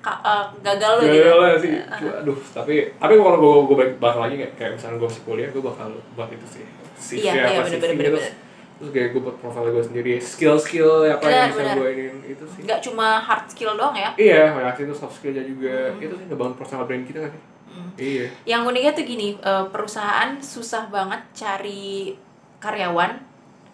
eh, 0.06 0.44
gagal 0.60 0.90
lo 0.92 1.02
gitu 1.02 1.28
sih, 1.60 1.72
Cuma, 1.96 2.12
aduh, 2.16 2.38
tapi 2.50 2.74
tapi 2.92 3.12
kalau 3.14 3.36
gue 3.36 3.52
gue 3.64 3.76
balik 3.76 3.94
bakal 3.96 4.20
lagi 4.20 4.36
kayak, 4.36 4.52
kayak 4.54 4.70
misalnya 4.74 4.96
gue 4.96 5.08
masih 5.08 5.22
kuliah, 5.22 5.48
gue 5.48 5.60
bakal 5.60 5.86
buat 6.12 6.28
itu 6.28 6.46
sih. 6.48 6.64
CV 6.96 7.16
Iya, 7.20 7.32
iya, 7.34 7.60
bener, 7.60 7.76
terus, 7.76 7.92
bener. 7.92 8.32
terus 8.76 8.90
kayak 8.90 9.08
gue 9.10 9.20
buat 9.20 9.36
profil 9.36 9.68
gue 9.68 9.84
sendiri, 9.84 10.12
skill-skill 10.16 10.90
apa 11.06 11.24
yang 11.24 11.48
bisa 11.50 11.74
gue 11.74 11.90
ini 11.90 12.04
itu 12.26 12.44
sih. 12.46 12.60
nggak 12.62 12.80
cuma 12.80 13.06
hard 13.18 13.44
skill 13.46 13.72
doang 13.72 13.92
ya 13.92 14.10
Iya, 14.16 14.54
reaksi 14.54 14.82
itu 14.82 14.94
soft 14.94 15.14
skillnya 15.14 15.42
juga, 15.42 15.92
itu 15.96 16.12
sih 16.12 16.26
ngebangun 16.26 16.54
personal 16.54 16.84
brand 16.84 17.02
kita 17.02 17.20
kan 17.20 17.30
sih. 17.30 17.42
Hmm. 17.66 17.90
Iya. 17.94 18.26
yang 18.46 18.62
uniknya 18.64 18.92
tuh 18.92 19.04
gini 19.04 19.36
eh, 19.36 19.64
perusahaan 19.66 20.30
susah 20.38 20.86
banget 20.86 21.20
cari 21.34 22.16
karyawan 22.58 23.12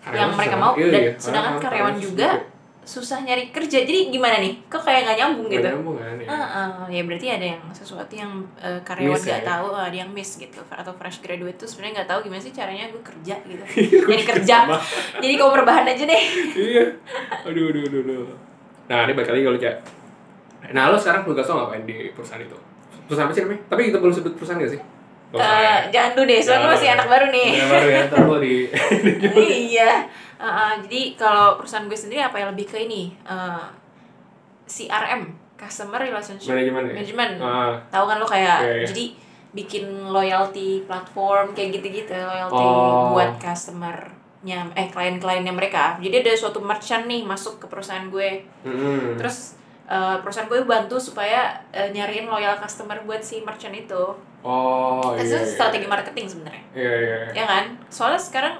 Karyawan 0.00 0.18
yang 0.18 0.30
mereka 0.34 0.56
mau 0.56 0.72
Iya, 0.74 0.88
dan 0.88 1.00
iya. 1.00 1.12
sedangkan 1.14 1.30
Karyawan- 1.54 1.62
karyawan 1.62 1.94
karyawan 1.94 1.96
juga 2.00 2.28
susah 2.82 3.22
nyari 3.22 3.54
kerja. 3.54 3.86
Jadi 3.86 4.10
gimana 4.10 4.42
nih? 4.42 4.58
Kok 4.66 4.82
kayak 4.82 5.06
nggak 5.06 5.18
nyambung 5.22 5.46
gitu? 5.48 5.68
nyambung 5.70 5.96
kan 5.98 6.18
ya. 6.18 6.26
Ah, 6.26 6.36
ah, 6.42 6.86
ya 6.90 7.02
berarti 7.06 7.26
ada 7.30 7.46
yang 7.54 7.62
sesuatu 7.70 8.12
yang 8.12 8.42
eh, 8.58 8.80
karyawan 8.82 9.18
nggak 9.18 9.42
ya? 9.42 9.46
tahu 9.46 9.66
ada 9.74 9.96
yang 9.96 10.10
miss 10.10 10.34
gitu. 10.34 10.60
Atau 10.66 10.92
fresh 10.98 11.22
graduate 11.22 11.58
tuh 11.58 11.70
sebenarnya 11.70 12.02
nggak 12.02 12.08
tahu 12.10 12.18
gimana 12.26 12.42
sih 12.42 12.52
caranya 12.54 12.90
gue 12.90 13.02
kerja 13.02 13.34
gitu. 13.46 13.64
Nyari 14.10 14.24
kerja 14.26 14.56
jadi 15.22 15.32
kau 15.38 15.54
berbahan 15.54 15.86
aja 15.86 16.04
deh. 16.04 16.22
Iya. 16.58 16.84
Aduh 17.46 17.70
aduh 17.70 17.82
aduh, 17.86 18.00
aduh. 18.02 18.36
nah 18.90 19.06
ini 19.06 19.14
balik 19.14 19.30
lagi 19.30 19.44
kalau 19.46 19.60
Cak 19.62 19.76
nah 20.70 20.86
lo 20.86 20.94
sekarang 20.94 21.26
tugas 21.26 21.46
lo 21.50 21.66
ngapain 21.66 21.82
di 21.82 22.14
perusahaan 22.14 22.38
itu? 22.38 22.54
Perusahaan 23.10 23.26
apa 23.26 23.34
sih 23.34 23.42
namanya? 23.42 23.62
Tapi 23.66 23.80
kita 23.90 23.98
belum 23.98 24.14
sebut 24.14 24.32
perusahaan 24.38 24.62
gak 24.62 24.72
sih? 24.78 24.80
Ya? 25.32 25.88
jangan 25.88 26.10
dulu 26.12 26.28
deh 26.28 26.38
soalnya 26.44 26.68
masih 26.76 26.88
anak 26.92 27.08
baru 27.08 27.26
nih. 27.32 27.48
Ya, 27.56 27.64
baru 27.66 27.88
ya 27.88 28.00
ntar 28.04 28.20
lo 28.28 28.36
di 28.36 28.54
iya 29.72 29.90
Ah, 30.42 30.74
jadi 30.76 31.14
kalau 31.14 31.54
perusahaan 31.54 31.86
gue 31.86 31.94
sendiri 31.94 32.18
apa 32.18 32.34
yang 32.36 32.50
lebih 32.50 32.66
ke 32.66 32.82
ini 32.82 33.14
eh, 33.22 33.64
CRM 34.66 35.22
customer 35.54 36.00
relationship 36.00 36.50
manajemen 36.50 36.82
ya? 36.84 36.94
management. 36.98 37.32
Ah 37.38 37.78
tahu 37.88 38.04
kan 38.04 38.16
lo 38.18 38.26
kayak 38.26 38.58
Iya, 38.60 38.72
iya. 38.74 38.86
jadi 38.90 39.04
bikin 39.52 39.84
loyalty 40.08 40.82
platform 40.82 41.52
kayak 41.52 41.78
gitu-gitu 41.78 42.10
loyalty 42.10 42.58
Oh. 42.58 43.12
buat 43.12 43.36
customernya 43.38 44.66
eh 44.74 44.88
klien-kliennya 44.88 45.52
mereka. 45.52 46.00
Jadi 46.00 46.14
ada 46.18 46.32
suatu 46.34 46.58
merchant 46.58 47.06
nih 47.06 47.22
masuk 47.22 47.62
ke 47.62 47.66
perusahaan 47.68 48.08
gue. 48.08 48.42
Mm-mm. 48.64 49.14
terus 49.14 49.54
eh, 49.86 50.16
perusahaan 50.18 50.48
gue 50.48 50.64
bantu 50.64 50.96
supaya 50.98 51.54
eh, 51.70 51.92
nyariin 51.92 52.26
loyal 52.26 52.58
customer 52.58 52.98
buat 53.04 53.20
si 53.20 53.38
merchant 53.40 53.76
itu. 53.76 54.02
Oh 54.42 55.14
itu 55.14 55.30
iya 55.30 55.38
iya. 55.38 55.46
strategi 55.46 55.86
marketing 55.86 56.26
sebenarnya. 56.26 56.64
Iya 56.74 56.92
iya. 56.98 57.18
Ya 57.30 57.44
kan? 57.46 57.64
Soalnya 57.86 58.18
sekarang 58.18 58.56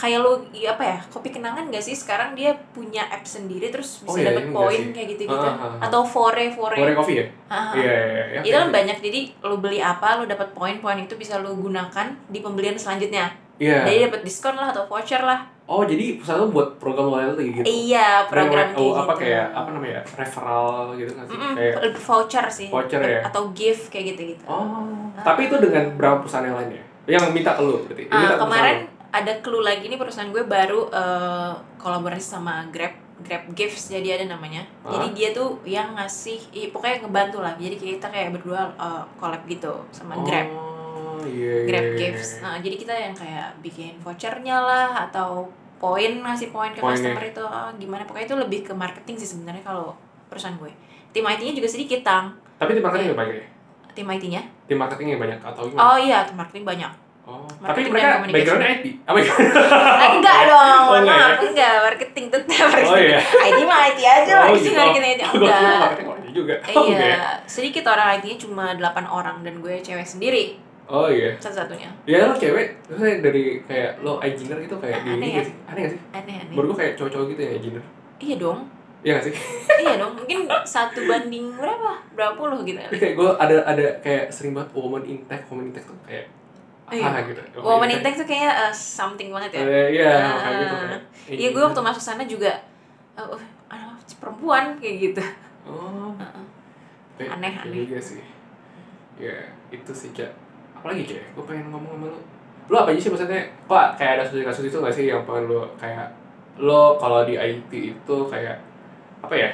kayak 0.00 0.18
lo 0.20 0.42
iya 0.52 0.74
apa 0.74 0.84
ya 0.84 0.98
kopi 1.08 1.28
kenangan 1.30 1.68
gak 1.72 1.84
sih? 1.84 1.94
Sekarang 1.94 2.34
dia 2.34 2.52
punya 2.74 3.06
app 3.08 3.24
sendiri 3.24 3.70
terus 3.70 4.02
bisa 4.02 4.12
Oh, 4.12 4.16
iya, 4.18 4.26
dapat 4.32 4.42
iya, 4.42 4.48
enggak 4.50 4.62
poin 4.64 4.80
sih. 4.80 4.92
kayak 4.94 5.08
gitu-gitu. 5.16 5.46
Ah, 5.48 5.54
ah, 5.56 5.70
ah. 5.78 5.86
atau 5.88 6.00
fore 6.04 6.46
fore. 6.52 6.76
Goreng 6.76 6.98
kopi 6.98 7.12
ya? 7.18 7.26
Ah, 7.48 7.54
ah. 7.56 7.72
iya 7.76 7.92
iya 7.92 8.24
iya 8.32 8.40
itu 8.42 8.56
kan 8.56 8.70
banyak 8.70 8.98
jadi 9.00 9.20
lo 9.44 9.56
beli 9.60 9.78
apa 9.78 10.08
lo 10.20 10.24
dapat 10.26 10.48
poin-poin 10.52 10.98
itu 11.00 11.14
bisa 11.16 11.38
lo 11.38 11.52
gunakan 11.54 12.06
di 12.28 12.38
pembelian 12.40 12.76
selanjutnya. 12.76 13.32
Iya. 13.62 13.86
Jadi 13.86 13.98
dapat 14.10 14.20
diskon 14.26 14.58
lah 14.58 14.74
atau 14.74 14.88
voucher 14.90 15.22
lah. 15.22 15.46
Oh 15.70 15.86
jadi 15.86 16.18
lo 16.18 16.50
buat 16.50 16.82
program 16.82 17.14
loyalty 17.14 17.62
gitu? 17.62 17.64
Iya 17.64 18.26
program 18.26 18.74
oh, 18.74 18.76
kayak 18.76 18.92
apa 18.98 19.12
gitu. 19.14 19.22
kayak 19.22 19.46
apa 19.54 19.68
namanya 19.70 20.00
referral 20.18 20.98
gitu 20.98 21.12
kan 21.14 21.24
sih? 21.30 21.36
Mm-mm, 21.38 21.54
kayak 21.54 21.98
voucher 22.02 22.46
sih. 22.50 22.68
Voucher 22.68 23.00
ya? 23.00 23.20
atau 23.22 23.42
gift 23.54 23.88
kayak 23.88 24.16
gitu 24.16 24.34
gitu 24.34 24.44
oh 24.50 25.02
tapi 25.22 25.46
itu 25.48 25.56
dengan 25.60 25.84
berapa 25.94 26.24
perusahaan 26.24 26.46
yang 26.48 26.58
lainnya? 26.58 26.82
Yang 27.02 27.34
minta 27.34 27.50
ke 27.58 27.62
lo 27.62 27.82
berarti? 27.82 28.02
Minta 28.06 28.34
ke 28.34 28.38
kemarin 28.38 28.76
ada 29.12 29.32
clue 29.38 29.60
lagi 29.60 29.86
nih 29.86 29.94
perusahaan 29.94 30.26
gue 30.26 30.42
baru 30.42 30.88
eh, 30.88 31.52
kolaborasi 31.76 32.26
sama 32.30 32.64
Grab 32.66 32.96
Grab 33.18 33.44
Gifts 33.52 33.86
jadi 33.86 34.16
ada 34.16 34.32
namanya 34.32 34.64
Ah. 34.80 34.90
jadi 34.90 35.06
dia 35.12 35.28
tuh 35.30 35.60
yang 35.62 35.92
ngasih 35.92 36.40
ih, 36.50 36.68
pokoknya 36.68 37.02
ngebantu 37.02 37.38
lah 37.38 37.54
jadi 37.54 37.76
kita 37.76 38.08
kayak 38.08 38.32
berdua 38.32 38.72
eh, 38.72 39.02
collab 39.14 39.44
gitu 39.46 39.70
sama 39.90 40.16
lo. 40.16 40.24
Grab 40.24 40.48
oh 40.48 41.22
iya 41.22 41.62
Grab 41.64 41.86
iya, 41.86 41.98
Gifts. 42.00 42.30
iya. 42.32 42.42
Nah, 42.42 42.56
jadi 42.58 42.74
kita 42.74 42.94
yang 42.96 43.14
kayak 43.14 43.48
bikin 43.60 43.94
vouchernya 43.98 44.56
lah 44.58 44.90
atau 45.04 45.46
poin 45.76 46.12
ngasih 46.16 46.48
poin 46.48 46.70
ke 46.70 46.78
Poinnya. 46.78 47.12
customer 47.12 47.24
itu 47.24 47.44
ah, 47.44 47.70
gimana 47.74 48.02
pokoknya 48.02 48.26
itu 48.26 48.36
lebih 48.38 48.60
ke 48.62 48.72
marketing 48.72 49.16
sih 49.16 49.28
sebenarnya 49.28 49.62
kalau 49.62 49.92
perusahaan 50.26 50.56
gue. 50.56 50.72
Tim 51.10 51.22
IT-nya 51.22 51.52
juga 51.52 51.68
sedikit 51.68 52.00
tang. 52.00 52.32
tapi 52.54 52.72
tim 52.72 52.80
marketing 52.80 53.10
nggak 53.10 53.20
banyak 53.20 53.36
ya 53.36 53.46
Tim 53.92 54.06
IT-nya? 54.08 54.42
tim 54.64 54.78
marketing 54.78 55.08
yang 55.10 55.20
banyak 55.20 55.38
atau 55.38 55.62
gimana 55.66 55.82
Oh 55.84 55.96
iya, 55.96 56.24
tim 56.24 56.32
marketing 56.34 56.64
banyak. 56.64 56.92
Oh 57.32 57.48
tapi 57.58 57.80
mereka 57.86 58.20
backgroundnya 58.26 58.70
IT 58.74 58.86
apa 59.02 59.16
ya 59.16 59.32
Ah, 59.32 60.10
enggak 60.12 60.38
dong, 60.50 60.82
Oh, 60.84 60.96
enggak 60.98 61.16
ya? 61.16 61.36
enggak 61.40 61.74
marketing 61.82 62.26
tetap 62.28 62.66
marketing. 62.66 62.90
Oh, 62.90 62.98
iya. 62.98 63.18
IT 63.48 63.60
mah 63.62 63.78
IT 63.88 64.00
aja 64.02 64.32
lah, 64.34 64.44
oh 64.44 64.54
sih 64.54 64.64
gitu 64.66 64.76
marketing 64.76 65.04
aja. 65.08 65.24
Gua 65.24 65.32
kira 65.32 65.40
Enggak. 65.40 65.80
marketing 65.80 66.08
juga 66.32 66.54
oh, 66.70 66.84
Iya, 66.86 66.96
ya? 66.98 67.16
sedikit 67.44 67.84
orang 67.86 68.08
IT-nya 68.16 68.36
cuma 68.38 68.64
8 68.72 69.04
orang 69.06 69.36
dan 69.40 69.54
gue 69.58 69.74
cewek 69.78 70.06
sendiri 70.06 70.44
oh 70.84 71.06
iya 71.06 71.36
satu-satunya. 71.36 71.88
ya 72.04 72.24
lo 72.24 72.34
cewek 72.34 72.72
maksudnya 72.86 73.16
dari 73.22 73.44
kayak 73.62 74.00
lo 74.00 74.16
engineer 74.18 74.58
gitu 74.60 74.76
kayak 74.76 74.98
di 74.98 75.10
Aneh 75.10 75.16
ini 75.18 75.28
ya? 75.28 75.34
gak 75.34 75.44
sih 75.44 75.54
aneh 75.62 75.80
gak 75.80 75.92
sih 75.92 76.00
Aneh-aneh. 76.10 76.52
menurut 76.52 76.68
gue 76.68 76.78
kayak 76.78 76.92
cowok-cowok 76.96 77.26
gitu 77.28 77.40
yang 77.42 77.54
engineer 77.54 77.84
Iya 78.18 78.36
dong. 78.38 78.58
iya 79.00 79.12
gak 79.12 79.24
sih 79.24 79.34
iya 79.84 79.94
dong, 79.94 80.12
mungkin 80.14 80.38
satu 80.64 81.00
banding 81.02 81.52
berapa? 81.52 81.90
Berapa 82.12 82.32
puluh 82.34 82.62
gitu. 82.62 82.78
Tapi 82.78 82.96
kayak 82.96 83.14
gue 83.14 83.30
ada 83.36 83.56
ada 83.62 83.86
kayak 83.98 84.24
sering 84.28 84.52
banget 84.52 84.70
woman 84.72 85.02
in 85.02 85.18
tech 85.26 85.42
woman 85.46 85.68
in 85.68 85.72
tech 85.72 85.84
tuh 85.84 85.96
kayak 86.02 86.30
Iya. 86.92 87.08
ah 87.08 87.22
gitu 87.22 87.40
Woman 87.58 87.88
in 87.88 88.00
tech 88.00 88.14
tuh 88.14 88.24
kayaknya 88.24 88.50
uh, 88.60 88.72
something 88.72 89.28
banget 89.28 89.50
ya. 89.54 89.62
Eh, 89.62 89.86
iya 89.92 90.10
Ah. 90.12 90.36
kayak 90.38 90.56
gitu 90.58 90.76
Iya, 91.32 91.48
gue 91.50 91.62
waktu 91.62 91.80
masuk 91.80 92.02
sana 92.02 92.22
juga 92.24 92.52
uh, 93.14 93.32
uh, 93.66 93.92
perempuan 94.18 94.76
kayak 94.76 94.96
gitu. 95.02 95.22
oh 95.64 96.12
Heeh. 96.14 96.44
kayak- 97.16 97.32
Aneh, 97.34 97.52
aneh. 97.56 97.82
juga 97.82 97.96
sih 97.98 98.20
ya 99.14 99.32
itu 99.68 99.92
sih 99.92 100.10
cak 100.10 100.30
apalagi 100.74 101.06
cak 101.06 101.22
gue 101.32 101.44
pengen 101.44 101.68
ngomong 101.68 101.94
sama 101.94 102.06
lo 102.06 102.18
lo 102.64 102.76
apa 102.78 102.90
aja 102.90 103.00
sih 103.00 103.10
maksudnya 103.10 103.38
kok 103.62 103.86
kayak 103.94 104.12
ada 104.16 104.22
kasus-kasus 104.22 104.64
itu 104.66 104.76
gak 104.76 104.90
sih 104.90 105.06
yang 105.06 105.22
pengen 105.22 105.46
lo 105.46 105.68
kayak 105.76 106.06
lo 106.56 106.96
kalau 106.96 107.22
di 107.22 107.34
IT 107.34 107.70
itu 107.70 108.16
kayak 108.26 108.58
apa 109.20 109.32
ya 109.32 109.50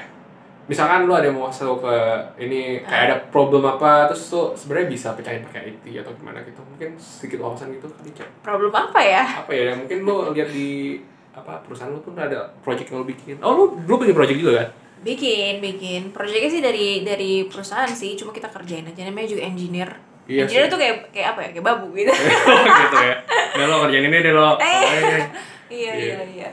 misalkan 0.68 1.09
lo 1.09 1.16
ada 1.16 1.26
yang 1.26 1.37
mau 1.37 1.48
masuk 1.48 1.81
ke 1.81 1.94
ini 2.38 2.85
kayak 2.85 3.02
ada 3.09 3.16
problem 3.28 3.64
apa 3.66 4.07
terus 4.07 4.28
tuh 4.28 4.52
sebenarnya 4.52 4.88
bisa 4.88 5.16
pecahin 5.16 5.40
pakai 5.42 5.72
IT 5.72 5.85
atau 5.98 6.12
gimana 6.12 6.44
gitu 6.44 6.61
mungkin 6.62 6.92
sedikit 6.94 7.40
wawasan 7.40 7.72
gitu 7.72 7.88
kali 7.88 8.12
cak 8.12 8.28
Problem 8.40 8.68
apa 8.70 9.00
ya? 9.00 9.24
apa 9.24 9.50
ya 9.50 9.72
yang 9.72 9.78
mungkin 9.81 9.98
lo 10.04 10.16
lihat 10.31 10.48
di 10.48 11.00
apa 11.33 11.64
perusahaan 11.64 11.88
lo 11.88 11.98
tuh 11.98 12.12
ada 12.14 12.52
project 12.61 12.88
yang 12.88 13.00
lo 13.00 13.07
bikin 13.07 13.40
oh 13.40 13.50
lo 13.50 13.64
lo 13.81 13.94
bikin 13.96 14.12
project 14.12 14.38
juga 14.38 14.54
kan 14.61 14.70
Bikin, 14.98 15.62
bikin. 15.62 16.11
Proyeknya 16.11 16.50
sih 16.50 16.59
dari 16.59 17.07
dari 17.07 17.46
perusahaan 17.46 17.87
sih, 17.87 18.18
cuma 18.18 18.35
kita 18.35 18.50
kerjain 18.50 18.83
aja. 18.83 19.07
Namanya 19.07 19.31
juga 19.31 19.46
engineer. 19.46 19.87
Iya 20.26 20.42
engineer 20.42 20.66
sih. 20.66 20.72
tuh 20.74 20.78
kayak 20.83 20.96
kayak 21.14 21.28
apa 21.31 21.40
ya? 21.40 21.48
Kayak 21.54 21.66
babu 21.70 21.87
gitu. 21.94 22.11
gitu 22.83 22.96
ya 22.98 23.14
udah 23.54 23.66
lo 23.70 23.76
kerjain 23.87 24.04
ini 24.04 24.18
deh 24.18 24.35
lo 24.35 24.59
Eh. 24.59 24.66
Oh, 24.66 24.83
iya, 24.83 25.22
Iya. 25.70 25.92
iya, 25.94 26.18
iya. 26.26 26.50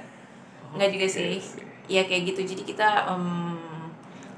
Enggak 0.78 0.90
juga 0.94 1.08
sih. 1.10 1.42
Iya 1.90 2.06
kayak 2.06 2.22
gitu. 2.30 2.42
Jadi 2.46 2.62
kita 2.70 2.86
em, 3.10 3.55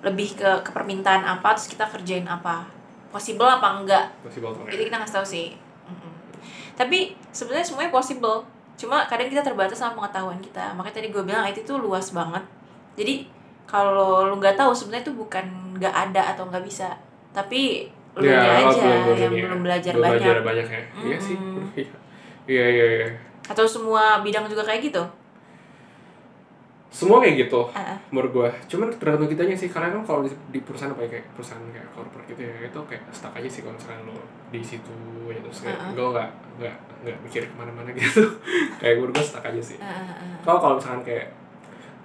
lebih 0.07 0.33
ke 0.33 0.49
ke 0.61 0.69
permintaan 0.69 1.21
apa 1.21 1.51
terus 1.51 1.67
kita 1.67 1.83
kerjain 1.85 2.23
apa. 2.23 2.63
Possible 3.07 3.45
apa 3.45 3.67
enggak? 3.75 4.05
possible 4.19 4.51
itu 4.67 4.83
kita 4.83 4.97
ngasih 4.97 5.15
tahu 5.15 5.25
sih. 5.27 5.47
Tapi 6.73 6.99
sebenarnya 7.29 7.65
semuanya 7.65 7.89
possible. 7.89 8.45
Cuma 8.75 9.03
kadang 9.05 9.25
kita 9.25 9.41
terbatas 9.41 9.75
sama 9.75 9.97
pengetahuan 9.97 10.37
kita. 10.37 10.71
Makanya 10.71 10.95
tadi 10.95 11.07
gue 11.09 11.23
bilang 11.23 11.41
IT 11.43 11.63
tuh 11.63 11.77
luas 11.77 12.11
banget. 12.11 12.43
Jadi 12.93 13.25
kalau 13.65 14.25
lu 14.25 14.37
nggak 14.37 14.53
tahu 14.53 14.71
sebenarnya 14.71 15.03
itu 15.03 15.13
bukan 15.13 15.45
nggak 15.75 15.91
ada 15.91 16.21
atau 16.31 16.45
nggak 16.45 16.61
bisa. 16.61 16.93
Tapi 17.31 17.89
lu 18.15 18.25
Ya, 18.25 18.63
aja 18.63 18.69
belum- 19.03 19.17
yang 19.19 19.31
ya. 19.31 19.43
belum 19.43 19.59
belajar 19.61 19.91
Belum 19.91 20.05
banyak. 20.07 20.21
belajar 20.21 20.37
banyak 20.41 20.67
ya. 20.67 20.81
Iya 21.03 21.17
sih. 21.19 21.37
Iya 22.47 22.63
iya 22.65 22.85
iya. 22.95 23.07
Atau 23.43 23.67
semua 23.67 24.23
bidang 24.23 24.47
juga 24.47 24.63
kayak 24.63 24.79
gitu 24.81 25.03
semua 26.87 27.19
kayak 27.19 27.45
gitu 27.45 27.61
ah. 27.71 27.99
menurut 28.09 28.31
gua 28.31 28.49
cuman 28.65 28.87
tergantung 28.95 29.27
kitanya 29.27 29.51
sih 29.53 29.67
karena 29.67 29.91
kan 29.91 30.01
kalau 30.01 30.23
di, 30.23 30.31
di 30.49 30.59
perusahaan 30.63 30.95
apa 30.95 31.03
ya 31.03 31.19
kayak 31.19 31.25
perusahaan 31.35 31.61
kayak 31.69 31.87
corporate 31.91 32.27
gitu 32.31 32.41
ya 32.47 32.53
itu 32.63 32.79
kayak 32.87 33.03
stuck 33.11 33.33
aja 33.35 33.49
sih 33.49 33.61
kalau 33.61 33.75
misalkan 33.75 33.99
lo 34.07 34.17
di 34.47 34.61
situ 34.63 34.95
ya 35.27 35.39
terus 35.43 35.59
kayak 35.61 35.77
Uh-uh. 35.77 35.93
gue 35.93 36.07
nggak 36.15 36.29
nggak 36.57 36.75
nggak 37.03 37.17
mikir 37.27 37.41
ke 37.43 37.55
mana-mana 37.59 37.89
gitu 37.99 38.23
kayak 38.79 38.93
menurut 38.97 39.13
gua 39.13 39.25
stuck 39.27 39.43
aja 39.43 39.61
sih 39.61 39.77
ah, 39.77 39.91
ah. 40.15 40.39
kalau 40.41 40.59
kalau 40.63 40.75
misalkan 40.79 41.03
kayak 41.03 41.27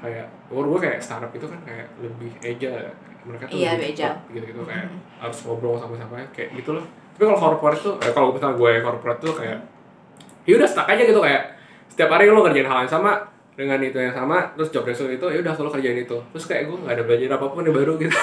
kayak 0.02 0.26
menurut 0.50 0.68
gua 0.74 0.80
kayak 0.82 0.98
startup 0.98 1.30
itu 1.30 1.46
kan 1.46 1.60
kayak 1.62 1.86
lebih 2.02 2.30
agile 2.42 2.74
ya. 2.74 2.92
mereka 3.22 3.44
tuh 3.46 3.54
Iya, 3.54 3.70
lebih 3.78 3.94
cepat 3.94 4.18
gitu 4.34 4.44
gitu 4.50 4.62
kayak 4.66 4.86
Mm. 4.90 4.98
harus 5.22 5.38
ngobrol 5.46 5.78
sama 5.78 5.94
siapa 5.94 6.14
kayak 6.34 6.50
gitu 6.58 6.74
loh 6.74 6.84
tapi 7.14 7.22
kalau 7.22 7.38
corporate 7.38 7.80
tuh 7.80 7.94
eh, 7.96 8.10
kalau 8.10 8.34
misalnya 8.34 8.58
gue 8.58 8.72
corporate 8.82 9.20
tuh 9.22 9.34
kayak 9.38 9.58
ya 10.42 10.52
udah 10.58 10.66
stuck 10.66 10.90
aja 10.90 11.02
gitu 11.06 11.22
kayak 11.22 11.54
setiap 11.86 12.10
hari 12.10 12.26
lo 12.26 12.42
kerjain 12.42 12.66
hal 12.66 12.82
yang 12.82 12.90
sama 12.90 13.14
dengan 13.52 13.76
itu 13.78 13.94
yang 13.94 14.10
sama 14.10 14.48
terus 14.52 14.68
job 14.68 14.82
desk 14.82 15.04
lo 15.04 15.10
itu 15.10 15.26
ya 15.28 15.38
udah 15.38 15.52
selalu 15.52 15.70
kerjain 15.76 15.98
itu 16.00 16.16
terus 16.32 16.44
kayak 16.46 16.62
gue 16.64 16.76
nggak 16.78 16.94
ada 16.94 17.04
belajar 17.04 17.28
apa 17.32 17.46
pun 17.46 17.60
yang 17.60 17.76
baru 17.76 17.92
gitu 17.96 18.16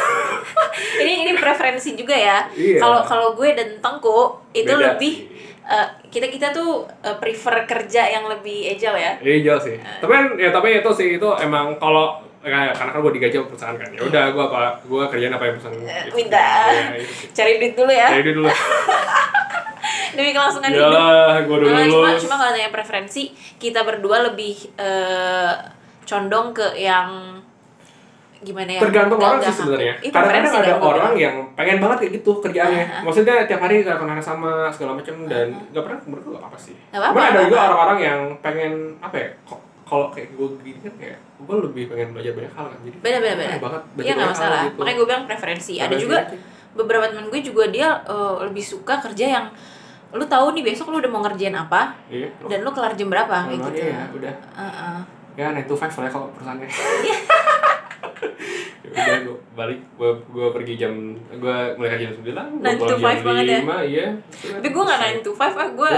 ini 1.01 1.13
ini 1.21 1.31
preferensi 1.33 1.93
juga 1.93 2.13
ya 2.13 2.37
Iya. 2.51 2.81
kalau 2.81 2.99
kalau 3.03 3.27
gue 3.33 3.49
dan 3.53 3.77
tengku 3.77 4.19
itu 4.51 4.65
Beda 4.67 4.97
lebih 4.97 5.29
eh, 5.63 5.87
kita 6.07 6.27
kita 6.27 6.47
tuh 6.49 6.81
eh, 6.99 7.13
prefer 7.15 7.61
kerja 7.63 8.09
yang 8.09 8.25
lebih 8.25 8.73
agile 8.73 8.97
ya 8.97 9.11
Iya 9.19 9.37
jauh 9.45 9.61
sih. 9.61 9.77
Tapi 9.77 10.09
kan 10.09 10.25
ya 10.35 10.49
tapi 10.49 10.73
itu 10.75 10.89
sih 10.91 11.07
itu 11.15 11.29
emang 11.37 11.77
kalau 11.77 12.17
kayak 12.39 12.73
karena 12.73 12.89
kan 12.89 12.99
gue 12.99 13.13
digaji 13.13 13.35
sama 13.35 13.47
perusahaan 13.47 13.77
kan. 13.77 13.89
Ya 13.93 14.01
udah 14.01 14.23
gue 14.31 14.43
apa 14.43 14.59
gue 14.81 15.03
kerjaan 15.05 15.33
apa 15.35 15.43
yang 15.45 15.53
perusahaan 15.61 15.77
minta. 16.09 16.41
Iya, 16.73 16.83
sih. 16.97 17.29
cari 17.37 17.51
duit 17.61 17.73
dulu 17.77 17.91
ya 17.93 18.07
Jadi 18.17 18.31
dulu. 18.33 18.49
demi 20.11 20.31
kelangsungan 20.31 20.69
hidup 20.69 20.89
Yalah, 20.89 21.35
gue 21.41 21.55
udah 21.55 21.67
Nah, 21.69 21.85
cuma 21.85 22.07
lulus. 22.09 22.21
cuma 22.21 22.35
kalau 22.35 22.51
tanya 22.51 22.69
preferensi 22.69 23.23
kita 23.57 23.79
berdua 23.81 24.17
lebih 24.25 24.55
eh, 24.75 25.53
condong 26.03 26.51
ke 26.51 26.67
yang 26.75 27.37
gimana 28.39 28.71
ya 28.71 28.79
Tergantung 28.79 29.19
orang 29.19 29.43
sih 29.43 29.51
sebenarnya. 29.51 29.93
Kadang-kadang 29.99 30.23
preferensi 30.23 30.57
ada 30.57 30.71
kan 30.71 30.79
orang 30.81 31.13
yang 31.13 31.35
pengen 31.53 31.77
banget 31.83 31.97
kayak 31.99 32.11
gitu 32.23 32.31
kerjaannya. 32.39 32.83
Aha. 32.87 32.99
Maksudnya 33.03 33.35
tiap 33.43 33.59
hari 33.59 33.83
gak 33.83 33.99
akan 33.99 34.19
sama 34.23 34.51
segala 34.71 34.95
macam 34.95 35.15
dan 35.27 35.47
gak 35.75 35.83
pernah 35.83 35.99
menurut 36.07 36.23
gue 36.23 36.39
apa 36.39 36.55
sih. 36.55 36.75
Apa-apa, 36.89 37.11
Cuman 37.11 37.27
ada 37.27 37.39
juga 37.43 37.57
orang-orang 37.67 37.99
yang 37.99 38.19
pengen 38.39 38.73
apa 39.03 39.17
ya? 39.19 39.29
kalau 39.89 40.13
kayak 40.13 40.37
gue 40.37 40.47
gini 40.61 40.79
kan 40.85 40.93
kayak 41.01 41.17
gue 41.17 41.55
lebih 41.65 41.89
pengen 41.89 42.13
belajar 42.13 42.37
banyak 42.37 42.53
hal 42.53 42.65
kan 42.69 42.79
jadi 42.85 42.97
beda 43.01 43.17
beda 43.25 43.33
beda 43.33 43.55
banget 43.57 43.81
iya 43.97 44.13
nggak 44.13 44.21
hal 44.21 44.33
masalah 44.37 44.61
gitu. 44.61 44.77
makanya 44.77 44.95
gue 45.01 45.07
bilang 45.09 45.23
preferensi 45.25 45.73
ada 45.73 45.81
Preferensi 45.89 46.03
juga 46.05 46.17
aja. 46.21 46.37
beberapa 46.77 47.05
temen 47.09 47.25
gue 47.25 47.41
juga 47.41 47.63
dia 47.73 47.89
eh, 48.05 48.35
lebih 48.45 48.61
suka 48.61 48.95
kerja 49.01 49.25
yang 49.25 49.45
lu 50.09 50.25
tahu 50.25 50.51
nih 50.51 50.63
besok 50.63 50.89
lu 50.89 50.97
udah 50.97 51.07
mau 51.07 51.21
ngerjain 51.21 51.53
apa? 51.53 51.93
Iya. 52.07 52.27
Dan 52.45 52.61
lu 52.61 52.71
kelar 52.71 52.93
jam 52.93 53.07
berapa? 53.07 53.45
Kayak 53.45 53.61
gitu. 53.63 53.79
iya, 53.83 54.01
udah. 54.09 54.33
Heeh. 54.55 54.99
ya 55.37 55.53
nine 55.53 55.63
to 55.63 55.73
five 55.73 55.87
soalnya 55.87 56.09
kalau 56.09 56.27
perusahaannya. 56.33 56.67
Iya. 56.99 57.17
ya 58.89 59.05
udah 59.05 59.17
gue 59.21 59.37
balik. 59.53 59.79
Gue 59.95 60.11
gue 60.27 60.47
pergi 60.49 60.73
jam 60.75 60.93
gue 61.29 61.57
mulai 61.77 61.89
kerja 61.93 62.09
jam 62.09 62.15
sembilan 62.17 62.45
gue 62.49 62.63
Nine 62.63 62.77
to 62.77 62.85
pulang 62.87 62.99
five 62.99 63.15
jam 63.15 63.27
banget 63.27 63.43
ya? 63.45 63.59
lima 63.61 63.77
iya. 63.81 64.05
Tapi 64.33 64.67
gue 64.67 64.83
nggak 64.83 64.99
9 65.21 65.25
to 65.25 65.31
5 65.31 65.39
ah 65.39 65.69
gue 65.69 65.91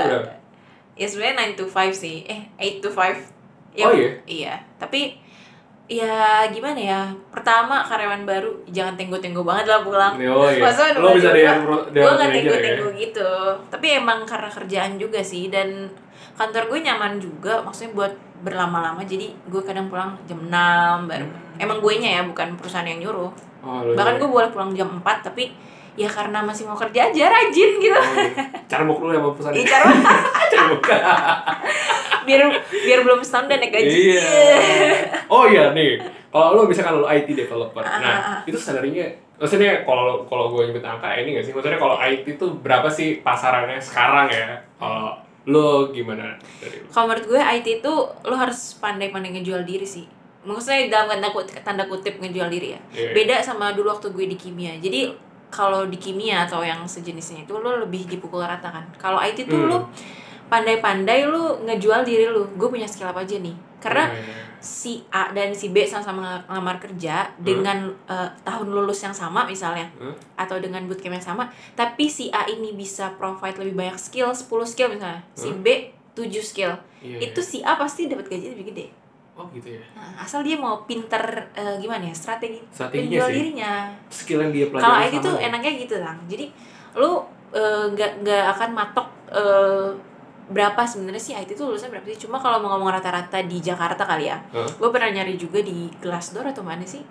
ya 0.91 1.07
sebenarnya 1.07 1.35
9 1.55 1.59
to 1.59 1.65
5 1.65 1.93
sih. 1.95 2.15
Eh 2.27 2.41
8 2.59 2.83
to 2.83 2.89
5 2.91 2.99
ya, 3.71 3.85
Oh, 3.87 3.95
iya? 3.95 4.11
iya. 4.27 4.53
Tapi 4.75 5.15
ya 5.91 6.47
gimana 6.47 6.79
ya? 6.79 7.01
Pertama 7.27 7.83
karyawan 7.83 8.23
baru. 8.23 8.63
Jangan 8.71 8.95
tenggo-tenggo 8.95 9.43
banget 9.43 9.67
lah 9.67 9.83
pulang. 9.83 10.15
Oh 10.23 10.47
iya 10.47 10.71
lo 10.95 11.11
bisa 11.11 11.35
yang 11.35 11.67
gue 11.67 11.91
nggak 11.91 12.31
tenggo-tenggo 12.31 12.87
gitu. 12.95 13.31
Tapi 13.67 13.99
emang 13.99 14.23
karena 14.23 14.47
kerjaan 14.47 14.95
juga 14.95 15.19
sih 15.19 15.51
dan 15.51 15.91
kantor 16.39 16.71
gue 16.71 16.79
nyaman 16.87 17.19
juga. 17.19 17.59
Maksudnya 17.59 17.91
buat 17.91 18.13
berlama-lama 18.41 19.03
jadi 19.03 19.35
gue 19.51 19.61
kadang 19.67 19.91
pulang 19.91 20.15
jam 20.23 20.39
6 20.39 21.11
baru. 21.11 21.27
Emang 21.59 21.77
gue 21.83 21.93
nya 21.99 22.09
ya 22.17 22.21
bukan 22.23 22.55
perusahaan 22.55 22.87
yang 22.87 23.03
nyuruh. 23.03 23.31
Oh, 23.61 23.85
bahkan 23.93 24.17
gue 24.17 24.25
boleh 24.25 24.49
pulang 24.49 24.71
jam 24.73 24.89
4 25.03 25.27
tapi 25.27 25.53
ya 26.01 26.09
karena 26.09 26.41
masih 26.41 26.65
mau 26.65 26.77
kerja 26.77 27.13
aja 27.13 27.23
rajin 27.29 27.69
gitu. 27.77 27.99
Cara 28.65 28.81
mau 28.81 28.97
dulu 28.97 29.13
ya 29.13 29.21
sama 29.21 29.29
perusahaan 29.37 29.55
Iya, 29.55 29.79
Carbok. 30.51 30.81
biar 32.27 32.41
biar 32.69 32.99
belum 33.01 33.19
setahun 33.25 33.45
dan 33.49 33.59
naik 33.61 33.73
gaji. 33.73 33.97
Iya. 34.17 34.29
Oh 35.29 35.45
iya 35.49 35.73
nih. 35.73 36.01
Kalau 36.31 36.55
lo 36.55 36.61
misalkan 36.69 37.01
lo 37.01 37.07
IT 37.09 37.27
developer. 37.33 37.83
Ah, 37.83 37.99
nah 37.99 38.15
ah. 38.15 38.39
itu 38.47 38.55
salary-nya 38.55 39.11
maksudnya 39.41 39.81
kalau 39.83 40.23
kalau 40.29 40.53
gue 40.53 40.69
nyebut 40.69 40.85
angka 40.85 41.17
ini 41.17 41.35
gak 41.35 41.45
sih? 41.49 41.53
Maksudnya 41.53 41.81
kalau 41.81 41.97
IT 41.97 42.25
itu 42.37 42.45
berapa 42.61 42.87
sih 42.87 43.19
pasarannya 43.25 43.81
sekarang 43.81 44.29
ya? 44.29 44.61
Kalau 44.77 45.17
lo 45.49 45.89
gimana 45.89 46.37
dari 46.61 46.85
kalau 46.93 47.09
menurut 47.09 47.25
gue 47.25 47.41
IT 47.41 47.67
itu 47.81 47.93
lo 48.29 48.35
harus 48.37 48.77
pandai-pandai 48.77 49.41
ngejual 49.41 49.65
diri 49.65 49.87
sih. 49.87 50.05
Maksudnya 50.41 50.89
dalam 50.89 51.17
tanda 51.17 51.29
kutip, 51.33 51.53
tanda 51.61 51.83
kutip 51.85 52.17
ngejual 52.21 52.49
diri 52.49 52.77
ya. 52.77 52.81
Iya. 52.93 53.09
beda 53.13 53.35
sama 53.41 53.73
dulu 53.73 53.89
waktu 53.93 54.13
gue 54.13 54.25
di 54.29 54.37
kimia. 54.37 54.77
Jadi 54.77 55.30
kalau 55.51 55.85
di 55.85 55.95
kimia 55.95 56.43
atau 56.43 56.63
yang 56.63 56.81
sejenisnya 56.85 57.43
itu 57.43 57.53
lo 57.53 57.77
lebih 57.77 58.07
dipukul 58.07 58.39
rata 58.39 58.71
kan 58.71 58.87
kalau 58.95 59.19
IT 59.19 59.45
tuh 59.45 59.59
Hmm. 59.59 59.69
lo 59.69 59.77
pandai-pandai 60.47 61.23
lo 61.25 61.59
ngejual 61.61 62.01
diri 62.01 62.27
lo 62.27 62.49
gue 62.49 62.67
punya 62.67 62.83
skill 62.83 63.07
apa 63.07 63.21
aja 63.21 63.37
nih 63.37 63.55
karena 63.77 64.07
iya. 64.07 64.35
si 64.57 65.01
A 65.09 65.31
dan 65.31 65.51
si 65.51 65.69
B 65.69 65.81
sama-sama 65.83 66.21
ngelamar 66.43 66.77
kerja 66.77 67.31
dengan 67.35 67.89
eh, 68.05 68.29
tahun 68.41 68.67
lulus 68.69 68.99
yang 68.99 69.11
sama 69.11 69.43
misalnya 69.43 69.87
Hmm? 69.95 70.11
atau 70.35 70.57
dengan 70.57 70.83
bootcamp 70.85 71.13
yang 71.13 71.23
sama 71.25 71.47
tapi 71.73 72.05
si 72.05 72.27
A 72.29 72.45
ini 72.45 72.71
bisa 72.71 73.15
provide 73.15 73.57
lebih 73.57 73.75
banyak 73.75 73.97
skill 73.97 74.29
10 74.29 74.47
skill 74.65 74.89
misalnya 74.89 75.23
si 75.33 75.49
Hmm. 75.49 75.59
B 75.59 75.67
7 76.13 76.27
skill 76.41 76.73
Iya, 77.01 77.17
itu 77.27 77.41
si 77.41 77.59
A 77.61 77.73
pasti 77.75 78.05
dapat 78.05 78.29
gaji 78.29 78.53
lebih 78.53 78.69
gede 78.69 78.85
oh 79.41 79.49
gitu 79.51 79.73
ya. 79.73 79.83
Nah, 79.91 80.21
asal 80.21 80.41
dia 80.41 80.53
mau 80.55 80.85
pinter 80.85 81.19
eh, 81.51 81.75
gimana 81.77 82.05
ya 82.05 82.13
strategi 82.13 82.61
Strateginya 82.69 83.01
penjual 83.09 83.27
sih. 83.27 83.35
dirinya. 83.35 83.73
Skill 84.07 84.39
yang 84.39 84.51
dia 84.51 84.65
pelajari 84.67 84.85
kalau 84.85 84.97
IT 85.01 85.15
tuh 85.19 85.35
ya? 85.35 85.47
enaknya 85.47 85.71
gitu 85.79 85.95
lang 85.97 86.17
jadi 86.25 86.45
lu 86.93 87.11
eh, 87.51 87.85
nggak 87.89 88.11
nggak 88.21 88.43
akan 88.51 88.69
matok 88.71 89.07
eh, 89.29 89.89
berapa 90.47 90.81
sebenarnya 90.83 91.21
sih 91.21 91.33
IT 91.33 91.55
tuh 91.55 91.71
lulusan 91.71 91.87
berapa 91.87 92.03
sih? 92.05 92.21
Cuma 92.21 92.37
kalau 92.37 92.59
mau 92.59 92.75
ngomong 92.75 92.91
rata-rata 92.91 93.39
di 93.41 93.57
Jakarta 93.57 94.03
kali 94.03 94.27
ya 94.27 94.35
Hah? 94.51 94.67
gue 94.67 94.89
pernah 94.91 95.09
nyari 95.09 95.33
juga 95.35 95.59
di 95.59 95.87
Glassdoor 95.97 96.51
atau 96.51 96.61
mana 96.61 96.83
sih? 96.83 97.01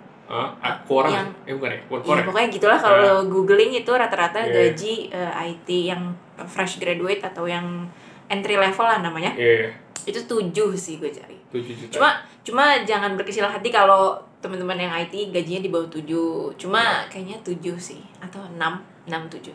Quora. 0.87 1.11
Yang- 1.11 1.33
eh 1.43 1.53
bukan 1.53 1.69
ya? 1.69 1.79
Iya 1.81 1.99
Quora 1.99 2.21
pokoknya 2.23 2.47
gitulah 2.47 2.79
kalau 2.79 2.97
lo 2.97 3.13
googling 3.27 3.75
itu 3.75 3.91
rata-rata 3.91 4.39
Iya. 4.39 4.71
gaji 4.71 4.93
eh, 5.09 5.31
IT 5.49 5.67
yang 5.89 6.13
fresh 6.45 6.79
graduate 6.79 7.19
atau 7.19 7.43
yang 7.45 7.89
entry 8.29 8.55
level 8.55 8.85
lah 8.85 9.01
namanya. 9.01 9.35
Iya 9.35 9.67
iya. 9.67 9.69
itu 10.01 10.17
tujuh 10.23 10.71
sih 10.73 10.97
gue 10.97 11.09
cari 11.09 11.40
juta. 11.59 11.99
Cuma 11.99 12.09
cuma 12.41 12.63
jangan 12.87 13.19
berkecil 13.19 13.43
hati 13.43 13.67
kalau 13.67 14.15
teman-teman 14.39 14.79
yang 14.79 14.93
IT 14.95 15.35
gajinya 15.35 15.61
di 15.65 15.69
bawah 15.69 15.91
tujuh. 15.91 16.55
Cuma 16.55 17.03
kayaknya 17.11 17.35
tujuh 17.43 17.75
sih 17.75 17.99
atau 18.23 18.39
enam 18.55 18.79
enam 19.03 19.27
tujuh. 19.27 19.53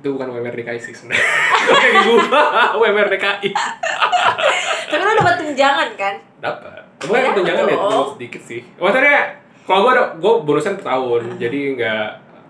Itu 0.00 0.16
bukan 0.16 0.32
UMR 0.32 0.52
DKI 0.52 0.80
sih 0.80 0.92
sebenarnya. 0.92 1.24
UMR 2.76 3.08
DKI 3.16 3.50
tapi 4.90 5.02
lo 5.06 5.12
dapat 5.14 5.34
tunjangan 5.38 5.88
kan? 5.94 6.14
Dapat. 6.42 6.82
Cuma 7.00 7.14
Dapat 7.22 7.34
tunjangan 7.38 7.64
ya 7.70 7.76
sedikit 8.18 8.42
sih. 8.42 8.60
Maksudnya 8.76 9.18
kalau 9.64 9.80
gua 9.86 9.92
ada 9.94 10.04
gua 10.18 10.32
bonusan 10.42 10.74
per 10.76 10.84
tahun 10.84 11.38
jadi 11.38 11.58
nggak 11.78 12.06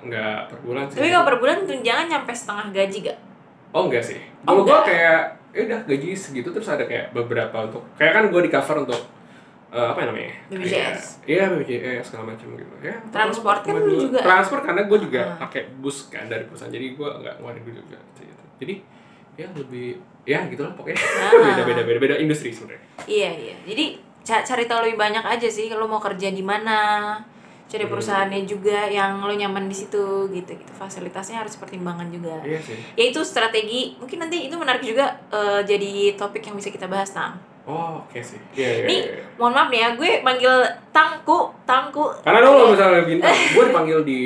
nggak 0.09 0.37
per 0.49 0.59
bulan 0.65 0.85
sih. 0.89 0.97
Tapi 0.99 1.09
kalau 1.13 1.25
per 1.29 1.37
bulan 1.37 1.57
tunjangan 1.69 2.07
nyampe 2.09 2.33
setengah 2.33 2.67
gaji 2.73 2.99
gak 3.13 3.19
oh 3.71 3.87
enggak 3.87 4.03
sih. 4.03 4.19
Oh, 4.49 4.57
kalau 4.57 4.63
gua 4.65 4.81
enggak. 4.81 4.89
kayak 4.89 5.21
ya 5.51 5.61
udah 5.65 5.81
gaji 5.83 6.09
segitu 6.13 6.49
terus 6.49 6.67
ada 6.67 6.83
kayak 6.83 7.11
beberapa 7.11 7.57
untuk 7.63 7.83
kayak 7.95 8.13
kan 8.13 8.25
gua 8.27 8.41
di 8.41 8.49
cover 8.49 8.77
untuk 8.81 9.03
eh, 9.69 9.87
apa 9.87 10.01
namanya 10.05 10.35
BPJS. 10.49 10.67
Kayak- 10.67 10.99
iya 11.25 11.45
BPJS 11.49 12.05
segala 12.05 12.25
macam 12.29 12.47
gitu 12.53 12.75
ya 12.81 12.95
Transport 13.09 13.61
kan 13.61 13.75
lu 13.77 13.95
juga. 14.01 14.19
transport 14.21 14.63
karena 14.63 14.83
gua 14.85 14.99
juga 14.99 15.21
Ah. 15.25 15.37
pakai 15.41 15.63
bus 15.77 16.07
kan 16.07 16.27
dari 16.27 16.43
perusahaan 16.45 16.69
jadi 16.69 16.87
gua 16.93 17.19
nggak 17.19 17.35
ngeluarin 17.37 17.63
duit 17.63 17.77
juga 17.81 17.99
gitu. 18.17 18.43
jadi 18.59 18.75
ya 19.37 19.47
lebih 19.53 19.89
ya 20.23 20.39
gitulah 20.47 20.73
pokoknya 20.73 20.99
Ah. 20.99 21.31
beda 21.49 21.63
beda 21.65 21.83
beda 21.85 21.99
beda 22.01 22.15
industri 22.17 22.51
sebenarnya 22.51 22.83
iya 23.05 23.31
iya 23.33 23.57
jadi 23.65 23.85
ca- 24.21 24.45
cari 24.45 24.65
tahu 24.65 24.81
lebih 24.85 24.99
banyak 24.99 25.25
aja 25.25 25.49
sih 25.49 25.67
lo 25.69 25.85
mau 25.85 25.99
kerja 25.99 26.29
di 26.29 26.43
mana 26.43 26.77
cari 27.71 27.81
Hmm. 27.81 27.93
perusahaannya 27.93 28.41
juga 28.45 28.83
yang 28.85 29.21
lo 29.21 29.31
nyaman 29.31 29.65
di 29.65 29.77
situ 29.77 30.03
gitu 30.29 30.51
gitu. 30.51 30.73
Fasilitasnya 30.75 31.39
harus 31.39 31.55
pertimbangan 31.55 32.11
juga. 32.11 32.35
Iya 32.41 32.59
sih. 32.59 32.75
Ya 32.93 33.05
itu 33.07 33.23
strategi. 33.23 33.95
Mungkin 33.97 34.19
nanti 34.19 34.45
itu 34.45 34.55
menarik 34.55 34.83
juga 34.83 35.07
eh, 35.31 35.63
jadi 35.63 35.91
topik 36.15 36.43
yang 36.43 36.55
bisa 36.55 36.69
kita 36.69 36.85
bahas 36.85 37.09
tang. 37.09 37.39
Oh 37.63 38.03
oke 38.03 38.19
sih. 38.19 38.43
Iya 38.53 38.69
iya 38.75 38.85
nih 38.85 39.01
iya. 39.07 39.23
mohon 39.37 39.53
maaf 39.53 39.69
nih 39.69 39.79
ya 39.79 39.89
gue 39.95 40.11
manggil 40.21 40.55
tangku 40.91 41.39
tangku. 41.63 42.11
Karena 42.21 42.43
dulu 42.43 42.75
misalnya 42.75 43.05
bintang 43.05 43.31
gue 43.55 43.65
dipanggil 43.65 43.99
di 44.03 44.21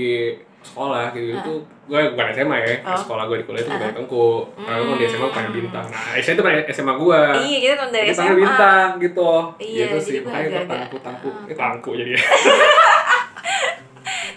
sekolah 0.62 1.12
gitu. 1.12 1.36
Itu 1.36 1.54
gue 1.84 2.00
bukan 2.10 2.26
SMA 2.32 2.56
ya. 2.58 2.74
Oh. 2.82 2.96
sekolah 2.96 3.28
gue 3.28 3.36
di 3.36 3.44
kuliah 3.44 3.60
itu 3.60 3.68
Ah. 3.68 3.76
dipanggil 3.76 3.96
tengku 3.98 4.26
karena 4.56 4.80
gue 4.80 4.96
di 4.96 5.04
SMA 5.04 5.28
panggil 5.28 5.52
bintang. 5.60 5.84
Nah 5.84 6.16
SMA 6.16 6.32
itu 6.32 6.42
panggil 6.42 6.62
SMA 6.70 6.94
gue 6.96 7.20
iya 7.44 7.58
kita 7.60 7.74
kan 7.76 7.88
dari 7.90 8.08
panggil 8.08 8.16
SMA 8.16 8.40
bintang 8.40 8.88
gitu. 8.98 9.30
Iya, 9.60 9.68
gitu 9.76 9.92
jadi 9.92 10.00
sih 10.00 10.12
gue 10.14 10.24
makanya 10.24 10.40
gue 10.40 10.48
agak-agak- 10.48 10.72
tangku 10.80 10.96
tangku. 11.02 11.28
Ah. 11.28 11.44
eh 11.44 11.56
tangku 11.58 11.90
jadi 11.92 12.12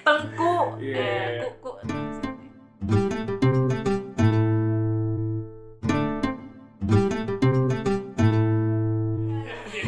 tengku 0.07 0.55
Iya. 0.79 0.95
eh, 0.95 1.27
kuku 1.43 1.71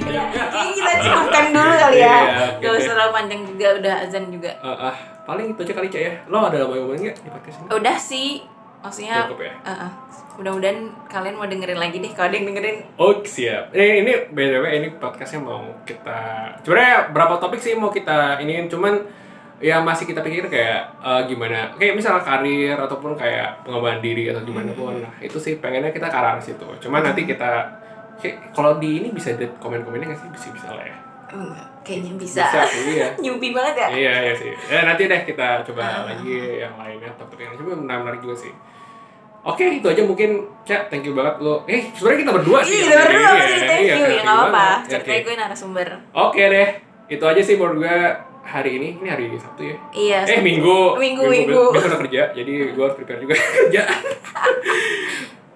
Ya, 0.09 0.23
kayaknya 0.25 0.73
kita 0.73 0.91
cukupkan 0.99 1.43
dulu 1.53 1.71
kali 1.71 1.97
ya. 1.97 2.09
Iya, 2.09 2.17
oke 2.49 2.59
Gak 2.59 2.73
usah 2.75 2.91
terlalu 2.91 3.11
panjang 3.13 3.41
juga, 3.45 3.67
udah 3.77 3.95
azan 4.01 4.23
juga. 4.29 4.51
Ah, 4.59 4.69
ah, 4.89 4.95
paling 5.23 5.45
itu 5.53 5.59
aja 5.61 5.73
kali 5.75 5.87
cak 5.87 6.01
ya. 6.01 6.13
Lo 6.25 6.37
ada 6.41 6.65
mau 6.65 6.73
ngomongin 6.73 7.01
nggak 7.05 7.17
di 7.19 7.29
podcast 7.29 7.57
ini? 7.59 7.67
Udah 7.69 7.97
sih, 7.97 8.27
maksudnya 8.81 9.15
cukup 9.23 9.39
ya? 9.39 9.53
eh, 9.53 9.71
eh, 9.71 9.91
mudah-mudahan 10.35 10.77
kalian 11.05 11.35
mau 11.35 11.45
dengerin 11.45 11.79
lagi 11.79 11.97
deh. 11.99 12.11
Kalau 12.11 12.27
ada 12.27 12.35
yang 12.35 12.47
dengerin, 12.49 12.77
Oh 12.95 13.13
siap. 13.23 13.63
Ini 13.71 13.85
ini 14.01 14.11
btw 14.29 14.65
ini 14.73 14.87
podcastnya 14.97 15.39
mau 15.39 15.61
kita 15.83 16.19
sebenarnya 16.59 17.13
berapa 17.13 17.35
topik 17.37 17.59
sih 17.59 17.73
mau 17.73 17.89
kita 17.89 18.41
iniin? 18.41 18.65
Cuman 18.67 19.05
ya 19.59 19.75
masih 19.77 20.03
kita 20.05 20.19
pikir 20.19 20.47
kayak 20.47 20.79
eh, 20.97 21.21
gimana 21.25 21.71
kayak 21.73 21.93
misalnya 21.93 22.21
karir 22.21 22.75
ataupun 22.75 23.11
kayak 23.13 23.59
pengembangan 23.61 23.99
diri 23.99 24.23
atau 24.27 24.41
gimana 24.41 24.71
pun 24.71 24.95
nah 24.95 25.11
itu 25.19 25.35
sih 25.35 25.57
pengennya 25.57 25.89
kita 25.89 26.07
ke 26.07 26.15
arah 26.15 26.39
situ 26.39 26.63
cuman 26.79 27.01
nanti 27.01 27.23
kita 27.23 27.67
kayak 28.17 28.51
kalau 28.51 28.75
di 28.75 28.99
ini 28.99 29.09
bisa 29.09 29.31
lihat 29.33 29.55
komen-komennya 29.57 30.09
nggak 30.09 30.19
sih 30.19 30.29
bisa 30.29 30.47
bisa 30.51 30.67
lah 30.71 30.83
ya 30.83 30.95
enggak, 31.29 31.67
kayaknya 31.83 32.11
bisa. 32.15 32.41
bisa 32.41 32.61
sih 32.65 32.81
iya 32.95 33.07
Nyubi 33.21 33.51
banget 33.51 33.75
ya. 33.77 33.87
iya 33.93 34.13
iya 34.23 34.33
sih 34.33 34.49
ya 34.65 34.81
nanti 34.81 35.05
deh 35.05 35.21
kita 35.23 35.61
coba 35.63 35.83
Ah. 35.83 36.01
lagi 36.07 36.33
yang 36.57 36.73
lainnya 36.73 37.11
topik 37.15 37.37
yang 37.37 37.53
coba 37.53 37.77
menarik 37.77 38.01
menarik 38.01 38.21
juga 38.21 38.37
sih 38.39 38.53
Oke, 39.39 39.63
itu 39.71 39.87
aja 39.87 40.03
mungkin, 40.03 40.35
Cak, 40.67 40.91
thank 40.91 40.99
you 41.01 41.15
banget 41.15 41.39
lo. 41.39 41.63
Eh, 41.63 41.95
sebenarnya 41.95 42.27
kita 42.27 42.33
berdua 42.35 42.59
sih. 42.59 42.75
Iya, 42.75 42.99
berdua 42.99 43.31
sih, 43.39 43.59
thank 43.63 43.81
Iya, 43.81 43.95
you. 43.95 44.03
Ya 44.11 44.21
apa-apa. 44.21 44.51
banget. 44.51 44.79
Ya, 44.83 44.89
Ceritanya 44.91 45.15
oke. 45.15 45.23
gue 45.23 45.35
narasumber. 45.39 45.87
Oke 46.11 46.43
deh, 46.43 46.69
itu 47.09 47.23
aja 47.23 47.41
sih 47.41 47.55
menurut 47.55 47.81
gue 47.81 47.97
hari 48.41 48.71
ini. 48.77 48.89
Ini 48.97 49.07
hari 49.09 49.23
Sabtu 49.35 49.61
ya? 49.63 49.75
Iya. 49.91 50.17
Eh 50.23 50.27
Sabtu. 50.31 50.45
Minggu. 50.45 50.79
Minggu, 50.95 51.23
minggu. 51.25 51.61
Besok 51.69 51.89
udah 51.89 51.99
kerja, 51.99 52.21
jadi 52.31 52.51
gue 52.69 52.83
harus 52.83 52.95
prepare 52.95 53.19
juga 53.19 53.33
kerja. 53.57 53.81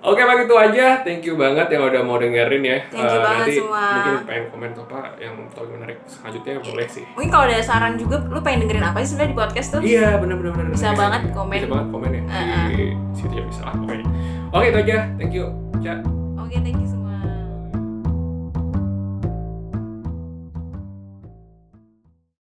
Oke, 0.03 0.19
bang 0.19 0.43
itu 0.43 0.51
aja. 0.53 0.99
Thank 0.99 1.23
you 1.23 1.39
banget 1.39 1.71
yang 1.71 1.87
udah 1.87 2.03
mau 2.03 2.19
dengerin 2.19 2.59
ya. 2.59 2.77
Thank 2.91 3.07
you 3.07 3.07
Eh, 3.09 3.23
banget 3.23 3.39
nanti 3.39 3.53
semua. 3.55 3.83
mungkin 3.87 4.15
pengen 4.27 4.43
komen 4.51 4.69
apa 4.75 4.99
yang 5.15 5.33
topik 5.49 5.71
menarik 5.71 5.97
selanjutnya 6.03 6.53
boleh 6.59 6.87
sih. 6.91 7.03
Mungkin 7.15 7.29
kalau 7.31 7.45
ada 7.47 7.63
saran 7.63 7.95
juga, 7.95 8.19
lu 8.27 8.43
pengen 8.43 8.67
dengerin 8.67 8.83
apa 8.83 8.99
sih 8.99 9.15
sebenarnya 9.15 9.31
di 9.31 9.37
podcast 9.39 9.67
tuh? 9.71 9.79
Iya, 9.79 10.19
bener 10.19 10.35
bener 10.35 10.51
bener. 10.51 10.71
Bisa 10.75 10.91
bener. 10.91 10.99
banget 10.99 11.21
komen. 11.31 11.55
Bisa 11.55 11.71
banget 11.71 11.87
komen 11.87 12.09
ya. 12.11 12.21
Uh-uh. 12.21 12.65
Di 12.67 12.85
situ 13.15 13.31
ya 13.31 13.43
bisa 13.47 13.61
lah 13.63 13.73
pokoknya. 13.73 14.05
Oke, 14.51 14.65
itu 14.67 14.79
aja. 14.83 14.97
Thank 15.15 15.31
you. 15.31 15.45
Oke, 16.35 16.57
thank 16.59 16.75
you 16.75 16.85
semua. 16.85 17.02